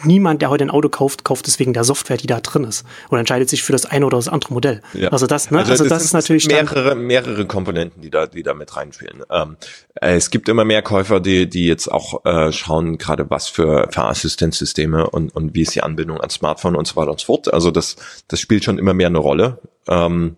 niemand, 0.03 0.43
der 0.43 0.51
heute 0.51 0.65
ein 0.65 0.71
Auto 0.71 0.89
kauft, 0.89 1.25
kauft 1.25 1.47
es 1.49 1.59
wegen 1.59 1.73
der 1.73 1.85
Software, 1.85 2.17
die 2.17 2.27
da 2.27 2.41
drin 2.41 2.65
ist. 2.65 2.85
Und 3.09 3.19
entscheidet 3.19 3.49
sich 3.49 3.63
für 3.63 3.73
das 3.73 3.87
eine 3.87 4.07
oder 4.07 4.17
das 4.17 4.29
andere 4.29 4.53
Modell. 4.53 4.83
Ja. 4.93 5.11
Also 5.11 5.27
das, 5.27 5.51
ne? 5.51 5.59
Also, 5.59 5.73
also 5.73 5.89
das 5.89 6.05
ist 6.05 6.13
natürlich 6.13 6.47
mehrere, 6.47 6.95
mehrere 6.95 7.47
Komponenten, 7.47 8.03
die 8.03 8.11
da, 8.11 8.27
die 8.27 8.43
da 8.43 8.55
mit 8.55 8.77
reinspielen. 8.77 9.23
Ähm, 9.31 9.57
es 9.95 10.31
gibt 10.31 10.49
immer 10.49 10.65
mehr 10.65 10.83
Käufer, 10.83 11.21
die, 11.21 11.49
die 11.49 11.67
jetzt 11.67 11.89
auch 11.89 12.25
äh, 12.25 12.53
schauen, 12.53 12.99
gerade 12.99 13.31
was 13.31 13.49
für 13.49 13.89
Fahrassistenzsysteme 13.91 15.09
und, 15.09 15.35
und 15.35 15.55
wie 15.55 15.63
ist 15.63 15.75
die 15.75 15.83
Anbindung 15.83 16.21
an 16.21 16.31
Smartphone 16.31 16.77
und 16.77 16.87
so 16.87 16.97
weiter 16.97 17.13
und 17.13 17.21
so 17.21 17.27
fort. 17.27 17.53
Also 17.53 17.71
das, 17.71 17.97
das 18.29 18.41
spielt 18.41 18.65
schon 18.65 18.79
immer 18.79 18.95
mehr 18.95 19.09
eine 19.09 19.19
Rolle. 19.19 19.59
Ähm, 19.89 20.37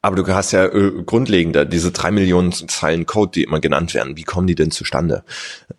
aber 0.00 0.16
du 0.16 0.26
hast 0.26 0.52
ja 0.52 0.66
äh, 0.66 1.02
grundlegender 1.06 1.64
diese 1.64 1.92
drei 1.92 2.10
Millionen 2.10 2.52
Zeilen 2.52 3.06
Code, 3.06 3.30
die 3.32 3.44
immer 3.44 3.60
genannt 3.60 3.94
werden. 3.94 4.16
Wie 4.16 4.24
kommen 4.24 4.48
die 4.48 4.56
denn 4.56 4.72
zustande? 4.72 5.24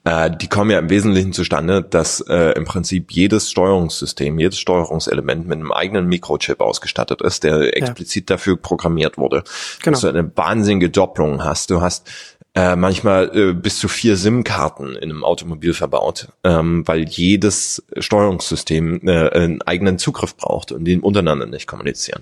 Äh, 0.06 0.32
die 0.36 0.48
kommen 0.48 0.72
ja 0.72 0.80
im 0.80 0.90
Wesentlichen 0.90 1.34
zustande, 1.34 1.82
dass 1.82 2.20
äh, 2.22 2.52
im 2.58 2.66
Prinzip 2.66 3.12
jedes 3.12 3.50
Steuerungssystem, 3.50 4.38
jedes 4.38 4.60
Steuerungselement 4.60 5.48
mit 5.48 5.60
einem 5.60 5.72
eigenen 5.72 6.08
Mikrochip 6.08 6.60
ausgestattet 6.60 7.22
ist, 7.22 7.44
der 7.44 7.78
explizit 7.78 8.30
ja. 8.30 8.36
dafür 8.36 8.58
programmiert 8.58 9.18
wurde. 9.18 9.44
Genau. 9.82 9.92
Dass 9.94 10.02
du 10.02 10.08
eine 10.10 10.36
wahnsinnige 10.36 10.90
Doppelung 10.90 11.44
hast. 11.44 11.70
Du 11.70 11.82
hast 11.82 12.10
äh, 12.56 12.76
manchmal 12.76 13.36
äh, 13.36 13.54
bis 13.54 13.80
zu 13.80 13.88
vier 13.88 14.16
SIM-Karten 14.16 14.96
in 14.96 15.10
einem 15.10 15.24
Automobil 15.24 15.74
verbaut, 15.74 16.28
ähm, 16.44 16.88
weil 16.88 17.08
jedes 17.08 17.84
Steuerungssystem 17.98 19.08
äh, 19.08 19.30
einen 19.30 19.62
eigenen 19.64 19.98
Zugriff 19.98 20.36
braucht 20.36 20.72
und 20.72 20.86
die 20.86 21.00
untereinander 21.00 21.48
nicht 21.48 21.66
kommunizieren. 21.66 22.22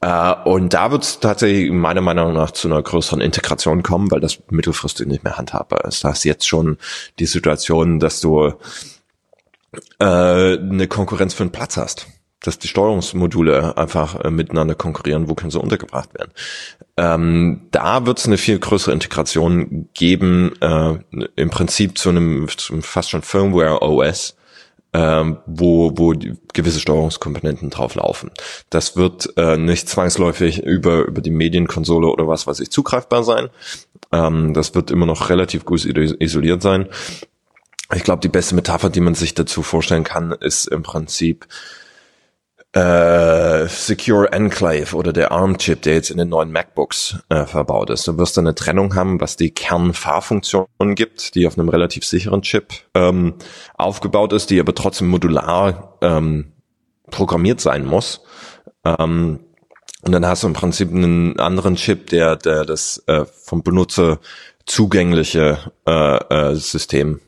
Äh, 0.00 0.34
und 0.44 0.74
da 0.74 0.90
wird 0.90 1.04
es 1.04 1.20
tatsächlich 1.20 1.70
meiner 1.70 2.00
Meinung 2.00 2.32
nach 2.32 2.50
zu 2.50 2.68
einer 2.68 2.82
größeren 2.82 3.20
Integration 3.20 3.82
kommen, 3.82 4.10
weil 4.10 4.20
das 4.20 4.38
mittelfristig 4.50 5.06
nicht 5.06 5.24
mehr 5.24 5.36
handhabbar 5.36 5.84
ist. 5.84 6.04
Da 6.04 6.10
hast 6.10 6.24
jetzt 6.24 6.48
schon 6.48 6.78
die 7.18 7.26
Situation, 7.26 8.00
dass 8.00 8.20
du 8.20 8.54
äh, 9.98 10.04
eine 10.04 10.88
Konkurrenz 10.88 11.34
für 11.34 11.44
den 11.44 11.52
Platz 11.52 11.76
hast 11.76 12.06
dass 12.40 12.58
die 12.58 12.68
Steuerungsmodule 12.68 13.76
einfach 13.76 14.18
äh, 14.20 14.30
miteinander 14.30 14.74
konkurrieren, 14.74 15.28
wo 15.28 15.34
können 15.34 15.50
sie 15.50 15.60
untergebracht 15.60 16.14
werden. 16.14 16.32
Ähm, 16.96 17.68
da 17.70 18.06
wird 18.06 18.18
es 18.18 18.26
eine 18.26 18.38
viel 18.38 18.58
größere 18.58 18.92
Integration 18.92 19.88
geben, 19.94 20.52
äh, 20.60 20.98
im 21.36 21.50
Prinzip 21.50 21.98
zu 21.98 22.08
einem, 22.08 22.48
zu 22.48 22.72
einem 22.72 22.82
fast 22.82 23.10
schon 23.10 23.22
Firmware 23.22 23.82
OS, 23.82 24.36
ähm, 24.92 25.38
wo, 25.46 25.92
wo 25.96 26.14
gewisse 26.52 26.80
Steuerungskomponenten 26.80 27.70
drauf 27.70 27.94
laufen. 27.94 28.30
Das 28.70 28.96
wird 28.96 29.32
äh, 29.36 29.56
nicht 29.56 29.88
zwangsläufig 29.88 30.62
über, 30.62 31.04
über 31.04 31.20
die 31.20 31.30
Medienkonsole 31.30 32.08
oder 32.08 32.26
was 32.26 32.46
weiß 32.46 32.60
ich 32.60 32.70
zugreifbar 32.70 33.22
sein. 33.22 33.50
Ähm, 34.12 34.52
das 34.54 34.74
wird 34.74 34.90
immer 34.90 35.06
noch 35.06 35.30
relativ 35.30 35.64
gut 35.64 35.84
isoliert 35.84 36.62
sein. 36.62 36.88
Ich 37.94 38.04
glaube, 38.04 38.20
die 38.20 38.28
beste 38.28 38.54
Metapher, 38.54 38.90
die 38.90 39.00
man 39.00 39.14
sich 39.14 39.34
dazu 39.34 39.62
vorstellen 39.62 40.04
kann, 40.04 40.32
ist 40.32 40.66
im 40.66 40.82
Prinzip 40.82 41.46
äh, 42.72 43.66
Secure 43.66 44.32
Enclave 44.32 44.94
oder 44.94 45.12
der 45.12 45.32
ARM-Chip, 45.32 45.82
der 45.82 45.94
jetzt 45.94 46.10
in 46.10 46.18
den 46.18 46.28
neuen 46.28 46.52
MacBooks 46.52 47.18
äh, 47.28 47.44
verbaut 47.44 47.90
ist. 47.90 48.06
Du 48.06 48.16
wirst 48.16 48.38
eine 48.38 48.54
Trennung 48.54 48.94
haben, 48.94 49.20
was 49.20 49.36
die 49.36 49.50
Kernfahrfunktionen 49.50 50.94
gibt, 50.94 51.34
die 51.34 51.46
auf 51.46 51.58
einem 51.58 51.68
relativ 51.68 52.04
sicheren 52.04 52.42
Chip 52.42 52.72
ähm, 52.94 53.34
aufgebaut 53.74 54.32
ist, 54.32 54.50
die 54.50 54.60
aber 54.60 54.74
trotzdem 54.74 55.08
modular 55.08 55.98
ähm, 56.00 56.52
programmiert 57.10 57.60
sein 57.60 57.84
muss. 57.84 58.20
Ähm, 58.84 59.40
und 60.02 60.12
dann 60.12 60.24
hast 60.24 60.44
du 60.44 60.46
im 60.46 60.54
Prinzip 60.54 60.90
einen 60.90 61.38
anderen 61.40 61.74
Chip, 61.74 62.06
der, 62.08 62.36
der 62.36 62.64
das 62.64 63.02
äh, 63.06 63.24
vom 63.24 63.62
Benutzer 63.62 64.20
zugängliche 64.64 65.58
äh, 65.86 66.50
äh, 66.50 66.54
System 66.54 67.20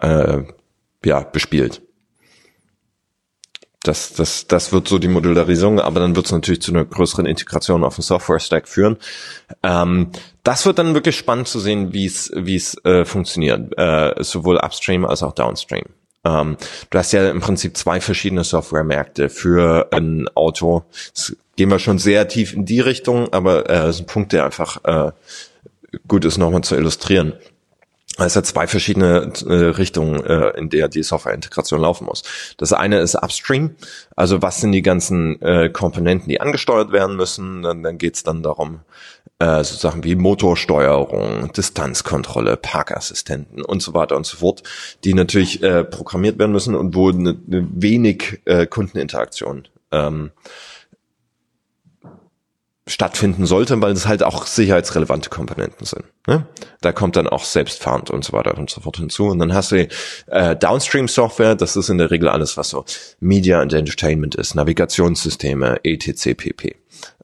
äh, 0.00 0.42
ja, 1.04 1.20
bespielt 1.20 1.82
das, 3.88 4.12
das, 4.12 4.46
das 4.46 4.72
wird 4.72 4.86
so 4.86 4.98
die 4.98 5.08
Modularisierung, 5.08 5.80
aber 5.80 6.00
dann 6.00 6.14
wird 6.14 6.26
es 6.26 6.32
natürlich 6.32 6.60
zu 6.60 6.72
einer 6.72 6.84
größeren 6.84 7.24
Integration 7.24 7.84
auf 7.84 7.94
dem 7.94 8.02
Software-Stack 8.02 8.68
führen. 8.68 8.98
Ähm, 9.62 10.10
das 10.44 10.66
wird 10.66 10.78
dann 10.78 10.94
wirklich 10.94 11.16
spannend 11.16 11.48
zu 11.48 11.58
sehen, 11.58 11.92
wie 11.94 12.04
es 12.04 12.84
äh, 12.84 13.04
funktioniert, 13.06 13.72
äh, 13.78 14.22
sowohl 14.22 14.58
upstream 14.58 15.06
als 15.06 15.22
auch 15.22 15.32
downstream. 15.32 15.86
Ähm, 16.24 16.58
du 16.90 16.98
hast 16.98 17.12
ja 17.12 17.30
im 17.30 17.40
Prinzip 17.40 17.76
zwei 17.76 18.00
verschiedene 18.00 18.44
Software-Märkte 18.44 19.30
für 19.30 19.88
ein 19.90 20.28
Auto. 20.34 20.84
Jetzt 21.06 21.36
gehen 21.56 21.70
wir 21.70 21.78
schon 21.78 21.98
sehr 21.98 22.28
tief 22.28 22.52
in 22.52 22.66
die 22.66 22.80
Richtung, 22.80 23.32
aber 23.32 23.70
äh, 23.70 23.88
ist 23.88 24.00
ein 24.00 24.06
Punkt, 24.06 24.32
der 24.32 24.44
einfach 24.44 24.84
äh, 24.84 25.12
gut 26.06 26.26
ist, 26.26 26.36
nochmal 26.36 26.62
zu 26.62 26.76
illustrieren. 26.76 27.32
Es 28.18 28.34
hat 28.34 28.46
zwei 28.46 28.66
verschiedene 28.66 29.32
äh, 29.46 29.52
Richtungen, 29.52 30.24
äh, 30.24 30.50
in 30.58 30.70
der 30.70 30.88
die 30.88 31.02
Softwareintegration 31.02 31.80
laufen 31.80 32.04
muss. 32.04 32.22
Das 32.56 32.72
eine 32.72 32.98
ist 32.98 33.14
Upstream, 33.14 33.76
also 34.16 34.42
was 34.42 34.60
sind 34.60 34.72
die 34.72 34.82
ganzen 34.82 35.40
äh, 35.40 35.70
Komponenten, 35.70 36.28
die 36.28 36.40
angesteuert 36.40 36.90
werden 36.90 37.16
müssen. 37.16 37.62
Dann, 37.62 37.82
dann 37.82 37.96
geht 37.96 38.16
es 38.16 38.24
dann 38.24 38.42
darum, 38.42 38.80
äh, 39.38 39.62
so 39.62 39.76
Sachen 39.76 40.02
wie 40.02 40.16
Motorsteuerung, 40.16 41.52
Distanzkontrolle, 41.52 42.56
Parkassistenten 42.56 43.62
und 43.62 43.82
so 43.82 43.94
weiter 43.94 44.16
und 44.16 44.26
so 44.26 44.38
fort, 44.38 44.64
die 45.04 45.14
natürlich 45.14 45.62
äh, 45.62 45.84
programmiert 45.84 46.38
werden 46.38 46.52
müssen 46.52 46.74
und 46.74 46.96
wo 46.96 47.10
eine, 47.10 47.36
eine 47.46 47.68
wenig 47.70 48.40
äh, 48.46 48.66
Kundeninteraktion 48.66 49.68
ähm, 49.92 50.32
stattfinden 52.88 53.46
sollte, 53.46 53.80
weil 53.80 53.92
es 53.92 54.06
halt 54.06 54.22
auch 54.22 54.46
sicherheitsrelevante 54.46 55.30
Komponenten 55.30 55.86
sind. 55.86 56.04
Ne? 56.26 56.46
Da 56.80 56.92
kommt 56.92 57.16
dann 57.16 57.28
auch 57.28 57.44
selbstfahrend 57.44 58.10
und 58.10 58.24
so 58.24 58.32
weiter 58.32 58.56
und 58.56 58.70
so 58.70 58.80
fort 58.80 58.96
hinzu. 58.96 59.26
Und 59.26 59.38
dann 59.38 59.54
hast 59.54 59.72
du 59.72 59.88
äh, 60.26 60.56
Downstream-Software, 60.56 61.54
das 61.54 61.76
ist 61.76 61.88
in 61.90 61.98
der 61.98 62.10
Regel 62.10 62.28
alles, 62.28 62.56
was 62.56 62.70
so 62.70 62.84
Media 63.20 63.60
and 63.60 63.72
Entertainment 63.72 64.34
ist, 64.34 64.54
Navigationssysteme, 64.54 65.80
etc. 65.84 66.34
pp. 66.36 66.76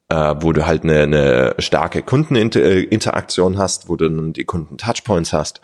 Äh, 0.09 0.35
wo 0.41 0.53
du 0.53 0.67
halt 0.67 0.85
eine, 0.85 1.03
eine 1.03 1.55
starke 1.59 2.03
Kundeninteraktion 2.03 3.59
hast, 3.59 3.89
wo 3.89 3.97
du 3.97 4.09
dann 4.09 4.33
die 4.35 4.45
Kunden-Touchpoints 4.45 5.33
hast. 5.33 5.61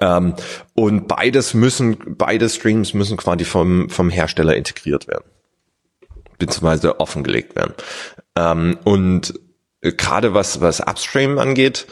Ähm, 0.00 0.34
und 0.74 1.08
beides 1.08 1.54
müssen, 1.54 1.96
beide 2.18 2.48
Streams 2.48 2.92
müssen 2.92 3.16
quasi 3.16 3.44
vom, 3.44 3.88
vom 3.88 4.10
Hersteller 4.10 4.56
integriert 4.56 5.06
werden 5.06 5.24
beziehungsweise 6.38 7.00
offengelegt 7.00 7.56
werden. 7.56 7.74
Ähm, 8.36 8.78
und 8.84 9.34
gerade 9.92 10.32
was, 10.32 10.60
was 10.60 10.80
Upstream 10.80 11.38
angeht, 11.38 11.86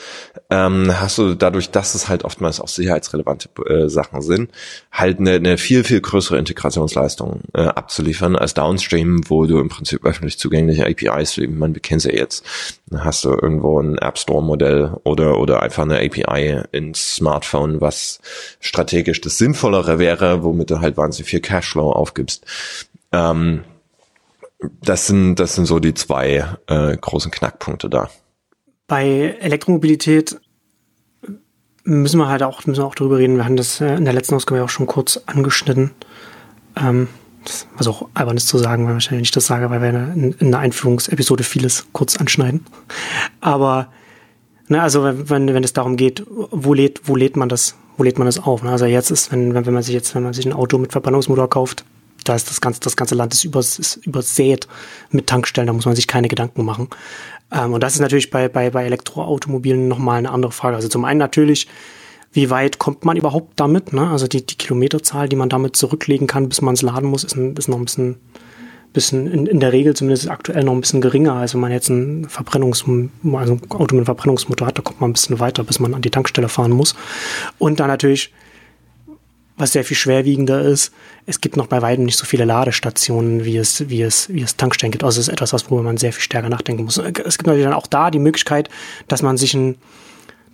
ähm, 0.51 0.91
hast 0.99 1.19
du 1.19 1.35
dadurch, 1.35 1.71
dass 1.71 1.95
es 1.95 2.09
halt 2.09 2.25
oftmals 2.25 2.61
auch 2.61 2.69
sicherheitsrelevante 2.69 3.49
äh, 3.67 3.89
Sachen 3.89 4.23
sind, 4.23 4.51
halt 4.91 5.19
eine, 5.19 5.33
eine 5.33 5.59
viel, 5.59 5.85
viel 5.85 6.01
größere 6.01 6.39
Integrationsleistung 6.39 7.43
äh, 7.55 7.63
abzuliefern 7.63 8.35
als 8.37 8.55
Downstream, 8.55 9.21
wo 9.29 9.45
du 9.45 9.59
im 9.59 9.69
Prinzip 9.69 10.05
öffentlich 10.05 10.39
zugängliche 10.39 10.87
APIs, 10.87 11.37
wie 11.37 11.47
man 11.47 11.75
kennt 11.75 12.03
sie 12.03 12.13
jetzt, 12.13 12.45
dann 12.89 13.05
hast 13.05 13.25
du 13.25 13.31
irgendwo 13.31 13.79
ein 13.79 13.99
App 13.99 14.19
Store 14.19 14.43
Modell 14.43 14.95
oder, 15.05 15.39
oder 15.39 15.63
einfach 15.63 15.83
eine 15.83 15.99
API 15.99 16.63
ins 16.73 17.17
Smartphone, 17.17 17.81
was 17.81 18.21
strategisch 18.61 19.21
das 19.21 19.37
Sinnvollere 19.37 19.99
wäre, 19.99 20.43
womit 20.43 20.71
du 20.71 20.81
halt 20.81 20.97
wahnsinnig 20.97 21.29
viel 21.29 21.41
Cashflow 21.41 21.93
aufgibst. 21.93 22.47
Ähm, 23.13 23.65
das 24.83 25.07
sind, 25.07 25.37
das 25.37 25.55
sind 25.55 25.67
so 25.67 25.79
die 25.79 25.95
zwei 25.95 26.45
äh, 26.67 26.97
großen 26.97 27.31
Knackpunkte 27.31 27.89
da. 27.89 28.09
Bei 28.87 29.37
Elektromobilität 29.41 30.41
müssen 31.85 32.19
wir 32.19 32.29
halt 32.29 32.43
auch, 32.43 32.65
müssen 32.67 32.83
wir 32.83 32.87
auch 32.87 32.95
darüber 32.95 33.19
reden. 33.19 33.37
Wir 33.37 33.45
haben 33.45 33.57
das 33.57 33.81
äh, 33.81 33.95
in 33.95 34.05
der 34.05 34.15
letzten 34.15 34.35
Ausgabe 34.35 34.63
auch 34.63 34.69
schon 34.69 34.87
kurz 34.87 35.21
angeschnitten. 35.27 35.91
Ähm, 36.77 37.09
das, 37.45 37.67
was 37.77 37.89
auch 37.89 38.09
albern 38.15 38.37
ist 38.37 38.49
zu 38.49 38.59
sagen, 38.59 38.87
weil 38.87 38.95
wahrscheinlich 38.95 39.23
nicht 39.23 39.37
das 39.37 39.47
sage, 39.47 39.69
weil 39.71 39.83
wir 39.83 39.89
in, 39.89 40.33
in 40.39 40.47
einer 40.49 40.61
Einführungsepisode 40.61 41.43
vieles 41.43 41.87
kurz 41.93 42.17
anschneiden. 42.17 42.65
Aber 43.41 43.89
ne, 44.69 44.81
also 44.81 45.03
wenn, 45.05 45.53
wenn 45.53 45.65
es 45.65 45.73
darum 45.73 45.97
geht, 45.97 46.25
wo 46.29 46.75
lädt, 46.75 47.09
wo 47.09 47.17
lädt 47.17 47.37
man 47.37 47.49
das, 47.49 47.77
wo 47.97 48.05
lädt 48.05 48.19
man 48.19 48.27
das 48.27 48.39
auf? 48.39 48.63
Ne? 48.63 48.71
Also 48.71 48.85
jetzt 48.87 49.11
ist, 49.11 49.33
wenn, 49.33 49.55
wenn 49.55 49.75
man 49.75 49.83
sich 49.83 49.95
jetzt, 49.95 50.15
wenn 50.15 50.23
man 50.23 50.35
sich 50.35 50.47
ein 50.47 50.53
Auto 50.53 50.79
mit 50.79 50.93
Verbrennungsmotor 50.93 51.51
kauft, 51.51 51.85
da 52.25 52.35
ist 52.35 52.51
das 52.51 52.61
ganze, 52.61 52.81
das 52.81 52.97
ganze 52.97 53.15
Land 53.15 53.35
ist, 53.35 53.45
übers, 53.45 53.79
ist 53.79 53.97
übersät 54.07 54.69
mit 55.11 55.27
Tankstellen, 55.27 55.67
da 55.67 55.73
muss 55.73 55.87
man 55.87 55.95
sich 55.95 56.07
keine 56.07 56.29
Gedanken 56.29 56.65
machen. 56.65 56.89
Ähm, 57.53 57.73
und 57.75 57.83
das 57.83 57.95
ist 57.95 58.01
natürlich 58.01 58.31
bei, 58.31 58.49
bei, 58.49 58.71
bei 58.71 58.85
Elektroautomobilen 58.85 59.89
nochmal 59.89 60.19
eine 60.19 60.31
andere 60.31 60.53
Frage. 60.53 60.77
Also 60.77 60.89
zum 60.89 61.05
einen 61.05 61.19
natürlich, 61.19 61.69
wie 62.33 62.51
weit 62.51 62.79
kommt 62.79 63.05
man 63.05 63.17
überhaupt 63.17 63.61
damit? 63.61 63.93
Ne? 63.93 64.09
Also 64.09 64.27
die, 64.27 64.45
die 64.45 64.57
Kilometerzahl, 64.57 65.29
die 65.29 65.37
man 65.37 65.49
damit 65.49 65.77
zurücklegen 65.77 66.27
kann, 66.27 66.49
bis 66.49 66.63
man 66.63 66.75
es 66.75 66.83
laden 66.83 67.09
muss, 67.09 67.25
ist, 67.25 67.37
ein, 67.37 67.55
ist 67.57 67.69
noch 67.69 67.79
ein 67.79 67.85
bisschen, 67.85 68.17
bisschen 68.93 69.27
in, 69.27 69.47
in 69.47 69.61
der 69.61 69.73
Regel 69.73 69.95
zumindest 69.95 70.31
aktuell 70.31 70.65
noch 70.65 70.73
ein 70.73 70.81
bisschen 70.81 71.01
geringer, 71.01 71.35
als 71.35 71.55
wenn 71.55 71.61
man 71.61 71.73
jetzt 71.73 71.91
ein 71.91 72.27
Verbrennungs, 72.29 72.85
also 73.35 73.59
Auto 73.69 73.97
mit 73.97 74.07
Verbrennungsmotor 74.07 74.69
hat, 74.69 74.79
da 74.79 74.83
kommt 74.83 75.01
man 75.01 75.11
ein 75.11 75.15
bisschen 75.15 75.41
weiter, 75.41 75.65
bis 75.65 75.79
man 75.79 75.95
an 75.95 76.03
die 76.03 76.11
Tankstelle 76.11 76.49
fahren 76.49 76.73
muss. 76.73 76.95
Und 77.59 77.81
dann 77.81 77.89
natürlich 77.89 78.33
was 79.57 79.73
sehr 79.73 79.85
viel 79.85 79.97
schwerwiegender 79.97 80.63
ist, 80.63 80.93
es 81.27 81.41
gibt 81.41 81.57
noch 81.57 81.67
bei 81.67 81.83
weitem 81.83 82.05
nicht 82.05 82.19
so 82.19 82.25
viele 82.25 82.45
Ladestationen, 82.45 83.45
wie 83.45 83.57
es, 83.57 83.89
wie 83.89 84.03
es, 84.03 84.29
wie 84.29 84.43
es 84.43 84.57
Tankstellen 84.57 84.93
gibt. 84.93 85.05
Also 85.05 85.21
es 85.21 85.29
ist 85.29 85.33
etwas, 85.33 85.71
worüber 85.71 85.85
man 85.85 85.99
sehr 85.99 86.13
viel 86.13 86.23
stärker 86.23 86.49
nachdenken 86.49 86.85
muss. 86.85 86.97
Es 86.97 87.05
gibt 87.13 87.47
natürlich 87.47 87.65
dann 87.65 87.75
auch 87.75 87.87
da 87.87 88.11
die 88.11 88.19
Möglichkeit, 88.19 88.69
dass 89.09 89.23
man 89.23 89.37
sich 89.37 89.55
ein, 89.55 89.77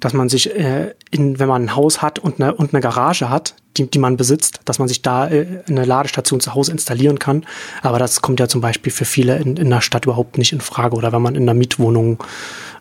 dass 0.00 0.12
man 0.12 0.28
sich, 0.28 0.54
äh, 0.54 0.94
in, 1.10 1.38
wenn 1.38 1.48
man 1.48 1.64
ein 1.64 1.76
Haus 1.76 2.02
hat 2.02 2.18
und 2.18 2.40
eine, 2.40 2.54
und 2.54 2.72
eine 2.72 2.80
Garage 2.80 3.30
hat, 3.30 3.54
die, 3.76 3.90
die 3.90 3.98
man 3.98 4.16
besitzt, 4.16 4.60
dass 4.64 4.78
man 4.78 4.88
sich 4.88 5.02
da 5.02 5.28
äh, 5.28 5.62
eine 5.68 5.84
Ladestation 5.84 6.40
zu 6.40 6.54
Hause 6.54 6.72
installieren 6.72 7.18
kann. 7.18 7.44
Aber 7.82 7.98
das 7.98 8.20
kommt 8.22 8.40
ja 8.40 8.48
zum 8.48 8.60
Beispiel 8.60 8.92
für 8.92 9.04
viele 9.04 9.38
in, 9.38 9.56
in 9.56 9.70
der 9.70 9.80
Stadt 9.80 10.04
überhaupt 10.04 10.38
nicht 10.38 10.52
in 10.52 10.60
Frage. 10.60 10.96
Oder 10.96 11.12
wenn 11.12 11.22
man 11.22 11.34
in 11.34 11.42
einer 11.42 11.54
Mietwohnung 11.54 12.22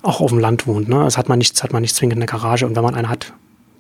auch 0.01 0.21
auf 0.21 0.29
dem 0.29 0.39
Land 0.39 0.67
wohnt. 0.67 0.89
Ne? 0.89 1.03
Das 1.03 1.17
hat 1.17 1.29
man 1.29 1.39
nicht, 1.39 1.61
hat 1.63 1.73
man 1.73 1.81
nicht 1.81 1.95
zwingend 1.95 2.17
eine 2.17 2.25
Garage. 2.25 2.65
Und 2.65 2.75
wenn 2.75 2.83
man 2.83 2.95
eine 2.95 3.09
hat, 3.09 3.33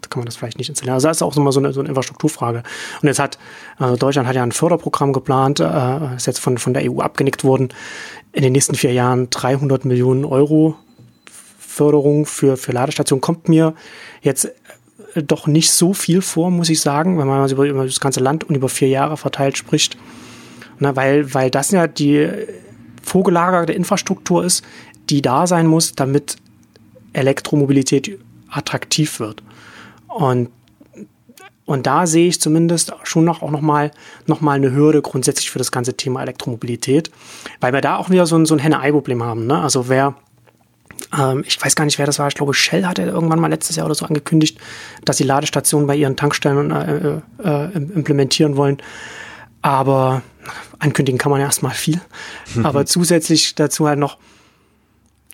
kann 0.09 0.19
man 0.19 0.25
das 0.25 0.35
vielleicht 0.35 0.57
nicht 0.57 0.69
installieren. 0.69 0.95
Also 0.95 1.07
das 1.07 1.17
ist 1.17 1.23
auch 1.23 1.35
nochmal 1.35 1.53
so 1.53 1.59
eine, 1.59 1.73
so 1.73 1.79
eine 1.79 1.89
Infrastrukturfrage. 1.89 2.63
Und 3.01 3.07
jetzt 3.07 3.19
hat, 3.19 3.37
also 3.77 3.95
Deutschland 3.95 4.27
hat 4.27 4.35
ja 4.35 4.43
ein 4.43 4.51
Förderprogramm 4.51 5.13
geplant, 5.13 5.59
äh, 5.59 6.15
ist 6.15 6.27
jetzt 6.27 6.39
von, 6.39 6.57
von 6.57 6.73
der 6.73 6.91
EU 6.91 6.99
abgenickt 6.99 7.43
worden, 7.43 7.69
in 8.31 8.43
den 8.43 8.53
nächsten 8.53 8.75
vier 8.75 8.93
Jahren 8.93 9.29
300 9.29 9.85
Millionen 9.85 10.25
Euro 10.25 10.75
Förderung 11.77 12.25
für, 12.25 12.57
für 12.57 12.71
Ladestationen 12.71 13.21
kommt 13.21 13.49
mir 13.49 13.75
jetzt 14.21 14.45
äh, 15.13 15.23
doch 15.23 15.47
nicht 15.47 15.71
so 15.71 15.93
viel 15.93 16.21
vor, 16.21 16.49
muss 16.49 16.69
ich 16.69 16.81
sagen, 16.81 17.17
wenn 17.19 17.27
man 17.27 17.49
über, 17.49 17.65
über 17.65 17.85
das 17.85 17.99
ganze 17.99 18.19
Land 18.19 18.43
und 18.43 18.55
über 18.55 18.67
vier 18.67 18.89
Jahre 18.89 19.15
verteilt 19.17 19.57
spricht. 19.57 19.97
Na, 20.79 20.95
weil, 20.95 21.33
weil 21.33 21.49
das 21.49 21.71
ja 21.71 21.87
die 21.87 22.29
vorgelagerte 23.03 23.73
Infrastruktur 23.73 24.43
ist, 24.43 24.63
die 25.09 25.21
da 25.21 25.47
sein 25.47 25.67
muss, 25.67 25.93
damit 25.93 26.37
Elektromobilität 27.13 28.19
attraktiv 28.49 29.19
wird. 29.19 29.41
Und, 30.07 30.49
und 31.65 31.85
da 31.85 32.07
sehe 32.07 32.27
ich 32.27 32.39
zumindest 32.39 32.93
schon 33.03 33.25
noch 33.25 33.41
auch 33.41 33.51
nochmal 33.51 33.91
noch 34.25 34.41
mal 34.41 34.53
eine 34.53 34.71
Hürde 34.71 35.01
grundsätzlich 35.01 35.51
für 35.51 35.59
das 35.59 35.71
ganze 35.71 35.95
Thema 35.95 36.21
Elektromobilität, 36.21 37.11
weil 37.59 37.73
wir 37.73 37.81
da 37.81 37.97
auch 37.97 38.09
wieder 38.09 38.25
so 38.25 38.37
ein, 38.37 38.45
so 38.45 38.55
ein 38.55 38.59
Henne-Ei-Problem 38.59 39.21
haben. 39.23 39.47
Ne? 39.47 39.59
Also 39.59 39.89
wer, 39.89 40.15
ähm, 41.17 41.43
ich 41.45 41.61
weiß 41.61 41.75
gar 41.75 41.85
nicht, 41.85 41.99
wer 41.99 42.05
das 42.05 42.19
war, 42.19 42.27
ich 42.27 42.35
glaube 42.35 42.53
Shell 42.53 42.85
hatte 42.85 43.03
irgendwann 43.03 43.39
mal 43.39 43.49
letztes 43.49 43.75
Jahr 43.75 43.85
oder 43.85 43.95
so 43.95 44.05
angekündigt, 44.05 44.59
dass 45.03 45.17
sie 45.17 45.23
Ladestationen 45.23 45.87
bei 45.87 45.95
ihren 45.95 46.15
Tankstellen 46.15 46.71
äh, 46.71 47.21
äh, 47.43 47.73
implementieren 47.73 48.55
wollen. 48.55 48.77
Aber 49.61 50.21
ankündigen 50.79 51.17
kann 51.17 51.31
man 51.31 51.41
ja 51.41 51.47
erstmal 51.47 51.73
viel. 51.73 51.99
Aber 52.63 52.85
zusätzlich 52.85 53.55
dazu 53.55 53.87
halt 53.87 53.99
noch, 53.99 54.17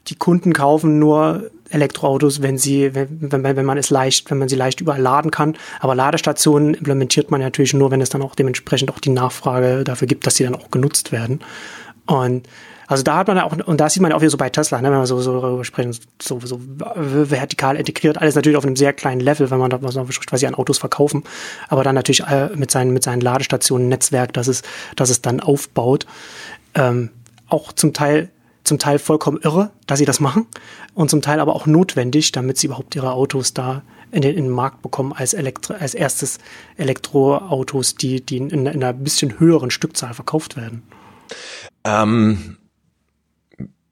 die 0.08 0.16
Kunden 0.16 0.54
kaufen 0.54 1.00
nur 1.00 1.50
Elektroautos, 1.74 2.42
wenn 2.42 2.58
sie, 2.58 2.94
wenn, 2.96 3.32
wenn, 3.32 3.44
wenn 3.44 3.66
man 3.66 3.78
es 3.78 3.90
leicht, 3.90 4.30
wenn 4.32 4.38
man 4.38 4.50
sie 4.50 4.56
leicht 4.56 4.82
überall 4.82 5.02
laden 5.02 5.32
kann. 5.32 5.56
Aber 5.80 5.96
Ladestationen 5.96 6.74
implementiert 6.74 7.32
man 7.32 7.42
natürlich 7.42 7.74
nur, 7.74 7.92
wenn 7.92 8.02
es 8.02 8.10
dann 8.10 8.22
auch 8.22 8.36
dementsprechend 8.36 8.92
auch 8.92 9.00
die 9.00 9.10
Nachfrage 9.10 9.84
dafür 9.84 10.08
gibt, 10.08 10.26
dass 10.28 10.36
sie 10.36 10.44
dann 10.44 10.56
auch 10.56 10.72
genutzt 10.72 11.12
werden. 11.12 11.42
Und 12.06 12.48
also 12.88 13.04
da 13.04 13.18
hat 13.18 13.28
man 13.28 13.40
auch, 13.40 13.56
und 13.66 13.80
da 13.80 13.90
sieht 13.90 14.02
man 14.02 14.12
auch 14.12 14.22
wieder 14.22 14.30
so 14.30 14.38
bei 14.38 14.50
Tesla, 14.50 14.82
ne, 14.82 14.92
wenn 14.92 15.00
wir 15.00 15.08
so, 15.08 15.20
so 15.22 15.40
darüber 15.40 15.64
sprechen, 15.64 15.96
so, 16.22 16.40
so 16.44 16.60
vertikal 16.62 17.76
integriert, 17.78 18.20
alles 18.20 18.36
natürlich 18.36 18.58
auf 18.58 18.66
einem 18.66 18.76
sehr 18.76 18.94
kleinen 18.94 19.22
Level, 19.22 19.50
wenn 19.50 19.58
man 19.58 19.70
da 19.70 19.82
was, 19.82 19.98
sie 20.34 20.48
an 20.48 20.56
Autos 20.56 20.78
verkaufen, 20.78 21.24
aber 21.70 21.84
dann 21.84 21.96
natürlich 21.96 22.24
äh, 22.26 22.50
mit 22.56 22.72
seinen, 22.72 22.92
mit 22.92 23.04
seinen 23.04 23.22
Ladestationen 23.22 23.88
Netzwerk, 23.88 24.34
dass 24.34 24.48
es, 24.48 24.64
dass 24.96 25.10
es 25.10 25.22
dann 25.22 25.40
aufbaut, 25.40 26.06
ähm, 26.76 27.10
auch 27.48 27.72
zum 27.72 27.94
Teil 27.94 28.30
zum 28.64 28.80
Teil 28.80 29.00
vollkommen 29.00 29.40
irre, 29.42 29.72
dass 29.88 30.00
sie 30.00 30.06
das 30.06 30.20
machen 30.20 30.48
und 30.94 31.10
zum 31.10 31.22
Teil 31.22 31.40
aber 31.40 31.56
auch 31.56 31.66
notwendig, 31.66 32.32
damit 32.32 32.58
sie 32.58 32.68
überhaupt 32.68 32.96
ihre 32.96 33.12
Autos 33.12 33.54
da 33.54 33.84
in 34.12 34.22
den, 34.22 34.38
in 34.38 34.46
den 34.46 34.54
Markt 34.54 34.82
bekommen 34.82 35.14
als, 35.14 35.34
Elektro, 35.34 35.74
als 35.74 35.94
erstes 35.94 36.38
Elektroautos, 36.78 37.96
die, 37.96 38.22
die 38.22 38.38
in, 38.38 38.50
in 38.50 38.68
einer 38.68 38.94
bisschen 38.94 39.40
höheren 39.40 39.72
Stückzahl 39.72 40.14
verkauft 40.14 40.56
werden. 40.56 40.84
Ähm, 41.84 42.58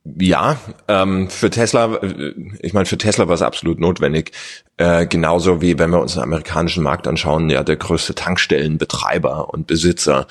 ja, 0.04 0.58
ähm, 0.88 1.30
für 1.30 1.50
Tesla, 1.50 1.96
äh, 1.96 2.34
ich 2.60 2.74
meine, 2.74 2.86
für 2.86 2.98
Tesla 2.98 3.28
war 3.28 3.36
es 3.36 3.42
absolut 3.42 3.80
notwendig. 3.80 4.32
Äh, 4.78 5.06
genauso 5.06 5.62
wie 5.62 5.78
wenn 5.78 5.92
wir 5.92 6.00
uns 6.00 6.14
den 6.14 6.24
amerikanischen 6.24 6.84
Markt 6.84 7.08
anschauen, 7.08 7.50
ja, 7.50 7.64
der 7.64 7.76
größte 7.76 8.16
Tankstellenbetreiber 8.16 9.54
und 9.54 9.68
Besitzer 9.68 10.26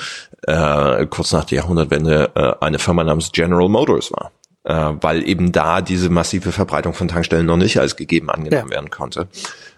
äh, 0.47 1.07
kurz 1.07 1.33
nach 1.33 1.45
der 1.45 1.59
Jahrhundertwende 1.59 2.31
äh, 2.35 2.65
eine 2.65 2.79
Firma 2.79 3.05
namens 3.05 3.33
General 3.33 3.69
Motors 3.69 4.13
war. 4.13 4.33
Äh, 4.65 4.95
weil 5.01 5.27
eben 5.27 5.53
da 5.53 5.81
diese 5.81 6.11
massive 6.11 6.53
Verbreitung 6.53 6.93
von 6.93 7.09
Tankstellen 7.09 7.47
noch 7.47 7.57
nicht 7.57 7.79
als 7.79 7.97
gegeben 7.97 8.31
angenommen 8.31 8.69
ja. 8.69 8.75
werden 8.75 8.91
konnte. 8.91 9.29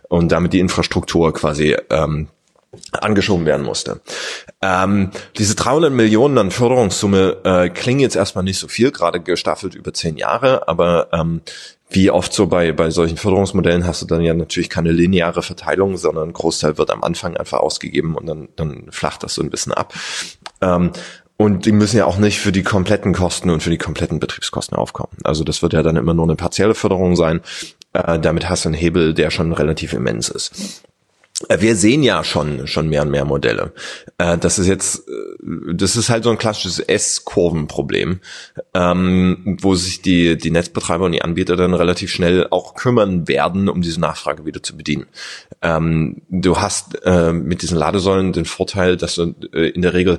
Und 0.08 0.32
damit 0.32 0.52
die 0.52 0.60
Infrastruktur 0.60 1.32
quasi 1.32 1.76
ähm, 1.88 2.28
angeschoben 2.92 3.46
werden 3.46 3.64
musste. 3.64 4.00
Ähm, 4.62 5.10
diese 5.36 5.54
300 5.54 5.92
Millionen 5.92 6.38
an 6.38 6.50
Förderungssumme 6.50 7.36
äh, 7.44 7.68
klingen 7.68 8.00
jetzt 8.00 8.16
erstmal 8.16 8.44
nicht 8.44 8.58
so 8.58 8.68
viel, 8.68 8.90
gerade 8.90 9.20
gestaffelt 9.20 9.74
über 9.74 9.92
zehn 9.92 10.16
Jahre, 10.16 10.68
aber 10.68 11.08
ähm, 11.12 11.42
wie 11.90 12.10
oft 12.10 12.32
so 12.32 12.46
bei, 12.46 12.72
bei 12.72 12.90
solchen 12.90 13.18
Förderungsmodellen 13.18 13.86
hast 13.86 14.00
du 14.00 14.06
dann 14.06 14.22
ja 14.22 14.32
natürlich 14.32 14.70
keine 14.70 14.92
lineare 14.92 15.42
Verteilung, 15.42 15.98
sondern 15.98 16.30
ein 16.30 16.32
Großteil 16.32 16.78
wird 16.78 16.90
am 16.90 17.02
Anfang 17.02 17.36
einfach 17.36 17.60
ausgegeben 17.60 18.14
und 18.16 18.26
dann, 18.26 18.48
dann 18.56 18.86
flacht 18.90 19.22
das 19.22 19.34
so 19.34 19.42
ein 19.42 19.50
bisschen 19.50 19.74
ab. 19.74 19.92
Ähm, 20.62 20.92
und 21.36 21.66
die 21.66 21.72
müssen 21.72 21.96
ja 21.96 22.04
auch 22.04 22.18
nicht 22.18 22.38
für 22.38 22.52
die 22.52 22.62
kompletten 22.62 23.12
Kosten 23.12 23.50
und 23.50 23.62
für 23.62 23.70
die 23.70 23.78
kompletten 23.78 24.20
Betriebskosten 24.20 24.76
aufkommen. 24.76 25.16
Also 25.24 25.42
das 25.44 25.60
wird 25.60 25.72
ja 25.72 25.82
dann 25.82 25.96
immer 25.96 26.14
nur 26.14 26.24
eine 26.24 26.36
partielle 26.36 26.74
Förderung 26.74 27.16
sein. 27.16 27.40
Äh, 27.92 28.18
damit 28.20 28.48
hast 28.48 28.64
du 28.64 28.68
einen 28.68 28.78
Hebel, 28.78 29.12
der 29.12 29.30
schon 29.30 29.52
relativ 29.52 29.92
immens 29.92 30.28
ist. 30.28 30.82
Äh, 31.48 31.60
wir 31.60 31.76
sehen 31.76 32.02
ja 32.02 32.24
schon 32.24 32.66
schon 32.66 32.88
mehr 32.88 33.02
und 33.02 33.10
mehr 33.10 33.24
Modelle. 33.24 33.72
Äh, 34.18 34.38
das 34.38 34.58
ist 34.58 34.66
jetzt, 34.66 35.08
äh, 35.08 35.74
das 35.74 35.96
ist 35.96 36.10
halt 36.10 36.24
so 36.24 36.30
ein 36.30 36.38
klassisches 36.38 36.78
S-Kurven-Problem, 36.78 38.20
ähm, 38.74 39.58
wo 39.60 39.74
sich 39.74 40.02
die 40.02 40.36
die 40.36 40.50
Netzbetreiber 40.50 41.06
und 41.06 41.12
die 41.12 41.22
Anbieter 41.22 41.56
dann 41.56 41.74
relativ 41.74 42.10
schnell 42.10 42.46
auch 42.50 42.74
kümmern 42.74 43.28
werden, 43.28 43.68
um 43.68 43.82
diese 43.82 44.00
Nachfrage 44.00 44.44
wieder 44.44 44.62
zu 44.62 44.76
bedienen. 44.76 45.06
Ähm, 45.60 46.22
du 46.28 46.58
hast 46.58 46.98
mit 47.32 47.62
diesen 47.62 47.78
Ladesäulen 47.78 48.32
den 48.32 48.44
Vorteil, 48.44 48.96
dass 48.96 49.14
du 49.14 49.34
in 49.52 49.82
der 49.82 49.94
Regel 49.94 50.18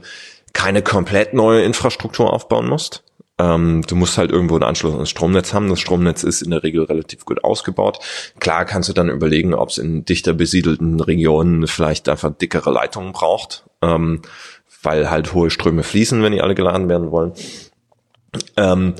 keine 0.54 0.82
komplett 0.82 1.34
neue 1.34 1.64
Infrastruktur 1.64 2.32
aufbauen 2.32 2.68
musst. 2.68 3.04
Ähm, 3.40 3.82
du 3.88 3.96
musst 3.96 4.18
halt 4.18 4.32
irgendwo 4.32 4.56
einen 4.56 4.64
Anschluss 4.64 4.94
ans 4.94 5.10
Stromnetz 5.10 5.54
haben. 5.54 5.70
Das 5.70 5.80
Stromnetz 5.80 6.24
ist 6.24 6.44
in 6.44 6.52
der 6.52 6.64
Regel 6.64 6.84
relativ 6.84 7.26
gut 7.26 7.44
ausgebaut. 7.44 8.00
Klar 8.40 8.66
kannst 8.66 8.90
du 8.90 8.94
dann 8.94 9.10
überlegen, 9.10 9.54
ob 9.54 9.70
es 9.70 9.80
in 9.80 10.06
dichter 10.06 10.34
besiedelten 10.34 11.00
Regionen 11.00 11.68
vielleicht 11.68 12.08
einfach 12.10 12.32
dickere 12.36 12.72
Leitungen 12.72 13.12
braucht, 13.12 13.66
ähm, 13.82 14.22
weil 14.84 15.10
halt 15.10 15.34
hohe 15.34 15.50
Ströme 15.50 15.84
fließen, 15.84 16.22
wenn 16.22 16.32
die 16.32 16.42
alle 16.42 16.56
geladen 16.56 16.90
werden 16.90 17.10
wollen. 17.10 17.34
Ähm, 18.56 18.94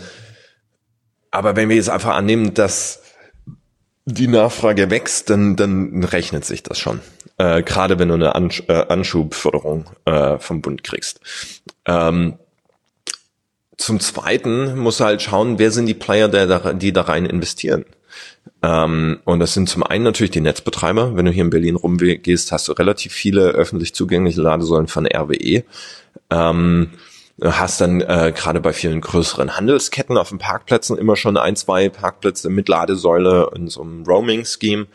aber 1.30 1.56
wenn 1.56 1.70
wir 1.70 1.76
jetzt 1.76 1.90
einfach 1.90 2.16
annehmen, 2.16 2.54
dass 2.54 3.03
die 4.06 4.28
Nachfrage 4.28 4.90
wächst, 4.90 5.30
dann, 5.30 5.56
dann 5.56 6.04
rechnet 6.04 6.46
sich 6.46 6.64
das 6.64 6.78
schon. 6.78 7.00
Äh, 7.38 7.64
Gerade 7.64 8.00
wenn 8.00 8.10
du 8.10 8.16
eine 8.16 8.36
Ansch 8.36 8.64
äh, 8.68 8.86
Anschubförderung 8.88 9.86
äh, 10.06 10.38
vom 10.40 10.62
Bund 10.62 10.84
kriegst. 10.84 11.22
Ähm, 11.86 12.36
zum 13.78 14.00
Zweiten 14.00 14.78
muss 14.78 15.00
halt 15.00 15.22
schauen, 15.22 15.60
wer 15.60 15.72
sind 15.72 15.88
die 15.88 15.94
Player, 15.94 16.28
der 16.28 16.48
da, 16.48 16.74
die 16.74 16.94
da 16.94 17.02
rein 17.02 17.26
investieren. 17.26 17.86
Ähm, 18.62 19.20
und 19.26 19.40
das 19.40 19.54
sind 19.54 19.68
zum 19.68 19.84
einen 19.84 20.04
natürlich 20.04 20.32
die 20.32 20.42
Netzbetreiber. 20.42 21.16
Wenn 21.16 21.26
du 21.26 21.32
hier 21.32 21.44
in 21.44 21.50
Berlin 21.50 21.76
rumgehst, 21.76 22.52
hast 22.52 22.68
du 22.68 22.74
relativ 22.74 23.14
viele 23.14 23.50
öffentlich 23.50 23.94
zugängliche 23.94 24.42
Ladesäulen 24.42 24.88
von 24.88 25.08
RWE. 25.08 25.64
Ähm, 26.30 26.92
hast 27.42 27.82
dann 27.82 28.02
äh, 28.02 28.32
gerade 28.36 28.62
bei 28.62 28.74
vielen 28.74 29.02
größeren 29.02 29.58
Handelsketten 29.58 30.18
auf 30.18 30.30
den 30.30 30.38
Parkplätzen 30.38 30.98
immer 30.98 31.16
schon 31.16 31.38
ein, 31.38 31.56
zwei 31.56 31.90
Parkplätze 31.90 32.50
mit 32.50 32.70
Ladesäule 32.70 33.52
in 33.56 33.68
so 33.68 33.82
einem 33.82 34.04
Roaming-Scheme. 34.04 34.88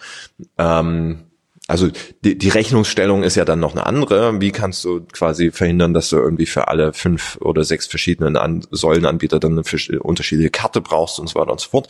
Ähm, 0.57 1.25
also 1.67 1.89
die, 2.25 2.39
die 2.39 2.49
Rechnungsstellung 2.49 3.23
ist 3.23 3.35
ja 3.35 3.45
dann 3.45 3.61
noch 3.61 3.73
eine 3.73 3.85
andere. 3.85 4.41
Wie 4.41 4.53
kannst 4.53 4.85
du 4.85 5.03
quasi 5.13 5.51
verhindern, 5.51 5.93
dass 5.93 6.09
du 6.09 6.17
irgendwie 6.17 6.47
für 6.47 6.69
alle 6.69 6.95
fünf 6.95 7.37
oder 7.43 7.63
sechs 7.63 7.87
verschiedenen 7.87 8.37
An 8.37 8.67
Säulenanbieter 8.71 9.39
dann 9.39 9.53
eine 9.53 10.01
unterschiedliche 10.01 10.51
Karte 10.51 10.81
brauchst 10.81 11.21
und 11.21 11.29
so 11.29 11.39
weiter 11.39 11.53
und 11.53 11.61
so 11.61 11.69
fort. 11.69 11.89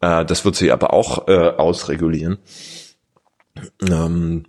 Äh, 0.00 0.24
das 0.24 0.44
wird 0.44 0.54
sie 0.54 0.70
aber 0.70 0.92
auch 0.92 1.26
äh, 1.26 1.48
ausregulieren. 1.48 2.38
Ähm, 3.90 4.44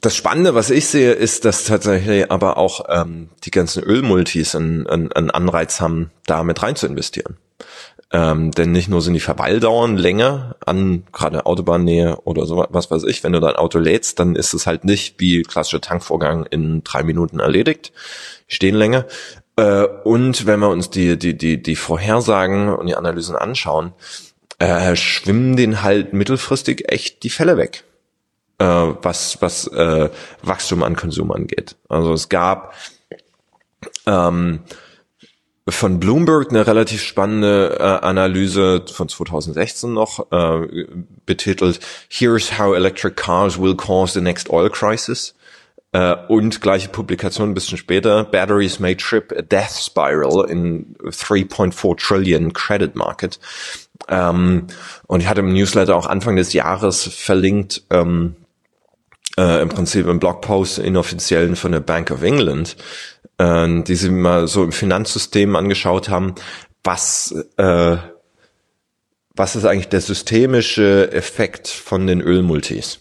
das 0.00 0.16
Spannende, 0.16 0.54
was 0.54 0.70
ich 0.70 0.86
sehe, 0.86 1.12
ist, 1.12 1.44
dass 1.44 1.64
tatsächlich 1.64 2.30
aber 2.30 2.56
auch 2.56 2.86
ähm, 2.88 3.30
die 3.44 3.50
ganzen 3.50 3.82
Ölmultis 3.82 4.54
einen, 4.54 4.86
einen 4.86 5.30
Anreiz 5.30 5.80
haben, 5.80 6.10
da 6.26 6.42
mit 6.42 6.62
rein 6.62 6.76
zu 6.76 6.86
investieren. 6.86 7.36
Ähm, 8.12 8.52
denn 8.52 8.70
nicht 8.70 8.88
nur 8.88 9.02
sind 9.02 9.14
die 9.14 9.20
Verweildauern 9.20 9.96
länger 9.96 10.56
an 10.64 11.04
gerade 11.12 11.44
Autobahnnähe 11.44 12.18
oder 12.24 12.46
so 12.46 12.64
was 12.70 12.88
weiß 12.88 13.02
ich, 13.02 13.24
wenn 13.24 13.32
du 13.32 13.40
dein 13.40 13.56
Auto 13.56 13.80
lädst, 13.80 14.20
dann 14.20 14.36
ist 14.36 14.54
es 14.54 14.66
halt 14.66 14.84
nicht 14.84 15.18
wie 15.18 15.42
klassischer 15.42 15.80
Tankvorgang 15.80 16.46
in 16.46 16.84
drei 16.84 17.02
Minuten 17.02 17.40
erledigt, 17.40 17.92
stehen 18.46 18.76
länger. 18.76 19.06
Äh, 19.56 19.86
und 20.04 20.46
wenn 20.46 20.60
wir 20.60 20.68
uns 20.68 20.90
die, 20.90 21.18
die, 21.18 21.36
die, 21.36 21.60
die 21.60 21.76
Vorhersagen 21.76 22.68
und 22.68 22.86
die 22.86 22.94
Analysen 22.94 23.34
anschauen, 23.34 23.92
äh, 24.60 24.94
schwimmen 24.94 25.56
den 25.56 25.82
halt 25.82 26.12
mittelfristig 26.12 26.90
echt 26.90 27.24
die 27.24 27.30
Fälle 27.30 27.56
weg 27.56 27.85
äh, 28.58 28.64
was, 28.64 29.40
was 29.40 29.66
äh, 29.68 30.10
Wachstum 30.42 30.82
an 30.82 30.96
Konsum 30.96 31.32
angeht. 31.32 31.76
Also 31.88 32.12
es 32.12 32.28
gab 32.28 32.74
ähm, 34.06 34.60
von 35.68 35.98
Bloomberg 35.98 36.50
eine 36.50 36.66
relativ 36.66 37.02
spannende 37.02 37.76
äh, 37.80 37.82
Analyse 37.82 38.84
von 38.90 39.08
2016 39.08 39.92
noch 39.92 40.30
äh, 40.30 40.86
betitelt 41.26 41.80
Here's 42.08 42.58
how 42.58 42.74
electric 42.74 43.16
cars 43.16 43.60
will 43.60 43.76
cause 43.76 44.12
the 44.12 44.20
next 44.20 44.48
oil 44.50 44.70
crisis. 44.70 45.34
Äh, 45.92 46.16
und 46.28 46.60
gleiche 46.60 46.88
Publikation 46.88 47.50
ein 47.50 47.54
bisschen 47.54 47.78
später, 47.78 48.24
Batteries 48.24 48.78
may 48.78 48.94
trip 48.94 49.32
a 49.36 49.42
death 49.42 49.72
spiral 49.72 50.48
in 50.48 50.94
3.4 51.02 51.96
trillion 51.96 52.52
credit 52.52 52.94
market. 52.94 53.40
Ähm, 54.08 54.66
und 55.06 55.20
ich 55.20 55.26
hatte 55.26 55.40
im 55.40 55.52
Newsletter 55.52 55.96
auch 55.96 56.06
Anfang 56.06 56.36
des 56.36 56.52
Jahres 56.52 57.04
verlinkt, 57.04 57.82
ähm, 57.90 58.36
äh, 59.38 59.62
im 59.62 59.68
Prinzip 59.68 60.06
im 60.06 60.18
Blogpost 60.18 60.78
inoffiziellen 60.78 61.56
von 61.56 61.72
der 61.72 61.80
Bank 61.80 62.10
of 62.10 62.22
England, 62.22 62.76
äh, 63.38 63.82
die 63.82 63.94
sie 63.94 64.10
mal 64.10 64.48
so 64.48 64.64
im 64.64 64.72
Finanzsystem 64.72 65.56
angeschaut 65.56 66.08
haben, 66.08 66.34
was 66.82 67.34
äh, 67.56 67.96
was 69.36 69.54
ist 69.54 69.66
eigentlich 69.66 69.88
der 69.88 70.00
systemische 70.00 71.12
Effekt 71.12 71.68
von 71.68 72.06
den 72.06 72.22
Ölmultis? 72.22 73.00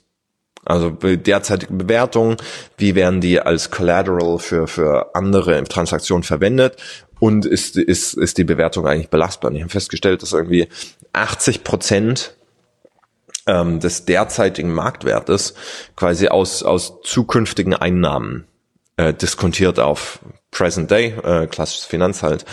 Also 0.66 0.90
derzeitige 0.90 1.74
Bewertung, 1.74 2.38
wie 2.78 2.96
werden 2.96 3.22
die 3.22 3.40
als 3.40 3.70
Collateral 3.70 4.40
für, 4.40 4.68
für 4.68 5.16
andere 5.16 5.64
Transaktionen 5.64 6.24
verwendet 6.24 6.78
und 7.20 7.46
ist, 7.46 7.78
ist, 7.78 8.16
ist 8.16 8.38
die 8.38 8.44
Bewertung 8.44 8.88
eigentlich 8.88 9.10
belastbar? 9.10 9.52
Und 9.52 9.58
ich 9.58 9.62
habe 9.62 9.72
festgestellt, 9.72 10.24
dass 10.24 10.34
irgendwie 10.34 10.68
80 11.14 11.64
Prozent 11.64 12.36
ähm, 13.48 13.80
des 13.80 14.06
derzeitigen 14.06 14.74
Marktwertes 14.74 15.54
quasi 15.96 16.28
aus, 16.28 16.64
aus 16.64 17.02
zukünftigen 17.04 17.74
Einnahmen 17.74 18.46
äh, 18.98 19.14
diskontiert 19.14 19.80
auf 19.80 20.20
Present 20.52 20.90
Day, 20.90 21.14
äh, 21.24 21.48
klassisches 21.48 21.86
Finanz 21.86 22.24
halt, 22.24 22.46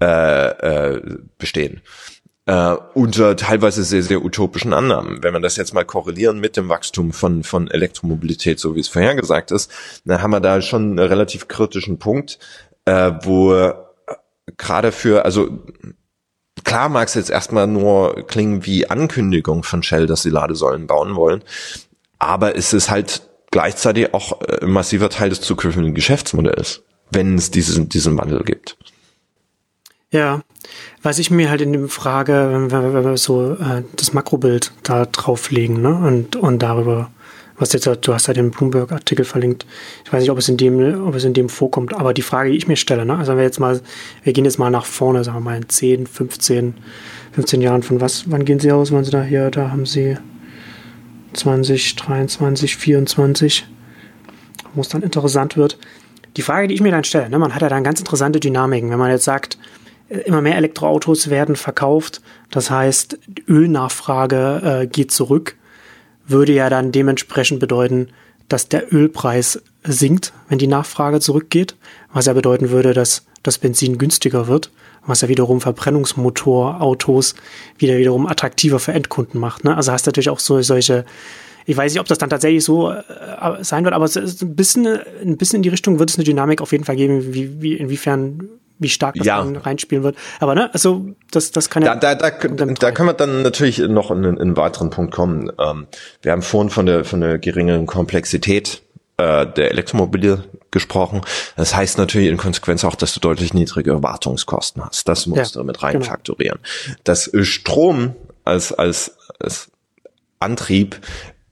äh, 0.00 0.48
äh, 0.48 1.18
bestehen. 1.38 1.82
Äh, 2.46 2.76
unter 2.92 3.36
teilweise 3.36 3.84
sehr, 3.84 4.02
sehr 4.02 4.22
utopischen 4.22 4.74
Annahmen. 4.74 5.22
Wenn 5.22 5.32
man 5.32 5.40
das 5.40 5.56
jetzt 5.56 5.72
mal 5.72 5.84
korrelieren 5.84 6.40
mit 6.40 6.56
dem 6.56 6.68
Wachstum 6.68 7.12
von, 7.12 7.42
von 7.42 7.70
Elektromobilität, 7.70 8.60
so 8.60 8.74
wie 8.74 8.80
es 8.80 8.88
vorhergesagt 8.88 9.50
ist, 9.50 9.70
dann 10.04 10.20
haben 10.20 10.32
wir 10.32 10.40
da 10.40 10.60
schon 10.60 10.82
einen 10.82 10.98
relativ 10.98 11.48
kritischen 11.48 11.98
Punkt, 11.98 12.38
äh, 12.84 13.12
wo 13.22 13.72
gerade 14.58 14.92
für, 14.92 15.24
also 15.24 15.48
Klar 16.64 16.88
mag 16.88 17.08
es 17.08 17.14
jetzt 17.14 17.30
erstmal 17.30 17.66
nur 17.66 18.26
klingen 18.26 18.64
wie 18.66 18.88
Ankündigung 18.88 19.62
von 19.62 19.82
Shell, 19.82 20.06
dass 20.06 20.22
sie 20.22 20.30
Ladesäulen 20.30 20.86
bauen 20.86 21.14
wollen, 21.14 21.42
aber 22.18 22.56
es 22.56 22.72
ist 22.72 22.90
halt 22.90 23.22
gleichzeitig 23.50 24.14
auch 24.14 24.40
äh, 24.42 24.64
ein 24.64 24.70
massiver 24.70 25.10
Teil 25.10 25.28
des 25.28 25.40
zukünftigen 25.40 25.94
Geschäftsmodells, 25.94 26.82
wenn 27.10 27.36
es 27.36 27.50
diesen, 27.50 27.88
diesen 27.88 28.18
Wandel 28.18 28.42
gibt. 28.42 28.76
Ja, 30.10 30.42
was 31.02 31.18
ich 31.18 31.30
mir 31.30 31.50
halt 31.50 31.60
in 31.60 31.72
dem 31.72 31.88
Frage, 31.88 32.48
wenn 32.52 32.70
wir, 32.70 32.94
wenn 32.94 33.04
wir 33.04 33.16
so 33.16 33.54
äh, 33.54 33.82
das 33.96 34.12
Makrobild 34.12 34.72
da 34.82 35.06
drauflegen 35.06 35.82
ne, 35.82 35.94
und, 35.94 36.36
und 36.36 36.60
darüber 36.60 37.10
was 37.56 37.72
jetzt, 37.72 37.86
du 37.86 38.14
hast 38.14 38.26
ja 38.26 38.34
den 38.34 38.50
Bloomberg-Artikel 38.50 39.24
verlinkt. 39.24 39.64
Ich 40.04 40.12
weiß 40.12 40.20
nicht, 40.20 40.30
ob 40.30 40.38
es 40.38 40.48
in 40.48 40.56
dem, 40.56 41.06
ob 41.06 41.14
es 41.14 41.24
in 41.24 41.34
dem 41.34 41.48
vorkommt, 41.48 41.94
aber 41.94 42.12
die 42.12 42.22
Frage, 42.22 42.50
die 42.50 42.56
ich 42.56 42.66
mir 42.66 42.76
stelle, 42.76 43.06
ne, 43.06 43.16
also 43.16 43.32
wenn 43.32 43.38
wir 43.38 43.44
jetzt 43.44 43.60
mal, 43.60 43.80
wir 44.22 44.32
gehen 44.32 44.44
jetzt 44.44 44.58
mal 44.58 44.70
nach 44.70 44.86
vorne, 44.86 45.22
sagen 45.22 45.38
wir 45.38 45.40
mal 45.40 45.56
in 45.56 45.68
10, 45.68 46.06
15, 46.06 46.74
15 47.32 47.60
Jahren 47.60 47.82
von 47.82 48.00
was, 48.00 48.30
wann 48.30 48.44
gehen 48.44 48.58
Sie 48.58 48.72
aus, 48.72 48.92
wann 48.92 49.04
Sie 49.04 49.10
da 49.10 49.22
hier, 49.22 49.50
da 49.50 49.70
haben 49.70 49.86
Sie 49.86 50.16
20, 51.34 51.96
23, 51.96 52.76
24, 52.76 53.66
wo 54.74 54.80
es 54.80 54.88
dann 54.88 55.02
interessant 55.02 55.56
wird. 55.56 55.78
Die 56.36 56.42
Frage, 56.42 56.66
die 56.66 56.74
ich 56.74 56.80
mir 56.80 56.90
dann 56.90 57.04
stelle, 57.04 57.30
ne, 57.30 57.38
man 57.38 57.54
hat 57.54 57.62
ja 57.62 57.68
dann 57.68 57.84
ganz 57.84 58.00
interessante 58.00 58.40
Dynamiken, 58.40 58.90
wenn 58.90 58.98
man 58.98 59.10
jetzt 59.10 59.24
sagt, 59.24 59.58
immer 60.08 60.42
mehr 60.42 60.56
Elektroautos 60.56 61.30
werden 61.30 61.56
verkauft, 61.56 62.20
das 62.50 62.70
heißt, 62.70 63.18
Ölnachfrage 63.48 64.80
äh, 64.82 64.86
geht 64.86 65.12
zurück 65.12 65.56
würde 66.26 66.52
ja 66.52 66.70
dann 66.70 66.92
dementsprechend 66.92 67.60
bedeuten, 67.60 68.08
dass 68.48 68.68
der 68.68 68.92
Ölpreis 68.92 69.62
sinkt, 69.84 70.32
wenn 70.48 70.58
die 70.58 70.66
Nachfrage 70.66 71.20
zurückgeht, 71.20 71.76
was 72.12 72.26
ja 72.26 72.32
bedeuten 72.32 72.70
würde, 72.70 72.92
dass 72.92 73.24
das 73.42 73.58
Benzin 73.58 73.98
günstiger 73.98 74.48
wird, 74.48 74.70
was 75.06 75.20
ja 75.20 75.28
wiederum 75.28 75.60
Verbrennungsmotorautos 75.60 77.34
wieder 77.78 77.98
wiederum 77.98 78.26
attraktiver 78.26 78.78
für 78.78 78.92
Endkunden 78.92 79.40
macht. 79.40 79.64
Ne? 79.64 79.76
Also 79.76 79.92
hast 79.92 80.06
du 80.06 80.08
natürlich 80.08 80.30
auch 80.30 80.40
so 80.40 80.60
solche, 80.62 81.04
ich 81.66 81.76
weiß 81.76 81.92
nicht, 81.92 82.00
ob 82.00 82.06
das 82.06 82.18
dann 82.18 82.30
tatsächlich 82.30 82.64
so 82.64 82.90
äh, 82.90 83.02
sein 83.60 83.84
wird, 83.84 83.94
aber 83.94 84.04
es 84.04 84.16
ist 84.16 84.42
ein 84.42 84.56
bisschen, 84.56 84.98
ein 85.22 85.36
bisschen 85.36 85.56
in 85.56 85.62
die 85.62 85.68
Richtung 85.68 85.98
wird 85.98 86.10
es 86.10 86.16
eine 86.16 86.24
Dynamik 86.24 86.60
auf 86.60 86.72
jeden 86.72 86.84
Fall 86.84 86.96
geben, 86.96 87.34
wie, 87.34 87.60
wie 87.60 87.74
inwiefern 87.74 88.48
wie 88.78 88.88
stark 88.88 89.14
das 89.14 89.26
ja. 89.26 89.38
dann 89.38 89.56
reinspielen 89.56 90.04
wird. 90.04 90.16
Aber 90.40 90.54
ne, 90.54 90.72
also 90.72 91.06
das, 91.30 91.50
das 91.50 91.70
kann 91.70 91.82
ja. 91.82 91.94
Da, 91.94 92.14
da, 92.14 92.30
da, 92.30 92.66
da 92.66 92.90
können 92.92 93.08
wir 93.08 93.14
dann 93.14 93.42
natürlich 93.42 93.78
noch 93.78 94.10
in, 94.10 94.24
in 94.24 94.38
einen 94.38 94.56
weiteren 94.56 94.90
Punkt 94.90 95.14
kommen. 95.14 95.50
Ähm, 95.58 95.86
wir 96.22 96.32
haben 96.32 96.42
vorhin 96.42 96.70
von 96.70 96.86
der 96.86 97.04
von 97.04 97.20
der 97.20 97.38
geringeren 97.38 97.86
Komplexität 97.86 98.82
äh, 99.16 99.46
der 99.46 99.70
Elektromobile 99.70 100.44
gesprochen. 100.70 101.20
Das 101.56 101.74
heißt 101.74 101.98
natürlich 101.98 102.28
in 102.28 102.36
Konsequenz 102.36 102.84
auch, 102.84 102.96
dass 102.96 103.14
du 103.14 103.20
deutlich 103.20 103.54
niedrigere 103.54 104.02
Wartungskosten 104.02 104.84
hast. 104.84 105.08
Das 105.08 105.26
musst 105.26 105.54
ja, 105.54 105.60
du 105.60 105.66
mit 105.66 105.82
rein 105.82 105.94
genau. 105.94 106.04
faktorieren. 106.06 106.58
Das 107.04 107.30
Strom 107.42 108.16
als 108.44 108.72
als 108.72 109.16
als 109.38 109.70
Antrieb 110.40 111.00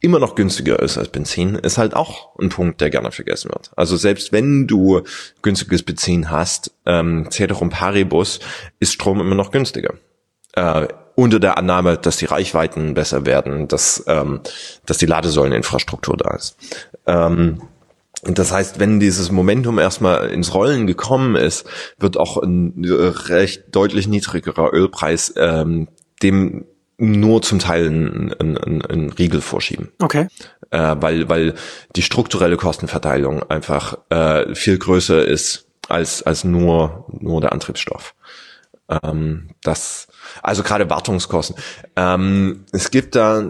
immer 0.02 0.18
noch 0.18 0.34
günstiger 0.34 0.80
ist 0.80 0.98
als 0.98 1.08
Benzin, 1.08 1.54
ist 1.54 1.78
halt 1.78 1.94
auch 1.94 2.36
ein 2.38 2.48
Punkt, 2.48 2.80
der 2.80 2.90
gerne 2.90 3.12
vergessen 3.12 3.50
wird. 3.50 3.70
Also 3.76 3.96
selbst 3.96 4.32
wenn 4.32 4.66
du 4.66 5.02
günstiges 5.42 5.82
Benzin 5.84 6.30
hast, 6.30 6.72
ähm, 6.84 7.28
Ceterum 7.30 7.70
Paribus, 7.70 8.40
ist 8.80 8.92
Strom 8.92 9.20
immer 9.20 9.36
noch 9.36 9.52
günstiger. 9.52 9.94
Äh, 10.54 10.88
unter 11.14 11.38
der 11.38 11.56
Annahme, 11.56 11.98
dass 11.98 12.16
die 12.16 12.24
Reichweiten 12.24 12.94
besser 12.94 13.26
werden, 13.26 13.68
dass, 13.68 14.02
ähm, 14.08 14.40
dass 14.86 14.98
die 14.98 15.06
Ladesäuleninfrastruktur 15.06 16.16
da 16.16 16.34
ist. 16.34 16.56
Ähm, 17.06 17.62
das 18.24 18.52
heißt, 18.52 18.80
wenn 18.80 18.98
dieses 18.98 19.30
Momentum 19.30 19.78
erstmal 19.78 20.30
ins 20.30 20.54
Rollen 20.54 20.86
gekommen 20.86 21.36
ist, 21.36 21.66
wird 21.98 22.16
auch 22.16 22.36
ein 22.36 22.84
recht 22.84 23.64
deutlich 23.72 24.08
niedrigerer 24.08 24.72
Ölpreis 24.72 25.34
ähm, 25.36 25.88
dem 26.22 26.64
nur 27.02 27.42
zum 27.42 27.58
Teil 27.58 27.86
einen, 27.86 28.32
einen, 28.34 28.82
einen 28.82 29.10
Riegel 29.10 29.40
vorschieben. 29.40 29.90
Okay. 30.00 30.28
Äh, 30.70 30.96
weil, 31.00 31.28
weil 31.28 31.54
die 31.96 32.02
strukturelle 32.02 32.56
Kostenverteilung 32.56 33.42
einfach 33.50 33.98
äh, 34.08 34.54
viel 34.54 34.78
größer 34.78 35.24
ist 35.24 35.66
als, 35.88 36.22
als 36.22 36.44
nur, 36.44 37.06
nur 37.10 37.40
der 37.40 37.52
Antriebsstoff. 37.52 38.14
Ähm, 38.88 39.50
das, 39.64 40.06
also 40.42 40.62
gerade 40.62 40.88
Wartungskosten. 40.90 41.56
Ähm, 41.96 42.66
es 42.70 42.92
gibt 42.92 43.16
da 43.16 43.42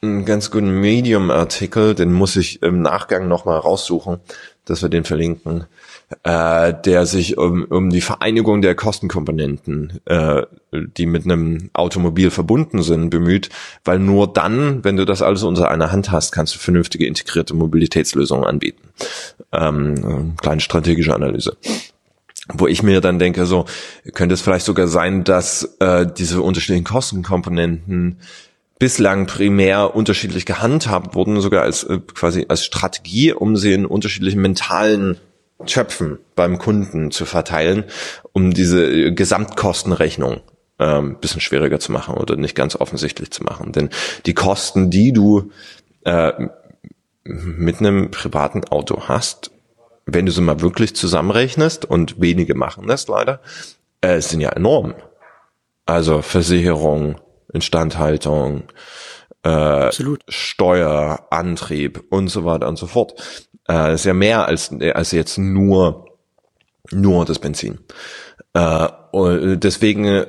einen 0.00 0.24
ganz 0.24 0.50
guten 0.50 0.80
Medium-Artikel, 0.80 1.94
den 1.94 2.12
muss 2.12 2.36
ich 2.36 2.62
im 2.62 2.80
Nachgang 2.80 3.28
nochmal 3.28 3.58
raussuchen, 3.58 4.20
dass 4.64 4.80
wir 4.80 4.88
den 4.88 5.04
verlinken, 5.04 5.66
äh, 6.22 6.72
der 6.84 7.04
sich 7.06 7.36
um, 7.36 7.64
um 7.64 7.90
die 7.90 8.00
Vereinigung 8.00 8.62
der 8.62 8.74
Kostenkomponenten, 8.74 10.00
äh, 10.06 10.42
die 10.72 11.06
mit 11.06 11.24
einem 11.24 11.70
Automobil 11.74 12.30
verbunden 12.30 12.82
sind, 12.82 13.10
bemüht, 13.10 13.50
weil 13.84 13.98
nur 13.98 14.32
dann, 14.32 14.84
wenn 14.84 14.96
du 14.96 15.04
das 15.04 15.20
alles 15.20 15.42
unter 15.42 15.70
einer 15.70 15.92
Hand 15.92 16.10
hast, 16.10 16.32
kannst 16.32 16.54
du 16.54 16.58
vernünftige 16.58 17.06
integrierte 17.06 17.54
Mobilitätslösungen 17.54 18.44
anbieten. 18.44 18.88
Ähm, 19.52 20.34
kleine 20.40 20.60
strategische 20.60 21.14
Analyse 21.14 21.56
wo 22.50 22.66
ich 22.66 22.82
mir 22.82 23.02
dann 23.02 23.18
denke, 23.18 23.44
so 23.44 23.66
könnte 24.14 24.32
es 24.32 24.40
vielleicht 24.40 24.64
sogar 24.64 24.88
sein, 24.88 25.22
dass 25.22 25.76
äh, 25.80 26.06
diese 26.06 26.40
unterschiedlichen 26.40 26.84
Kostenkomponenten 26.84 28.20
bislang 28.78 29.26
primär 29.26 29.94
unterschiedlich 29.94 30.46
gehandhabt 30.46 31.14
wurden, 31.14 31.40
sogar 31.42 31.62
als 31.62 31.84
äh, 31.84 31.98
quasi 32.14 32.46
als 32.48 32.64
Strategie, 32.64 33.32
um 33.32 33.56
sie 33.56 33.74
in 33.74 33.84
unterschiedlichen 33.84 34.40
mentalen 34.40 35.18
Töpfen 35.66 36.18
beim 36.34 36.58
Kunden 36.58 37.10
zu 37.10 37.24
verteilen, 37.24 37.84
um 38.32 38.52
diese 38.52 38.86
äh, 38.86 39.10
Gesamtkostenrechnung 39.12 40.40
ähm, 40.78 41.16
bisschen 41.18 41.40
schwieriger 41.40 41.80
zu 41.80 41.92
machen 41.92 42.14
oder 42.14 42.36
nicht 42.36 42.54
ganz 42.54 42.76
offensichtlich 42.76 43.30
zu 43.30 43.42
machen. 43.44 43.72
Denn 43.72 43.90
die 44.26 44.34
Kosten, 44.34 44.90
die 44.90 45.12
du 45.12 45.50
äh, 46.04 46.32
mit 47.24 47.80
einem 47.80 48.10
privaten 48.10 48.64
Auto 48.64 49.08
hast, 49.08 49.50
wenn 50.06 50.26
du 50.26 50.32
sie 50.32 50.40
mal 50.40 50.60
wirklich 50.60 50.96
zusammenrechnest 50.96 51.84
und 51.84 52.20
wenige 52.20 52.54
machen 52.54 52.86
das 52.86 53.08
leider, 53.08 53.40
äh, 54.00 54.20
sind 54.20 54.40
ja 54.40 54.50
enorm. 54.50 54.94
Also 55.84 56.22
Versicherung, 56.22 57.16
Instandhaltung, 57.52 58.64
äh, 59.42 59.90
Steuer, 60.28 61.26
Antrieb 61.30 62.04
und 62.10 62.28
so 62.28 62.44
weiter 62.44 62.68
und 62.68 62.76
so 62.76 62.86
fort. 62.86 63.14
Äh, 63.68 63.94
ist 63.94 64.04
ja 64.04 64.14
mehr 64.14 64.46
als, 64.46 64.72
als 64.94 65.12
jetzt 65.12 65.38
nur, 65.38 66.06
nur 66.90 67.24
das 67.24 67.38
Benzin. 67.38 67.78
Äh, 68.54 68.88
und 69.12 69.60
deswegen, 69.60 70.24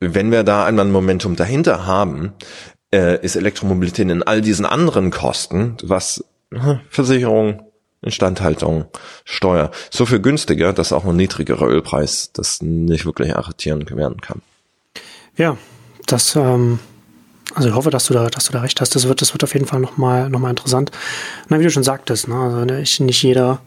wenn 0.00 0.30
wir 0.30 0.42
da 0.42 0.64
einmal 0.64 0.86
ein 0.86 0.92
Momentum 0.92 1.36
dahinter 1.36 1.86
haben, 1.86 2.34
äh, 2.92 3.22
ist 3.22 3.36
Elektromobilität 3.36 4.08
in 4.08 4.22
all 4.22 4.40
diesen 4.40 4.66
anderen 4.66 5.10
Kosten, 5.10 5.76
was 5.82 6.24
hm, 6.52 6.80
Versicherung, 6.88 7.62
Instandhaltung, 8.02 8.84
Steuer, 9.24 9.70
so 9.90 10.06
viel 10.06 10.20
günstiger, 10.20 10.72
dass 10.72 10.92
auch 10.92 11.04
ein 11.04 11.16
niedrigerer 11.16 11.66
Ölpreis 11.66 12.30
das 12.32 12.62
nicht 12.62 13.06
wirklich 13.06 13.34
arretieren 13.34 13.88
werden 13.90 14.20
kann. 14.20 14.42
Ja, 15.36 15.56
das, 16.06 16.36
ähm, 16.36 16.78
also 17.54 17.68
ich 17.68 17.74
hoffe, 17.74 17.90
dass 17.90 18.06
du 18.06 18.14
da, 18.14 18.28
dass 18.28 18.46
du 18.46 18.52
da 18.52 18.60
recht 18.60 18.80
hast. 18.80 18.94
Das 18.94 19.08
wird, 19.08 19.20
das 19.20 19.32
wird 19.32 19.44
auf 19.44 19.54
jeden 19.54 19.66
Fall 19.66 19.80
nochmal 19.80 20.28
noch 20.28 20.40
mal 20.40 20.50
interessant. 20.50 20.90
Na, 21.48 21.58
wie 21.58 21.64
du 21.64 21.70
schon 21.70 21.84
sagtest, 21.84 22.28
ne, 22.28 22.34
also 22.34 22.64
nicht, 22.64 23.00
nicht 23.00 23.22
jeder 23.22 23.60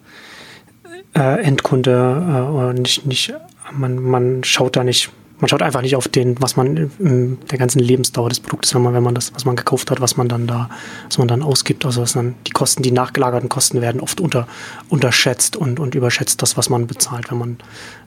äh, 1.15 1.41
Endkunde 1.41 1.91
äh, 1.91 2.51
oder 2.51 2.73
nicht, 2.73 3.05
nicht, 3.05 3.33
man, 3.71 4.01
man 4.01 4.43
schaut 4.43 4.75
da 4.75 4.83
nicht 4.83 5.09
man 5.39 5.49
schaut 5.49 5.61
einfach 5.61 5.81
nicht 5.81 5.95
auf 5.95 6.07
den, 6.07 6.41
was 6.41 6.55
man 6.55 6.89
in 6.99 7.37
der 7.51 7.59
ganzen 7.59 7.79
Lebensdauer 7.79 8.29
des 8.29 8.39
Produktes, 8.39 8.73
wenn 8.73 8.81
man, 8.81 8.93
wenn 8.93 9.03
man 9.03 9.13
das, 9.13 9.33
was 9.35 9.45
man 9.45 9.55
gekauft 9.55 9.91
hat, 9.91 10.01
was 10.01 10.17
man 10.17 10.27
dann 10.27 10.47
da, 10.47 10.69
was 11.05 11.19
man 11.19 11.27
dann 11.27 11.43
ausgibt. 11.43 11.85
Also 11.85 12.01
was 12.01 12.13
dann 12.13 12.35
die 12.47 12.51
Kosten, 12.51 12.81
die 12.81 12.91
nachgelagerten 12.91 13.47
Kosten 13.47 13.81
werden 13.81 14.01
oft 14.01 14.19
unter, 14.19 14.47
unterschätzt 14.89 15.55
und, 15.55 15.79
und 15.79 15.93
überschätzt 15.93 16.41
das, 16.41 16.57
was 16.57 16.69
man 16.69 16.87
bezahlt, 16.87 17.29
wenn 17.29 17.37
man, 17.37 17.57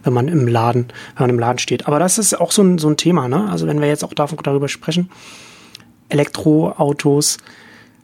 wenn 0.02 0.12
man 0.12 0.26
im 0.26 0.48
Laden, 0.48 0.86
wenn 1.16 1.24
man 1.24 1.30
im 1.30 1.38
Laden 1.38 1.58
steht. 1.58 1.86
Aber 1.86 2.00
das 2.00 2.18
ist 2.18 2.34
auch 2.34 2.50
so 2.50 2.62
ein, 2.62 2.78
so 2.78 2.88
ein 2.88 2.96
Thema, 2.96 3.28
ne? 3.28 3.48
Also 3.48 3.68
wenn 3.68 3.80
wir 3.80 3.86
jetzt 3.86 4.02
auch 4.02 4.14
davon, 4.14 4.38
darüber 4.42 4.68
sprechen, 4.68 5.08
Elektroautos, 6.10 7.38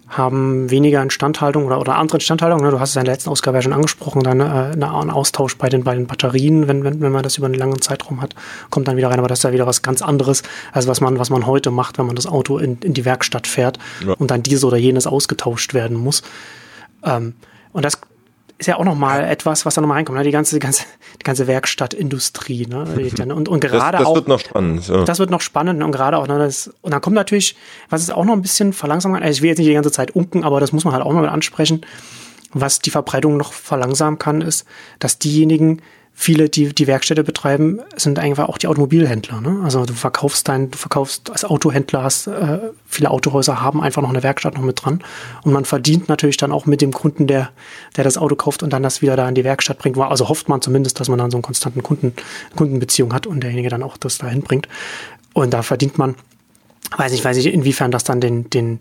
haben 0.08 0.70
weniger 0.70 1.02
Instandhaltung 1.02 1.66
oder, 1.66 1.80
oder 1.80 1.96
andere 1.96 2.18
Instandhaltung. 2.18 2.62
Ne? 2.62 2.70
Du 2.70 2.78
hast 2.78 2.90
es 2.90 2.96
in 2.96 3.04
der 3.04 3.14
letzten 3.14 3.30
Ausgabe 3.30 3.58
ja 3.58 3.62
schon 3.62 3.72
angesprochen, 3.72 4.22
dann 4.22 4.40
äh, 4.40 4.72
ein 4.72 5.10
Austausch 5.10 5.56
bei 5.56 5.68
den, 5.68 5.82
bei 5.82 5.94
den 5.94 6.06
Batterien, 6.06 6.68
wenn, 6.68 6.84
wenn, 6.84 7.00
wenn 7.00 7.10
man 7.10 7.24
das 7.24 7.38
über 7.38 7.46
einen 7.46 7.54
langen 7.54 7.80
Zeitraum 7.80 8.20
hat, 8.20 8.34
kommt 8.70 8.86
dann 8.86 8.96
wieder 8.96 9.10
rein. 9.10 9.18
Aber 9.18 9.28
das 9.28 9.40
ist 9.40 9.42
ja 9.42 9.52
wieder 9.52 9.66
was 9.66 9.82
ganz 9.82 10.02
anderes, 10.02 10.42
als 10.72 10.86
was 10.86 11.00
man, 11.00 11.18
was 11.18 11.30
man 11.30 11.46
heute 11.46 11.72
macht, 11.72 11.98
wenn 11.98 12.06
man 12.06 12.14
das 12.14 12.26
Auto 12.26 12.58
in, 12.58 12.78
in 12.82 12.94
die 12.94 13.04
Werkstatt 13.04 13.48
fährt 13.48 13.78
ja. 14.06 14.14
und 14.14 14.30
dann 14.30 14.44
dieses 14.44 14.62
oder 14.62 14.76
jenes 14.76 15.08
ausgetauscht 15.08 15.74
werden 15.74 15.96
muss. 15.96 16.22
Ähm, 17.02 17.34
und 17.72 17.84
das 17.84 17.98
ist 18.58 18.66
ja 18.66 18.76
auch 18.76 18.84
nochmal 18.84 19.24
etwas, 19.24 19.66
was 19.66 19.74
da 19.74 19.80
nochmal 19.80 19.96
reinkommt, 19.96 20.18
ne? 20.18 20.24
die 20.24 20.30
ganze, 20.30 20.56
die 20.56 20.60
ganze, 20.60 20.84
die 21.20 21.24
ganze 21.24 21.46
Werkstattindustrie. 21.46 22.66
Ne? 22.66 22.84
Und, 23.34 23.48
und 23.48 23.60
gerade 23.60 23.98
das, 23.98 24.00
das 24.00 24.06
auch. 24.06 24.14
Das 24.14 24.14
wird 24.14 24.28
noch 24.28 24.40
spannend. 24.40 24.88
Ja. 24.88 25.04
Das 25.04 25.18
wird 25.18 25.30
noch 25.30 25.40
spannend 25.40 25.82
und 25.82 25.92
gerade 25.92 26.16
auch, 26.16 26.26
ne, 26.26 26.38
das, 26.38 26.70
und 26.80 26.92
dann 26.92 27.00
kommt 27.00 27.16
natürlich, 27.16 27.56
was 27.90 28.02
ist 28.02 28.10
auch 28.10 28.24
noch 28.24 28.32
ein 28.32 28.42
bisschen 28.42 28.72
verlangsamt, 28.72 29.20
also 29.22 29.30
ich 29.30 29.42
will 29.42 29.48
jetzt 29.48 29.58
nicht 29.58 29.68
die 29.68 29.74
ganze 29.74 29.92
Zeit 29.92 30.12
unken, 30.12 30.44
aber 30.44 30.60
das 30.60 30.72
muss 30.72 30.84
man 30.84 30.94
halt 30.94 31.04
auch 31.04 31.12
mal 31.12 31.28
ansprechen, 31.28 31.84
was 32.52 32.78
die 32.78 32.90
Verbreitung 32.90 33.36
noch 33.36 33.52
verlangsamen 33.52 34.18
kann, 34.18 34.40
ist, 34.40 34.66
dass 34.98 35.18
diejenigen, 35.18 35.82
viele, 36.18 36.48
die 36.48 36.74
die 36.74 36.86
Werkstätte 36.86 37.22
betreiben, 37.22 37.80
sind 37.94 38.18
einfach 38.18 38.48
auch 38.48 38.56
die 38.56 38.68
Automobilhändler. 38.68 39.42
Ne? 39.42 39.60
Also 39.62 39.84
du 39.84 39.92
verkaufst 39.92 40.48
dein, 40.48 40.70
du 40.70 40.78
verkaufst 40.78 41.30
als 41.30 41.44
Autohändler, 41.44 42.02
hast 42.02 42.26
äh, 42.26 42.58
viele 42.86 43.10
Autohäuser 43.10 43.60
haben 43.60 43.82
einfach 43.82 44.00
noch 44.00 44.08
eine 44.08 44.22
Werkstatt 44.22 44.54
noch 44.54 44.62
mit 44.62 44.82
dran 44.82 45.04
und 45.42 45.52
man 45.52 45.66
verdient 45.66 46.08
natürlich 46.08 46.38
dann 46.38 46.52
auch 46.52 46.64
mit 46.64 46.80
dem 46.80 46.94
Kunden, 46.94 47.26
der 47.26 47.50
der 47.96 48.04
das 48.04 48.16
Auto 48.16 48.34
kauft 48.34 48.62
und 48.62 48.72
dann 48.72 48.82
das 48.82 49.02
wieder 49.02 49.14
da 49.14 49.28
in 49.28 49.34
die 49.34 49.44
Werkstatt 49.44 49.78
bringt. 49.78 49.98
Also 49.98 50.30
hofft 50.30 50.48
man 50.48 50.62
zumindest, 50.62 50.98
dass 50.98 51.10
man 51.10 51.18
dann 51.18 51.30
so 51.30 51.36
einen 51.36 51.42
konstanten 51.42 51.82
Kunden 51.82 52.14
Kundenbeziehung 52.56 53.12
hat 53.12 53.26
und 53.26 53.42
derjenige 53.42 53.68
dann 53.68 53.82
auch 53.82 53.98
das 53.98 54.16
dahin 54.16 54.40
bringt. 54.40 54.68
Und 55.34 55.52
da 55.52 55.60
verdient 55.60 55.98
man, 55.98 56.14
weiß 56.96 57.12
nicht, 57.12 57.26
weiß 57.26 57.36
nicht, 57.36 57.52
inwiefern 57.52 57.90
das 57.90 58.04
dann 58.04 58.22
den 58.22 58.48
den 58.48 58.80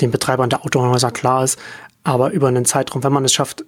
den 0.00 0.10
Betreibern 0.10 0.50
der 0.50 0.64
Autohäuser 0.64 1.12
klar 1.12 1.44
ist, 1.44 1.60
aber 2.02 2.32
über 2.32 2.48
einen 2.48 2.64
Zeitraum, 2.64 3.04
wenn 3.04 3.12
man 3.12 3.24
es 3.24 3.32
schafft, 3.32 3.64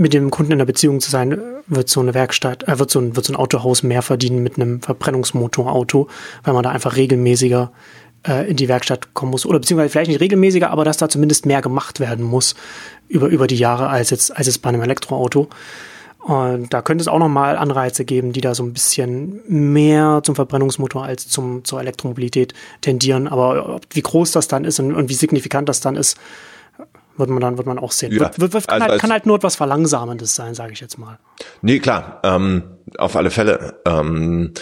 mit 0.00 0.14
dem 0.14 0.30
Kunden 0.30 0.52
in 0.52 0.58
der 0.58 0.64
Beziehung 0.64 1.00
zu 1.00 1.10
sein, 1.10 1.38
wird 1.66 1.90
so 1.90 2.00
eine 2.00 2.14
Werkstatt, 2.14 2.66
äh, 2.66 2.78
wird 2.78 2.90
so 2.90 2.98
ein, 2.98 3.16
wird 3.16 3.26
so 3.26 3.34
ein 3.34 3.36
Autohaus 3.36 3.82
mehr 3.82 4.00
verdienen 4.00 4.42
mit 4.42 4.56
einem 4.56 4.80
Verbrennungsmotorauto, 4.80 6.08
weil 6.42 6.54
man 6.54 6.62
da 6.62 6.70
einfach 6.70 6.96
regelmäßiger 6.96 7.70
äh, 8.26 8.48
in 8.50 8.56
die 8.56 8.68
Werkstatt 8.68 9.12
kommen 9.12 9.30
muss. 9.30 9.44
Oder 9.44 9.58
beziehungsweise 9.58 9.90
vielleicht 9.90 10.08
nicht 10.08 10.20
regelmäßiger, 10.20 10.70
aber 10.70 10.86
dass 10.86 10.96
da 10.96 11.10
zumindest 11.10 11.44
mehr 11.44 11.60
gemacht 11.60 12.00
werden 12.00 12.24
muss 12.24 12.54
über, 13.08 13.28
über 13.28 13.46
die 13.46 13.56
Jahre 13.56 13.88
als 13.88 14.08
jetzt, 14.08 14.34
als 14.34 14.46
jetzt 14.46 14.62
bei 14.62 14.70
einem 14.70 14.80
Elektroauto. 14.80 15.48
Und 16.18 16.72
da 16.72 16.80
könnte 16.80 17.02
es 17.02 17.08
auch 17.08 17.18
nochmal 17.18 17.58
Anreize 17.58 18.06
geben, 18.06 18.32
die 18.32 18.40
da 18.40 18.54
so 18.54 18.62
ein 18.62 18.72
bisschen 18.72 19.40
mehr 19.48 20.22
zum 20.22 20.34
Verbrennungsmotor 20.34 21.04
als 21.04 21.28
zum, 21.28 21.62
zur 21.64 21.78
Elektromobilität 21.78 22.54
tendieren. 22.80 23.28
Aber 23.28 23.80
wie 23.90 24.02
groß 24.02 24.32
das 24.32 24.48
dann 24.48 24.64
ist 24.64 24.80
und, 24.80 24.94
und 24.94 25.10
wie 25.10 25.14
signifikant 25.14 25.68
das 25.68 25.80
dann 25.80 25.96
ist, 25.96 26.16
wird 27.20 27.30
man 27.30 27.40
dann 27.40 27.56
wird 27.56 27.66
man 27.66 27.78
auch 27.78 27.92
sehen. 27.92 28.12
Ja, 28.12 28.32
wird, 28.36 28.52
wird, 28.52 28.66
kann, 28.66 28.82
also, 28.82 28.92
halt, 28.92 29.00
kann, 29.00 29.12
halt, 29.12 29.26
nur 29.26 29.36
etwas 29.36 29.54
Verlangsamendes 29.54 30.34
sein, 30.34 30.54
sage 30.54 30.72
ich 30.72 30.80
jetzt 30.80 30.98
mal. 30.98 31.18
Nee, 31.62 31.78
klar, 31.78 32.20
ähm, 32.24 32.64
auf 32.98 33.14
alle 33.14 33.30
Fälle. 33.30 33.80
Ähm, 33.86 34.52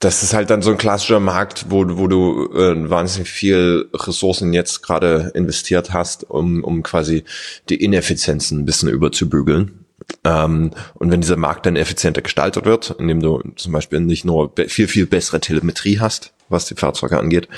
das 0.00 0.24
ist 0.24 0.34
halt 0.34 0.50
dann 0.50 0.62
so 0.62 0.72
ein 0.72 0.78
klassischer 0.78 1.20
Markt, 1.20 1.66
wo, 1.68 1.84
wo 1.96 2.08
du 2.08 2.52
äh, 2.52 2.90
wahnsinnig 2.90 3.30
viel 3.30 3.88
Ressourcen 3.94 4.52
jetzt 4.52 4.82
gerade 4.82 5.30
investiert 5.34 5.92
hast, 5.92 6.28
um, 6.28 6.64
um 6.64 6.82
quasi 6.82 7.22
die 7.68 7.76
Ineffizienzen 7.76 8.58
ein 8.58 8.64
bisschen 8.64 8.88
überzubügeln. 8.88 9.84
Ähm, 10.24 10.72
und 10.94 11.12
wenn 11.12 11.20
dieser 11.20 11.36
Markt 11.36 11.66
dann 11.66 11.76
effizienter 11.76 12.20
gestaltet 12.20 12.64
wird, 12.64 12.96
indem 12.98 13.20
du 13.20 13.42
zum 13.54 13.72
Beispiel 13.72 14.00
nicht 14.00 14.24
nur 14.24 14.52
viel, 14.66 14.88
viel 14.88 15.06
bessere 15.06 15.38
Telemetrie 15.38 16.00
hast, 16.00 16.32
was 16.48 16.66
die 16.66 16.74
Fahrzeuge 16.74 17.18
angeht, 17.18 17.48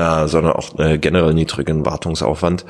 äh, 0.00 0.28
sondern 0.28 0.54
auch 0.54 0.78
äh, 0.78 0.98
generell 0.98 1.34
niedrigen 1.34 1.84
Wartungsaufwand. 1.84 2.64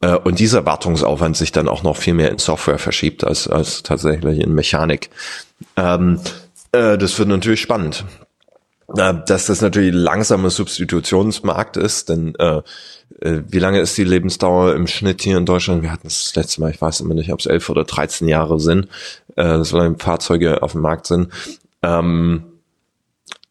Äh, 0.00 0.16
und 0.16 0.40
dieser 0.40 0.66
Wartungsaufwand 0.66 1.36
sich 1.36 1.52
dann 1.52 1.68
auch 1.68 1.84
noch 1.84 1.96
viel 1.96 2.14
mehr 2.14 2.30
in 2.30 2.38
Software 2.38 2.78
verschiebt 2.78 3.22
als, 3.24 3.46
als 3.46 3.84
tatsächlich 3.84 4.40
in 4.40 4.52
Mechanik. 4.52 5.10
Ähm, 5.76 6.18
äh, 6.72 6.98
das 6.98 7.16
wird 7.18 7.28
natürlich 7.28 7.60
spannend. 7.60 8.04
Äh, 8.96 9.14
dass 9.26 9.46
das 9.46 9.60
natürlich 9.60 9.94
langsamer 9.94 10.50
Substitutionsmarkt 10.50 11.76
ist, 11.76 12.08
denn 12.08 12.34
äh, 12.36 12.62
äh, 13.20 13.42
wie 13.46 13.60
lange 13.60 13.80
ist 13.80 13.96
die 13.96 14.04
Lebensdauer 14.04 14.74
im 14.74 14.88
Schnitt 14.88 15.22
hier 15.22 15.38
in 15.38 15.46
Deutschland? 15.46 15.82
Wir 15.82 15.92
hatten 15.92 16.08
das 16.08 16.34
letzte 16.34 16.60
Mal, 16.60 16.72
ich 16.72 16.80
weiß 16.80 17.00
immer 17.00 17.14
nicht, 17.14 17.32
ob 17.32 17.38
es 17.38 17.46
elf 17.46 17.70
oder 17.70 17.84
13 17.84 18.26
Jahre 18.26 18.58
sind, 18.58 18.88
äh, 19.36 19.62
solange 19.62 19.98
Fahrzeuge 19.98 20.64
auf 20.64 20.72
dem 20.72 20.80
Markt 20.80 21.06
sind. 21.06 21.32
Ähm, 21.82 22.42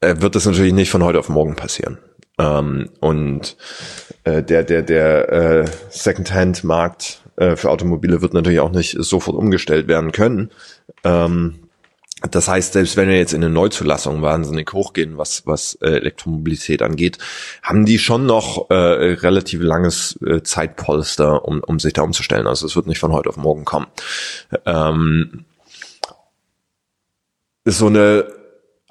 äh, 0.01 0.15
wird 0.19 0.35
das 0.35 0.45
natürlich 0.45 0.73
nicht 0.73 0.91
von 0.91 1.03
heute 1.03 1.19
auf 1.19 1.29
morgen 1.29 1.55
passieren. 1.55 1.97
Ähm, 2.37 2.89
und 2.99 3.57
äh, 4.23 4.43
der, 4.43 4.63
der, 4.63 4.81
der 4.81 5.29
äh, 5.31 5.65
Secondhand-Markt 5.89 7.21
äh, 7.35 7.55
für 7.55 7.69
Automobile 7.69 8.21
wird 8.21 8.33
natürlich 8.33 8.59
auch 8.59 8.71
nicht 8.71 8.95
sofort 8.99 9.37
umgestellt 9.37 9.87
werden 9.87 10.11
können. 10.11 10.51
Ähm, 11.03 11.59
das 12.29 12.47
heißt, 12.47 12.73
selbst 12.73 12.97
wenn 12.97 13.09
wir 13.09 13.17
jetzt 13.17 13.33
in 13.33 13.43
eine 13.43 13.51
Neuzulassung 13.51 14.21
wahnsinnig 14.21 14.71
hochgehen, 14.73 15.17
was, 15.17 15.47
was 15.47 15.73
äh, 15.81 15.89
Elektromobilität 15.89 16.83
angeht, 16.83 17.17
haben 17.63 17.85
die 17.85 17.97
schon 17.97 18.27
noch 18.27 18.69
äh, 18.69 18.75
relativ 18.75 19.61
langes 19.63 20.19
äh, 20.23 20.43
Zeitpolster, 20.43 21.45
um, 21.45 21.61
um 21.61 21.79
sich 21.79 21.93
da 21.93 22.03
umzustellen. 22.03 22.45
Also 22.45 22.67
es 22.67 22.75
wird 22.75 22.85
nicht 22.85 22.99
von 22.99 23.11
heute 23.11 23.29
auf 23.29 23.37
morgen 23.37 23.65
kommen. 23.65 23.87
Ähm, 24.67 25.45
so 27.65 27.87
eine 27.87 28.40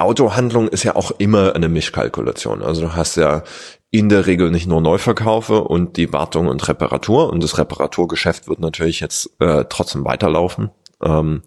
Autohandlung 0.00 0.68
ist 0.68 0.84
ja 0.84 0.96
auch 0.96 1.12
immer 1.18 1.54
eine 1.54 1.68
Mischkalkulation. 1.68 2.62
Also 2.62 2.82
du 2.82 2.94
hast 2.94 3.16
ja 3.16 3.42
in 3.90 4.08
der 4.08 4.26
Regel 4.26 4.50
nicht 4.50 4.66
nur 4.66 4.80
Neuverkaufe 4.80 5.62
und 5.62 5.96
die 5.96 6.12
Wartung 6.12 6.46
und 6.46 6.66
Reparatur. 6.68 7.30
Und 7.30 7.42
das 7.42 7.58
Reparaturgeschäft 7.58 8.48
wird 8.48 8.60
natürlich 8.60 9.00
jetzt 9.00 9.30
äh, 9.40 9.64
trotzdem 9.68 10.04
weiterlaufen. 10.04 10.70
Ähm, 11.02 11.42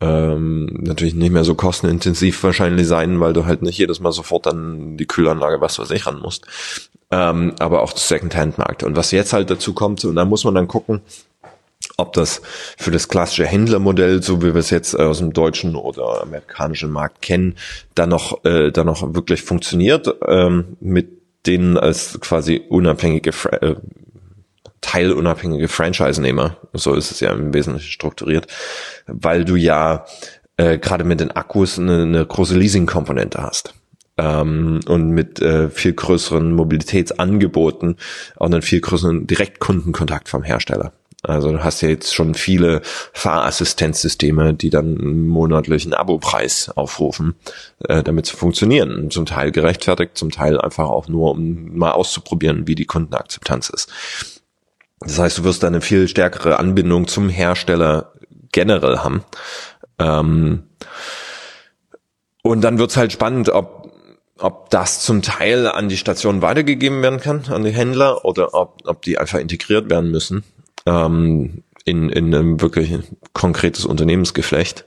ähm, 0.00 0.66
natürlich 0.80 1.14
nicht 1.14 1.32
mehr 1.32 1.44
so 1.44 1.54
kostenintensiv 1.54 2.42
wahrscheinlich 2.42 2.86
sein, 2.86 3.20
weil 3.20 3.32
du 3.32 3.46
halt 3.46 3.62
nicht 3.62 3.78
jedes 3.78 4.00
Mal 4.00 4.12
sofort 4.12 4.46
an 4.48 4.96
die 4.96 5.06
Kühlanlage 5.06 5.60
was 5.60 5.78
weiß 5.78 5.90
ich 5.92 6.06
ran 6.06 6.20
musst. 6.20 6.46
Ähm, 7.10 7.54
aber 7.58 7.82
auch 7.82 7.92
das 7.92 8.08
Second-Hand-Markt. 8.08 8.82
Und 8.82 8.96
was 8.96 9.10
jetzt 9.12 9.32
halt 9.32 9.50
dazu 9.50 9.72
kommt, 9.74 10.04
und 10.04 10.16
da 10.16 10.24
muss 10.24 10.44
man 10.44 10.54
dann 10.54 10.68
gucken, 10.68 11.02
ob 11.96 12.12
das 12.12 12.42
für 12.78 12.90
das 12.90 13.08
klassische 13.08 13.46
Händlermodell, 13.46 14.22
so 14.22 14.42
wie 14.42 14.54
wir 14.54 14.56
es 14.56 14.70
jetzt 14.70 14.98
aus 14.98 15.18
dem 15.18 15.32
deutschen 15.32 15.76
oder 15.76 16.22
amerikanischen 16.22 16.90
Markt 16.90 17.22
kennen, 17.22 17.56
dann 17.94 18.10
noch, 18.10 18.44
äh, 18.44 18.70
dann 18.70 18.86
noch 18.86 19.14
wirklich 19.14 19.42
funktioniert, 19.42 20.08
ähm, 20.26 20.76
mit 20.80 21.22
denen 21.46 21.76
als 21.76 22.18
quasi 22.20 22.62
unabhängige 22.68 23.30
äh, 23.60 23.74
teilunabhängige 24.80 25.68
Franchise-Nehmer, 25.68 26.56
so 26.72 26.94
ist 26.94 27.10
es 27.10 27.20
ja 27.20 27.32
im 27.32 27.54
Wesentlichen 27.54 27.90
strukturiert, 27.90 28.48
weil 29.06 29.44
du 29.44 29.56
ja 29.56 30.04
äh, 30.56 30.78
gerade 30.78 31.04
mit 31.04 31.20
den 31.20 31.30
Akkus 31.30 31.78
eine, 31.78 32.02
eine 32.02 32.26
große 32.26 32.58
Leasing-Komponente 32.58 33.40
hast. 33.40 33.74
Ähm, 34.18 34.80
und 34.86 35.10
mit 35.10 35.40
äh, 35.40 35.70
viel 35.70 35.94
größeren 35.94 36.52
Mobilitätsangeboten 36.52 37.96
auch 38.36 38.46
einen 38.46 38.60
viel 38.60 38.80
größeren 38.80 39.26
Direktkundenkontakt 39.26 40.28
vom 40.28 40.42
Hersteller. 40.42 40.92
Also 41.22 41.52
du 41.52 41.62
hast 41.62 41.80
ja 41.82 41.88
jetzt 41.88 42.12
schon 42.12 42.34
viele 42.34 42.82
Fahrassistenzsysteme, 43.12 44.54
die 44.54 44.70
dann 44.70 44.98
einen 44.98 45.28
monatlichen 45.28 45.94
Abopreis 45.94 46.68
aufrufen, 46.68 47.36
äh, 47.88 48.02
damit 48.02 48.26
zu 48.26 48.36
funktionieren. 48.36 49.08
Zum 49.10 49.26
Teil 49.26 49.52
gerechtfertigt, 49.52 50.18
zum 50.18 50.30
Teil 50.30 50.60
einfach 50.60 50.88
auch 50.88 51.06
nur, 51.06 51.30
um 51.30 51.76
mal 51.76 51.92
auszuprobieren, 51.92 52.66
wie 52.66 52.74
die 52.74 52.86
Kundenakzeptanz 52.86 53.70
ist. 53.70 53.92
Das 54.98 55.18
heißt, 55.18 55.38
du 55.38 55.44
wirst 55.44 55.62
da 55.62 55.68
eine 55.68 55.80
viel 55.80 56.08
stärkere 56.08 56.58
Anbindung 56.58 57.06
zum 57.06 57.28
Hersteller 57.28 58.12
generell 58.50 58.98
haben. 58.98 59.24
Ähm 60.00 60.64
und 62.42 62.62
dann 62.62 62.78
wird's 62.78 62.96
halt 62.96 63.12
spannend, 63.12 63.48
ob, 63.48 63.92
ob 64.38 64.70
das 64.70 65.04
zum 65.04 65.22
Teil 65.22 65.68
an 65.68 65.88
die 65.88 65.96
Station 65.96 66.42
weitergegeben 66.42 67.00
werden 67.00 67.20
kann, 67.20 67.44
an 67.48 67.62
die 67.62 67.70
Händler, 67.70 68.24
oder 68.24 68.54
ob, 68.54 68.80
ob 68.84 69.02
die 69.02 69.18
einfach 69.18 69.38
integriert 69.38 69.88
werden 69.88 70.10
müssen 70.10 70.42
ähm, 70.86 71.62
in, 71.84 72.10
in 72.10 72.34
einem 72.34 72.60
wirklich 72.60 72.98
konkretes 73.32 73.84
Unternehmensgeflecht 73.84 74.84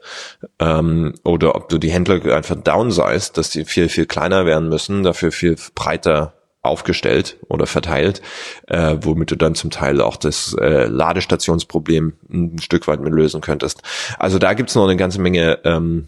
ähm, 0.59 1.13
oder 1.23 1.55
ob 1.55 1.69
du 1.69 1.77
die 1.77 1.91
Händler 1.91 2.33
einfach 2.33 2.55
downsize, 2.55 3.31
dass 3.33 3.49
die 3.49 3.65
viel, 3.65 3.89
viel 3.89 4.05
kleiner 4.05 4.45
werden 4.45 4.69
müssen, 4.69 5.03
dafür 5.03 5.31
viel 5.31 5.57
breiter 5.73 6.33
aufgestellt 6.61 7.37
oder 7.47 7.67
verteilt, 7.67 8.21
äh, 8.67 8.97
womit 9.01 9.31
du 9.31 9.35
dann 9.35 9.55
zum 9.55 9.69
Teil 9.69 10.01
auch 10.01 10.17
das 10.17 10.55
äh, 10.59 10.85
Ladestationsproblem 10.85 12.13
ein 12.29 12.59
Stück 12.59 12.87
weit 12.87 13.01
mit 13.01 13.13
lösen 13.13 13.41
könntest. 13.41 13.81
Also 14.17 14.39
da 14.39 14.53
gibt's 14.53 14.75
noch 14.75 14.85
eine 14.85 14.97
ganze 14.97 15.21
Menge 15.21 15.59
ähm, 15.63 16.07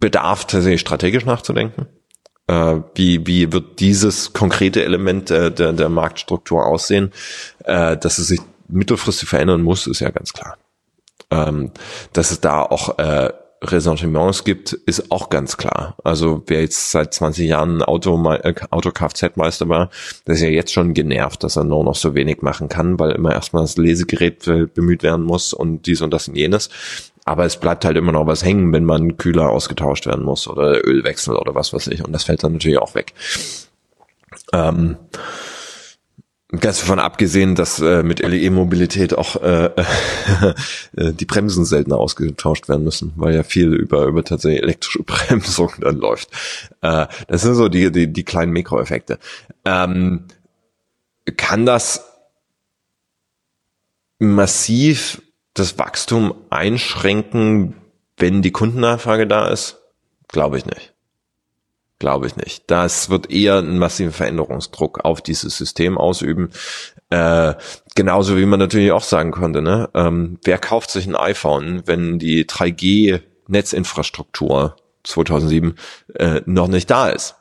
Bedarf, 0.00 0.46
tatsächlich 0.46 0.80
strategisch 0.80 1.24
nachzudenken. 1.24 1.86
Äh, 2.48 2.80
wie, 2.96 3.24
wie 3.26 3.52
wird 3.52 3.78
dieses 3.78 4.32
konkrete 4.32 4.84
Element 4.84 5.30
der, 5.30 5.50
der, 5.50 5.72
der 5.72 5.88
Marktstruktur 5.88 6.66
aussehen, 6.66 7.12
äh, 7.64 7.96
dass 7.96 8.18
es 8.18 8.26
sich 8.26 8.40
mittelfristig 8.72 9.28
verändern 9.28 9.62
muss, 9.62 9.86
ist 9.86 10.00
ja 10.00 10.10
ganz 10.10 10.32
klar. 10.32 10.56
Ähm, 11.30 11.70
dass 12.12 12.30
es 12.30 12.40
da 12.40 12.62
auch 12.62 12.98
äh, 12.98 13.30
Ressentiments 13.62 14.44
gibt, 14.44 14.72
ist 14.72 15.10
auch 15.10 15.30
ganz 15.30 15.56
klar. 15.56 15.96
Also 16.02 16.42
wer 16.46 16.62
jetzt 16.62 16.90
seit 16.90 17.14
20 17.14 17.46
Jahren 17.46 17.82
Auto, 17.82 18.30
äh, 18.32 18.54
Auto-Kfz-Meister 18.70 19.68
war, 19.68 19.90
der 20.26 20.34
ist 20.34 20.40
ja 20.40 20.48
jetzt 20.48 20.72
schon 20.72 20.94
genervt, 20.94 21.44
dass 21.44 21.56
er 21.56 21.64
nur 21.64 21.84
noch 21.84 21.94
so 21.94 22.14
wenig 22.14 22.42
machen 22.42 22.68
kann, 22.68 22.98
weil 22.98 23.12
immer 23.12 23.32
erstmal 23.32 23.62
das 23.62 23.76
Lesegerät 23.76 24.44
bemüht 24.74 25.02
werden 25.02 25.24
muss 25.24 25.52
und 25.52 25.86
dies 25.86 26.02
und 26.02 26.10
das 26.10 26.28
und 26.28 26.36
jenes. 26.36 26.70
Aber 27.24 27.44
es 27.44 27.56
bleibt 27.56 27.84
halt 27.84 27.96
immer 27.96 28.12
noch 28.12 28.26
was 28.26 28.44
hängen, 28.44 28.72
wenn 28.72 28.84
man 28.84 29.16
Kühler 29.16 29.48
ausgetauscht 29.48 30.06
werden 30.06 30.24
muss 30.24 30.48
oder 30.48 30.84
Ölwechsel 30.84 31.36
oder 31.36 31.54
was 31.54 31.72
weiß 31.72 31.86
ich. 31.88 32.04
Und 32.04 32.12
das 32.12 32.24
fällt 32.24 32.42
dann 32.42 32.54
natürlich 32.54 32.78
auch 32.78 32.96
weg. 32.96 33.14
Ähm, 34.52 34.96
Ganz 36.60 36.80
davon 36.80 36.98
abgesehen, 36.98 37.54
dass 37.54 37.80
äh, 37.80 38.02
mit 38.02 38.20
LE-Mobilität 38.20 39.16
auch 39.16 39.36
äh, 39.36 39.70
äh, 40.96 41.12
die 41.14 41.24
Bremsen 41.24 41.64
seltener 41.64 41.96
ausgetauscht 41.96 42.68
werden 42.68 42.84
müssen, 42.84 43.12
weil 43.16 43.34
ja 43.34 43.42
viel 43.42 43.72
über 43.72 44.04
über 44.04 44.22
tatsächlich 44.22 44.62
elektrische 44.62 45.02
Bremsung 45.06 45.72
dann 45.80 45.96
läuft. 45.96 46.28
Äh, 46.82 47.06
das 47.26 47.40
sind 47.40 47.54
so 47.54 47.70
die 47.70 47.90
die, 47.90 48.12
die 48.12 48.24
kleinen 48.24 48.52
Mikroeffekte. 48.52 49.18
Ähm, 49.64 50.26
kann 51.38 51.64
das 51.64 52.04
massiv 54.18 55.22
das 55.54 55.78
Wachstum 55.78 56.34
einschränken, 56.50 57.76
wenn 58.18 58.42
die 58.42 58.52
Kundennachfrage 58.52 59.26
da 59.26 59.48
ist? 59.48 59.78
Glaube 60.28 60.58
ich 60.58 60.66
nicht. 60.66 60.91
Glaube 62.02 62.26
ich 62.26 62.34
nicht. 62.34 62.64
Das 62.66 63.10
wird 63.10 63.30
eher 63.30 63.58
einen 63.58 63.78
massiven 63.78 64.12
Veränderungsdruck 64.12 65.04
auf 65.04 65.22
dieses 65.22 65.56
System 65.56 65.96
ausüben. 65.96 66.50
Äh, 67.10 67.54
genauso 67.94 68.36
wie 68.36 68.44
man 68.44 68.58
natürlich 68.58 68.90
auch 68.90 69.04
sagen 69.04 69.30
konnte, 69.30 69.62
ne? 69.62 69.88
Ähm, 69.94 70.40
wer 70.42 70.58
kauft 70.58 70.90
sich 70.90 71.06
ein 71.06 71.14
iPhone, 71.14 71.86
wenn 71.86 72.18
die 72.18 72.44
3G-Netzinfrastruktur 72.44 74.74
2007 75.04 75.76
äh, 76.16 76.40
noch 76.44 76.66
nicht 76.66 76.90
da 76.90 77.08
ist? 77.08 77.36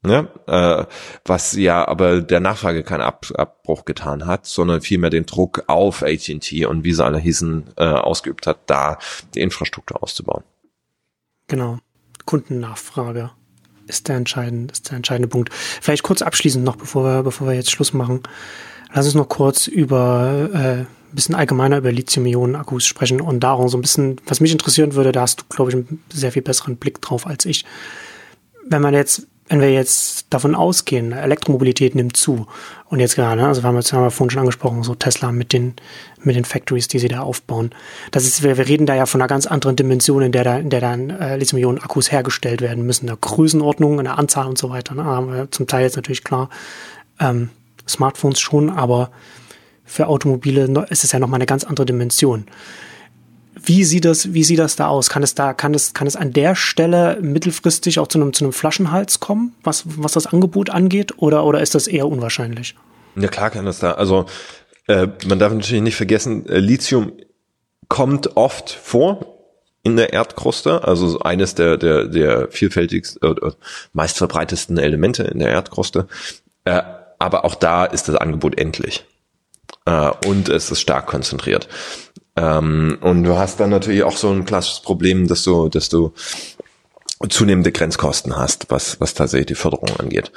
Ne? 0.00 0.28
Äh, 0.46 0.86
was 1.26 1.52
ja 1.52 1.86
aber 1.86 2.22
der 2.22 2.40
Nachfrage 2.40 2.82
keinen 2.82 3.02
Ab 3.02 3.26
Abbruch 3.34 3.84
getan 3.84 4.24
hat, 4.24 4.46
sondern 4.46 4.80
vielmehr 4.80 5.10
den 5.10 5.26
Druck 5.26 5.64
auf 5.66 6.02
AT&T 6.02 6.64
und 6.64 6.84
wie 6.84 6.94
sie 6.94 7.04
alle 7.04 7.18
hießen, 7.18 7.74
äh, 7.76 7.84
ausgeübt 7.84 8.46
hat, 8.46 8.60
da 8.64 8.96
die 9.34 9.42
Infrastruktur 9.42 10.02
auszubauen. 10.02 10.44
Genau. 11.48 11.80
Kundennachfrage 12.24 13.32
ist 13.88 14.08
der 14.08 14.16
entscheidende, 14.16 14.72
ist 14.72 14.90
der 14.90 14.96
entscheidende 14.96 15.28
Punkt. 15.28 15.52
Vielleicht 15.52 16.02
kurz 16.02 16.22
abschließend 16.22 16.64
noch, 16.64 16.76
bevor 16.76 17.04
wir, 17.04 17.22
bevor 17.22 17.48
wir 17.48 17.54
jetzt 17.54 17.70
Schluss 17.70 17.92
machen. 17.92 18.22
Lass 18.92 19.06
uns 19.06 19.14
noch 19.14 19.28
kurz 19.28 19.66
über 19.66 20.48
äh, 20.52 20.58
ein 20.58 20.86
bisschen 21.14 21.34
allgemeiner 21.34 21.78
über 21.78 21.90
Lithium-Ionen-Akkus 21.90 22.86
sprechen 22.86 23.20
und 23.20 23.40
darum 23.40 23.68
so 23.68 23.78
ein 23.78 23.82
bisschen, 23.82 24.20
was 24.26 24.40
mich 24.40 24.52
interessieren 24.52 24.94
würde, 24.94 25.12
da 25.12 25.22
hast 25.22 25.40
du, 25.40 25.44
glaube 25.48 25.70
ich, 25.70 25.76
einen 25.76 26.02
sehr 26.12 26.32
viel 26.32 26.42
besseren 26.42 26.76
Blick 26.76 27.00
drauf 27.00 27.26
als 27.26 27.44
ich. 27.44 27.64
Wenn 28.66 28.82
man 28.82 28.94
jetzt 28.94 29.26
wenn 29.48 29.60
wir 29.60 29.72
jetzt 29.72 30.26
davon 30.30 30.54
ausgehen, 30.54 31.12
Elektromobilität 31.12 31.94
nimmt 31.94 32.16
zu 32.16 32.46
und 32.90 33.00
jetzt 33.00 33.16
gerade, 33.16 33.46
also 33.46 33.62
wir 33.62 33.68
haben 33.68 33.76
jetzt 33.76 33.92
haben 33.92 34.02
wir 34.02 34.10
vorhin 34.10 34.30
schon 34.30 34.40
angesprochen, 34.40 34.82
so 34.82 34.94
Tesla 34.94 35.32
mit 35.32 35.52
den 35.52 35.74
mit 36.22 36.36
den 36.36 36.44
Factories, 36.44 36.88
die 36.88 36.98
sie 36.98 37.08
da 37.08 37.20
aufbauen. 37.20 37.70
Das 38.10 38.24
ist, 38.24 38.42
wir, 38.42 38.56
wir 38.56 38.66
reden 38.66 38.86
da 38.86 38.94
ja 38.94 39.06
von 39.06 39.20
einer 39.20 39.28
ganz 39.28 39.46
anderen 39.46 39.76
Dimension, 39.76 40.22
in 40.22 40.32
der 40.32 40.44
da, 40.44 40.58
in 40.58 40.70
der 40.70 40.80
dann 40.80 41.10
äh, 41.10 41.36
Lithium-Ionen-Akkus 41.36 42.10
hergestellt 42.10 42.60
werden 42.60 42.84
müssen, 42.84 43.08
eine 43.08 43.16
Größenordnung, 43.16 43.98
eine 44.00 44.18
Anzahl 44.18 44.46
und 44.46 44.58
so 44.58 44.70
weiter. 44.70 44.94
Ne? 44.94 45.04
haben 45.04 45.32
wir 45.32 45.50
zum 45.50 45.66
Teil 45.66 45.82
jetzt 45.82 45.96
natürlich 45.96 46.24
klar 46.24 46.50
ähm, 47.20 47.50
Smartphones 47.88 48.40
schon, 48.40 48.70
aber 48.70 49.10
für 49.84 50.08
Automobile 50.08 50.86
ist 50.90 51.04
es 51.04 51.12
ja 51.12 51.18
nochmal 51.18 51.38
eine 51.38 51.46
ganz 51.46 51.64
andere 51.64 51.86
Dimension. 51.86 52.46
Wie 53.62 53.84
sieht 53.84 54.04
das, 54.04 54.32
wie 54.34 54.44
sieht 54.44 54.58
das 54.58 54.76
da 54.76 54.88
aus? 54.88 55.10
Kann 55.10 55.22
es 55.22 55.34
da, 55.34 55.52
kann 55.52 55.74
es, 55.74 55.94
kann 55.94 56.06
es 56.06 56.16
an 56.16 56.32
der 56.32 56.54
Stelle 56.54 57.18
mittelfristig 57.20 57.98
auch 57.98 58.06
zu 58.06 58.18
einem, 58.18 58.32
zu 58.32 58.44
einem 58.44 58.52
Flaschenhals 58.52 59.20
kommen, 59.20 59.54
was, 59.62 59.84
was 59.86 60.12
das 60.12 60.26
Angebot 60.26 60.70
angeht, 60.70 61.14
oder, 61.18 61.44
oder 61.44 61.60
ist 61.60 61.74
das 61.74 61.86
eher 61.86 62.06
unwahrscheinlich? 62.06 62.74
Ja, 63.16 63.28
klar 63.28 63.50
kann 63.50 63.64
das 63.64 63.80
da. 63.80 63.92
Also, 63.92 64.26
äh, 64.86 65.08
man 65.26 65.38
darf 65.38 65.52
natürlich 65.52 65.82
nicht 65.82 65.96
vergessen, 65.96 66.48
äh, 66.48 66.58
Lithium 66.58 67.12
kommt 67.88 68.36
oft 68.36 68.70
vor 68.70 69.38
in 69.82 69.96
der 69.96 70.12
Erdkruste, 70.12 70.84
also 70.84 71.20
eines 71.20 71.54
der, 71.54 71.76
der, 71.76 72.06
der 72.06 72.48
vielfältigsten, 72.50 73.36
äh, 73.36 73.50
meistverbreitesten 73.92 74.78
Elemente 74.78 75.24
in 75.24 75.38
der 75.38 75.48
Erdkruste. 75.48 76.06
Äh, 76.64 76.82
aber 77.18 77.44
auch 77.44 77.54
da 77.54 77.84
ist 77.84 78.08
das 78.08 78.16
Angebot 78.16 78.58
endlich. 78.58 79.04
Äh, 79.86 80.10
und 80.26 80.48
es 80.48 80.70
ist 80.70 80.80
stark 80.80 81.06
konzentriert. 81.06 81.68
Ähm, 82.38 82.98
und 83.00 83.24
du 83.24 83.36
hast 83.36 83.58
dann 83.58 83.70
natürlich 83.70 84.04
auch 84.04 84.16
so 84.16 84.30
ein 84.30 84.44
klassisches 84.44 84.80
Problem, 84.80 85.26
dass 85.26 85.42
du, 85.42 85.68
dass 85.68 85.88
du 85.88 86.12
zunehmende 87.28 87.72
Grenzkosten 87.72 88.36
hast, 88.36 88.70
was, 88.70 89.00
was 89.00 89.14
tatsächlich 89.14 89.46
die 89.46 89.54
Förderung 89.56 89.90
angeht. 89.98 90.30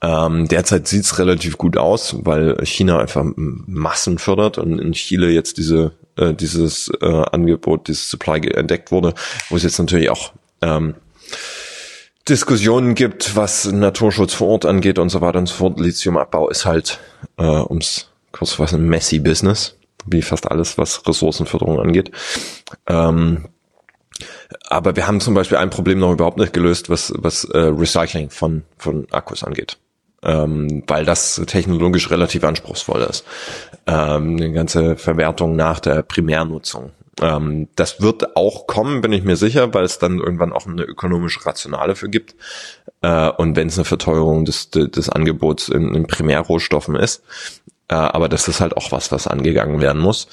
Ähm, 0.00 0.46
derzeit 0.46 0.86
sieht's 0.86 1.18
relativ 1.18 1.58
gut 1.58 1.76
aus, 1.76 2.14
weil 2.20 2.64
China 2.64 3.00
einfach 3.00 3.24
Massen 3.34 4.18
fördert 4.18 4.58
und 4.58 4.78
in 4.78 4.92
Chile 4.92 5.30
jetzt 5.30 5.58
diese, 5.58 5.92
äh, 6.16 6.32
dieses 6.32 6.88
äh, 7.00 7.24
Angebot, 7.32 7.88
dieses 7.88 8.08
Supply 8.08 8.38
entdeckt 8.52 8.92
wurde, 8.92 9.14
wo 9.48 9.56
es 9.56 9.64
jetzt 9.64 9.80
natürlich 9.80 10.08
auch 10.08 10.32
ähm, 10.62 10.94
Diskussionen 12.28 12.94
gibt, 12.94 13.34
was 13.34 13.64
Naturschutz 13.64 14.32
vor 14.32 14.48
Ort 14.48 14.66
angeht 14.66 15.00
und 15.00 15.08
so 15.08 15.20
weiter 15.20 15.40
und 15.40 15.48
so 15.48 15.56
fort. 15.56 15.80
Lithiumabbau 15.80 16.48
ist 16.48 16.64
halt, 16.64 17.00
äh, 17.38 17.42
ums 17.42 18.06
kurz 18.30 18.50
zu 18.50 18.58
fassen, 18.58 18.88
messy 18.88 19.18
Business 19.18 19.74
wie 20.06 20.22
fast 20.22 20.50
alles, 20.50 20.78
was 20.78 21.06
Ressourcenförderung 21.06 21.80
angeht. 21.80 22.10
Ähm, 22.86 23.48
Aber 24.68 24.96
wir 24.96 25.06
haben 25.06 25.20
zum 25.20 25.34
Beispiel 25.34 25.58
ein 25.58 25.70
Problem 25.70 25.98
noch 25.98 26.12
überhaupt 26.12 26.38
nicht 26.38 26.52
gelöst, 26.52 26.90
was, 26.90 27.12
was 27.16 27.44
äh, 27.44 27.58
Recycling 27.58 28.30
von, 28.30 28.64
von 28.78 29.06
Akkus 29.10 29.44
angeht. 29.44 29.78
Ähm, 30.22 30.82
weil 30.86 31.06
das 31.06 31.40
technologisch 31.46 32.10
relativ 32.10 32.44
anspruchsvoll 32.44 33.00
ist. 33.02 33.24
Ähm, 33.86 34.36
die 34.36 34.52
ganze 34.52 34.96
Verwertung 34.96 35.56
nach 35.56 35.80
der 35.80 36.02
Primärnutzung. 36.02 36.90
Ähm, 37.22 37.68
das 37.74 38.02
wird 38.02 38.36
auch 38.36 38.66
kommen, 38.66 39.00
bin 39.00 39.12
ich 39.12 39.24
mir 39.24 39.36
sicher, 39.36 39.72
weil 39.72 39.84
es 39.84 39.98
dann 39.98 40.18
irgendwann 40.18 40.52
auch 40.52 40.66
eine 40.66 40.82
ökonomische 40.82 41.46
Rationale 41.46 41.96
für 41.96 42.10
gibt. 42.10 42.34
Äh, 43.00 43.30
und 43.30 43.56
wenn 43.56 43.68
es 43.68 43.78
eine 43.78 43.86
Verteuerung 43.86 44.44
des, 44.44 44.70
des 44.70 45.08
Angebots 45.08 45.70
in, 45.70 45.94
in 45.94 46.06
Primärrohstoffen 46.06 46.96
ist. 46.96 47.22
Äh, 47.90 47.94
aber 47.94 48.28
das 48.28 48.46
ist 48.46 48.60
halt 48.60 48.76
auch 48.76 48.92
was, 48.92 49.10
was 49.10 49.26
angegangen 49.26 49.80
werden 49.80 50.00
muss. 50.00 50.28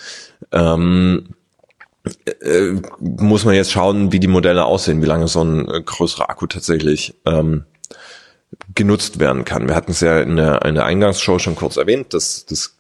Ähm, 0.52 1.30
äh, 2.42 2.74
muss 3.00 3.46
man 3.46 3.56
jetzt 3.56 3.72
schauen, 3.72 4.12
wie 4.12 4.20
die 4.20 4.28
Modelle 4.28 4.66
aussehen, 4.66 5.02
wie 5.02 5.08
lange 5.08 5.28
so 5.28 5.44
ein 5.44 5.68
äh, 5.68 5.82
größerer 5.82 6.30
Akku 6.30 6.46
tatsächlich 6.46 7.16
ähm, 7.26 7.66
genutzt 8.76 9.20
werden 9.20 9.44
kann. 9.44 9.68
Wir 9.68 9.76
hatten 9.76 9.92
es 9.92 10.02
ja 10.02 10.22
in 10.22 10.36
der, 10.36 10.64
in 10.66 10.76
der 10.76 10.86
Eingangsshow 10.86 11.40
schon 11.40 11.56
kurz 11.56 11.78
erwähnt, 11.78 12.14
dass 12.14 12.46
das 12.46 12.78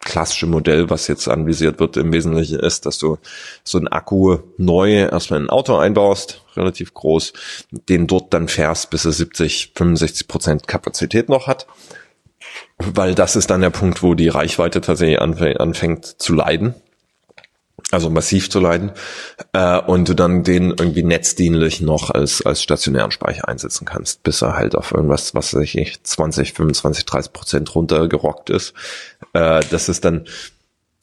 klassische 0.00 0.46
Modell, 0.46 0.88
was 0.90 1.08
jetzt 1.08 1.26
anvisiert 1.28 1.80
wird, 1.80 1.96
im 1.96 2.12
Wesentlichen 2.12 2.60
ist, 2.60 2.86
dass 2.86 2.98
du 2.98 3.18
so 3.64 3.78
einen 3.78 3.88
Akku 3.88 4.38
neu 4.58 4.92
erstmal 4.94 5.40
in 5.40 5.46
ein 5.46 5.50
Auto 5.50 5.76
einbaust, 5.76 6.42
relativ 6.56 6.92
groß, 6.94 7.32
den 7.70 8.06
dort 8.06 8.32
dann 8.34 8.48
fährst, 8.48 8.90
bis 8.90 9.04
er 9.04 9.12
70, 9.12 9.72
65 9.74 10.28
Prozent 10.28 10.68
Kapazität 10.68 11.28
noch 11.28 11.46
hat. 11.46 11.66
Weil 12.78 13.14
das 13.14 13.36
ist 13.36 13.50
dann 13.50 13.60
der 13.60 13.70
Punkt, 13.70 14.02
wo 14.02 14.14
die 14.14 14.28
Reichweite 14.28 14.80
tatsächlich 14.80 15.20
anfängt 15.20 16.04
zu 16.04 16.34
leiden 16.34 16.74
also 17.90 18.10
massiv 18.10 18.50
zu 18.50 18.60
leiden, 18.60 18.92
äh, 19.52 19.78
und 19.78 20.08
du 20.08 20.14
dann 20.14 20.44
den 20.44 20.70
irgendwie 20.70 21.02
netzdienlich 21.02 21.80
noch 21.80 22.10
als, 22.10 22.44
als 22.44 22.62
stationären 22.62 23.10
Speicher 23.10 23.48
einsetzen 23.48 23.84
kannst, 23.84 24.22
bis 24.22 24.42
er 24.42 24.56
halt 24.56 24.76
auf 24.76 24.92
irgendwas, 24.92 25.34
was 25.34 25.54
weiß 25.54 25.74
ich, 25.74 26.02
20, 26.02 26.52
25, 26.52 27.04
30 27.04 27.32
Prozent 27.32 27.74
runtergerockt 27.74 28.50
ist. 28.50 28.74
Äh, 29.32 29.62
das 29.70 29.88
ist 29.88 30.04
dann 30.04 30.26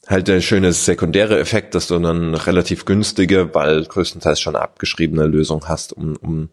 halt 0.08 0.30
der 0.30 0.40
schöne 0.40 0.72
sekundäre 0.72 1.38
Effekt, 1.38 1.76
dass 1.76 1.88
du 1.88 2.00
dann 2.00 2.34
relativ 2.34 2.86
günstige, 2.86 3.54
weil 3.54 3.84
größtenteils 3.84 4.40
schon 4.40 4.56
abgeschriebene 4.56 5.26
Lösung 5.26 5.68
hast, 5.68 5.92
um, 5.92 6.16
um 6.18 6.50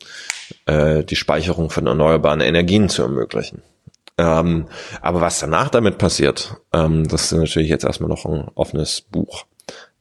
äh, 0.67 1.05
die 1.05 1.17
Speicherung 1.17 1.71
von 1.71 1.87
erneuerbaren 1.87 2.41
Energien 2.41 2.89
zu 2.89 3.03
ermöglichen. 3.03 3.63
Ähm, 4.17 4.67
aber 5.01 5.21
was 5.21 5.41
danach 5.41 5.69
damit 5.71 5.99
passiert, 5.99 6.57
ähm, 6.73 7.09
das 7.09 7.33
ist 7.33 7.39
natürlich 7.39 7.69
jetzt 7.69 7.85
erstmal 7.85 8.09
noch 8.09 8.25
ein 8.25 8.49
offenes 8.55 9.01
Buch 9.01 9.45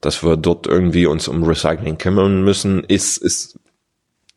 dass 0.04 0.24
wir 0.24 0.38
dort 0.38 0.68
irgendwie 0.68 1.06
uns 1.06 1.28
um 1.28 1.44
Recycling 1.44 1.98
kümmern 1.98 2.44
müssen, 2.44 2.84
ist, 2.84 3.18
ist 3.18 3.58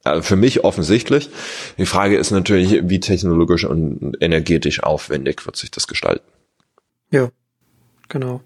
äh, 0.04 0.22
für 0.22 0.36
mich 0.36 0.64
offensichtlich. 0.64 1.30
Die 1.76 1.86
Frage 1.86 2.16
ist 2.16 2.30
natürlich, 2.30 2.88
wie 2.88 3.00
technologisch 3.00 3.64
und 3.64 4.16
energetisch 4.20 4.82
aufwendig 4.82 5.44
wird 5.44 5.56
sich 5.56 5.70
das 5.70 5.86
gestalten. 5.86 6.24
Ja, 7.10 7.30
genau. 8.08 8.40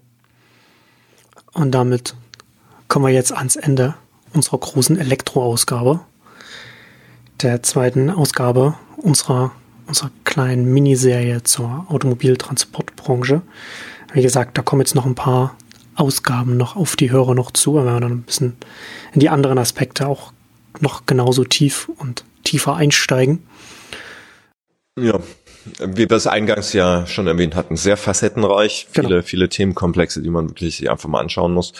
Und 1.53 1.71
damit 1.71 2.15
kommen 2.87 3.05
wir 3.05 3.13
jetzt 3.13 3.31
ans 3.31 3.55
Ende 3.55 3.95
unserer 4.33 4.57
großen 4.57 4.97
Elektroausgabe, 4.97 5.99
der 7.41 7.61
zweiten 7.63 8.09
Ausgabe 8.09 8.75
unserer, 8.97 9.51
unserer 9.91 10.11
kleinen 10.23 10.73
Miniserie 10.73 11.43
zur 11.43 11.85
Automobiltransportbranche. 11.89 13.41
Wie 14.13 14.21
gesagt, 14.21 14.57
da 14.57 14.61
kommen 14.61 14.79
jetzt 14.79 14.95
noch 14.95 15.05
ein 15.05 15.15
paar 15.15 15.57
Ausgaben 15.95 16.55
noch 16.55 16.77
auf 16.77 16.95
die 16.95 17.11
Hörer 17.11 17.35
noch 17.35 17.51
zu, 17.51 17.75
wenn 17.75 17.83
wir 17.83 17.99
dann 17.99 18.11
ein 18.11 18.21
bisschen 18.21 18.55
in 19.11 19.19
die 19.19 19.27
anderen 19.27 19.57
Aspekte 19.57 20.07
auch 20.07 20.31
noch 20.79 21.05
genauso 21.05 21.43
tief 21.43 21.89
und 21.97 22.23
tiefer 22.45 22.77
einsteigen. 22.77 23.45
Ja, 24.97 25.19
wie 25.79 26.09
wir 26.09 26.15
es 26.15 26.25
eingangs 26.25 26.71
ja 26.71 27.05
schon 27.05 27.27
erwähnt 27.27 27.55
hatten, 27.55 27.75
sehr 27.75 27.97
facettenreich, 27.97 28.87
genau. 28.93 29.09
viele, 29.09 29.23
viele 29.23 29.49
Themenkomplexe, 29.49 30.21
die 30.21 30.29
man 30.29 30.47
wirklich 30.49 30.77
sich 30.77 30.89
einfach 30.89 31.09
mal 31.09 31.19
anschauen 31.19 31.53
muss 31.53 31.73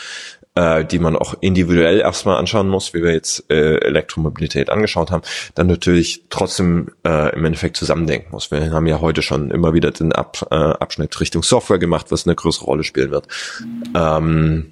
äh, 0.56 0.84
die 0.84 1.00
man 1.00 1.16
auch 1.16 1.36
individuell 1.40 2.00
erstmal 2.00 2.38
anschauen 2.38 2.68
muss, 2.68 2.94
wie 2.94 3.04
wir 3.04 3.14
jetzt 3.14 3.50
äh, 3.50 3.78
Elektromobilität 3.78 4.70
angeschaut 4.70 5.12
haben, 5.12 5.24
dann 5.56 5.68
natürlich 5.68 6.26
trotzdem 6.30 6.92
äh, 7.06 7.34
im 7.36 7.46
Endeffekt 7.46 7.78
zusammendenken 7.78 8.32
muss. 8.32 8.52
Wir 8.52 8.72
haben 8.72 8.88
ja 8.88 9.00
heute 9.00 9.22
schon 9.22 9.52
immer 9.52 9.74
wieder 9.74 9.92
den 9.92 10.12
Ab, 10.12 10.48
äh, 10.52 10.56
Abschnitt 10.56 11.20
Richtung 11.20 11.44
Software 11.44 11.80
gemacht, 11.80 12.08
was 12.10 12.28
eine 12.28 12.36
größere 12.36 12.66
Rolle 12.66 12.84
spielen 12.84 13.12
wird. 13.12 13.28
Ähm, 13.96 14.72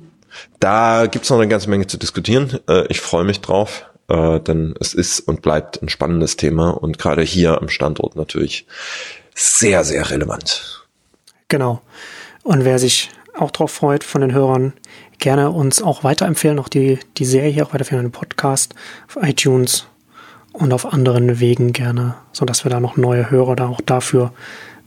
da 0.59 1.07
gibt's 1.07 1.29
noch 1.29 1.37
eine 1.37 1.47
ganze 1.47 1.69
Menge 1.69 1.87
zu 1.87 1.97
diskutieren. 1.97 2.59
Äh, 2.67 2.85
ich 2.89 2.99
freue 2.99 3.23
mich 3.23 3.41
drauf, 3.41 3.85
äh, 4.09 4.39
denn 4.39 4.75
es 4.79 4.93
ist 4.93 5.21
und 5.21 5.41
bleibt 5.41 5.81
ein 5.81 5.89
spannendes 5.89 6.35
Thema 6.35 6.71
und 6.71 6.99
gerade 6.99 7.21
hier 7.21 7.61
am 7.61 7.69
Standort 7.69 8.15
natürlich 8.15 8.67
sehr, 9.33 9.83
sehr 9.85 10.09
relevant. 10.09 10.85
Genau. 11.47 11.81
Und 12.43 12.65
wer 12.65 12.79
sich 12.79 13.09
auch 13.41 13.51
darauf 13.51 13.71
freut 13.71 14.03
von 14.03 14.21
den 14.21 14.33
Hörern, 14.33 14.73
gerne 15.19 15.51
uns 15.51 15.81
auch 15.81 16.03
weiterempfehlen, 16.03 16.59
auch 16.59 16.69
die, 16.69 16.99
die 17.17 17.25
Serie 17.25 17.51
hier 17.51 17.63
auch 17.65 17.73
weiterempfehlen, 17.73 18.05
den 18.05 18.11
Podcast 18.11 18.75
auf 19.07 19.21
iTunes 19.23 19.87
und 20.53 20.73
auf 20.73 20.91
anderen 20.91 21.39
Wegen 21.39 21.73
gerne, 21.73 22.15
sodass 22.31 22.63
wir 22.63 22.71
da 22.71 22.79
noch 22.79 22.97
neue 22.97 23.29
Hörer 23.29 23.55
da 23.55 23.67
auch 23.67 23.81
dafür 23.81 24.33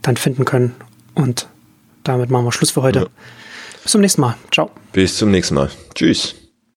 dann 0.01 0.17
finden 0.17 0.45
können. 0.45 0.75
Und 1.13 1.47
damit 2.03 2.29
machen 2.29 2.45
wir 2.45 2.51
Schluss 2.51 2.71
für 2.71 2.81
heute. 2.81 2.99
Ja. 2.99 3.05
Bis 3.83 3.91
zum 3.91 4.01
nächsten 4.01 4.21
Mal. 4.21 4.35
Ciao. 4.51 4.71
Bis 4.91 5.17
zum 5.17 5.31
nächsten 5.31 5.55
Mal. 5.55 5.69
Tschüss. 5.95 6.42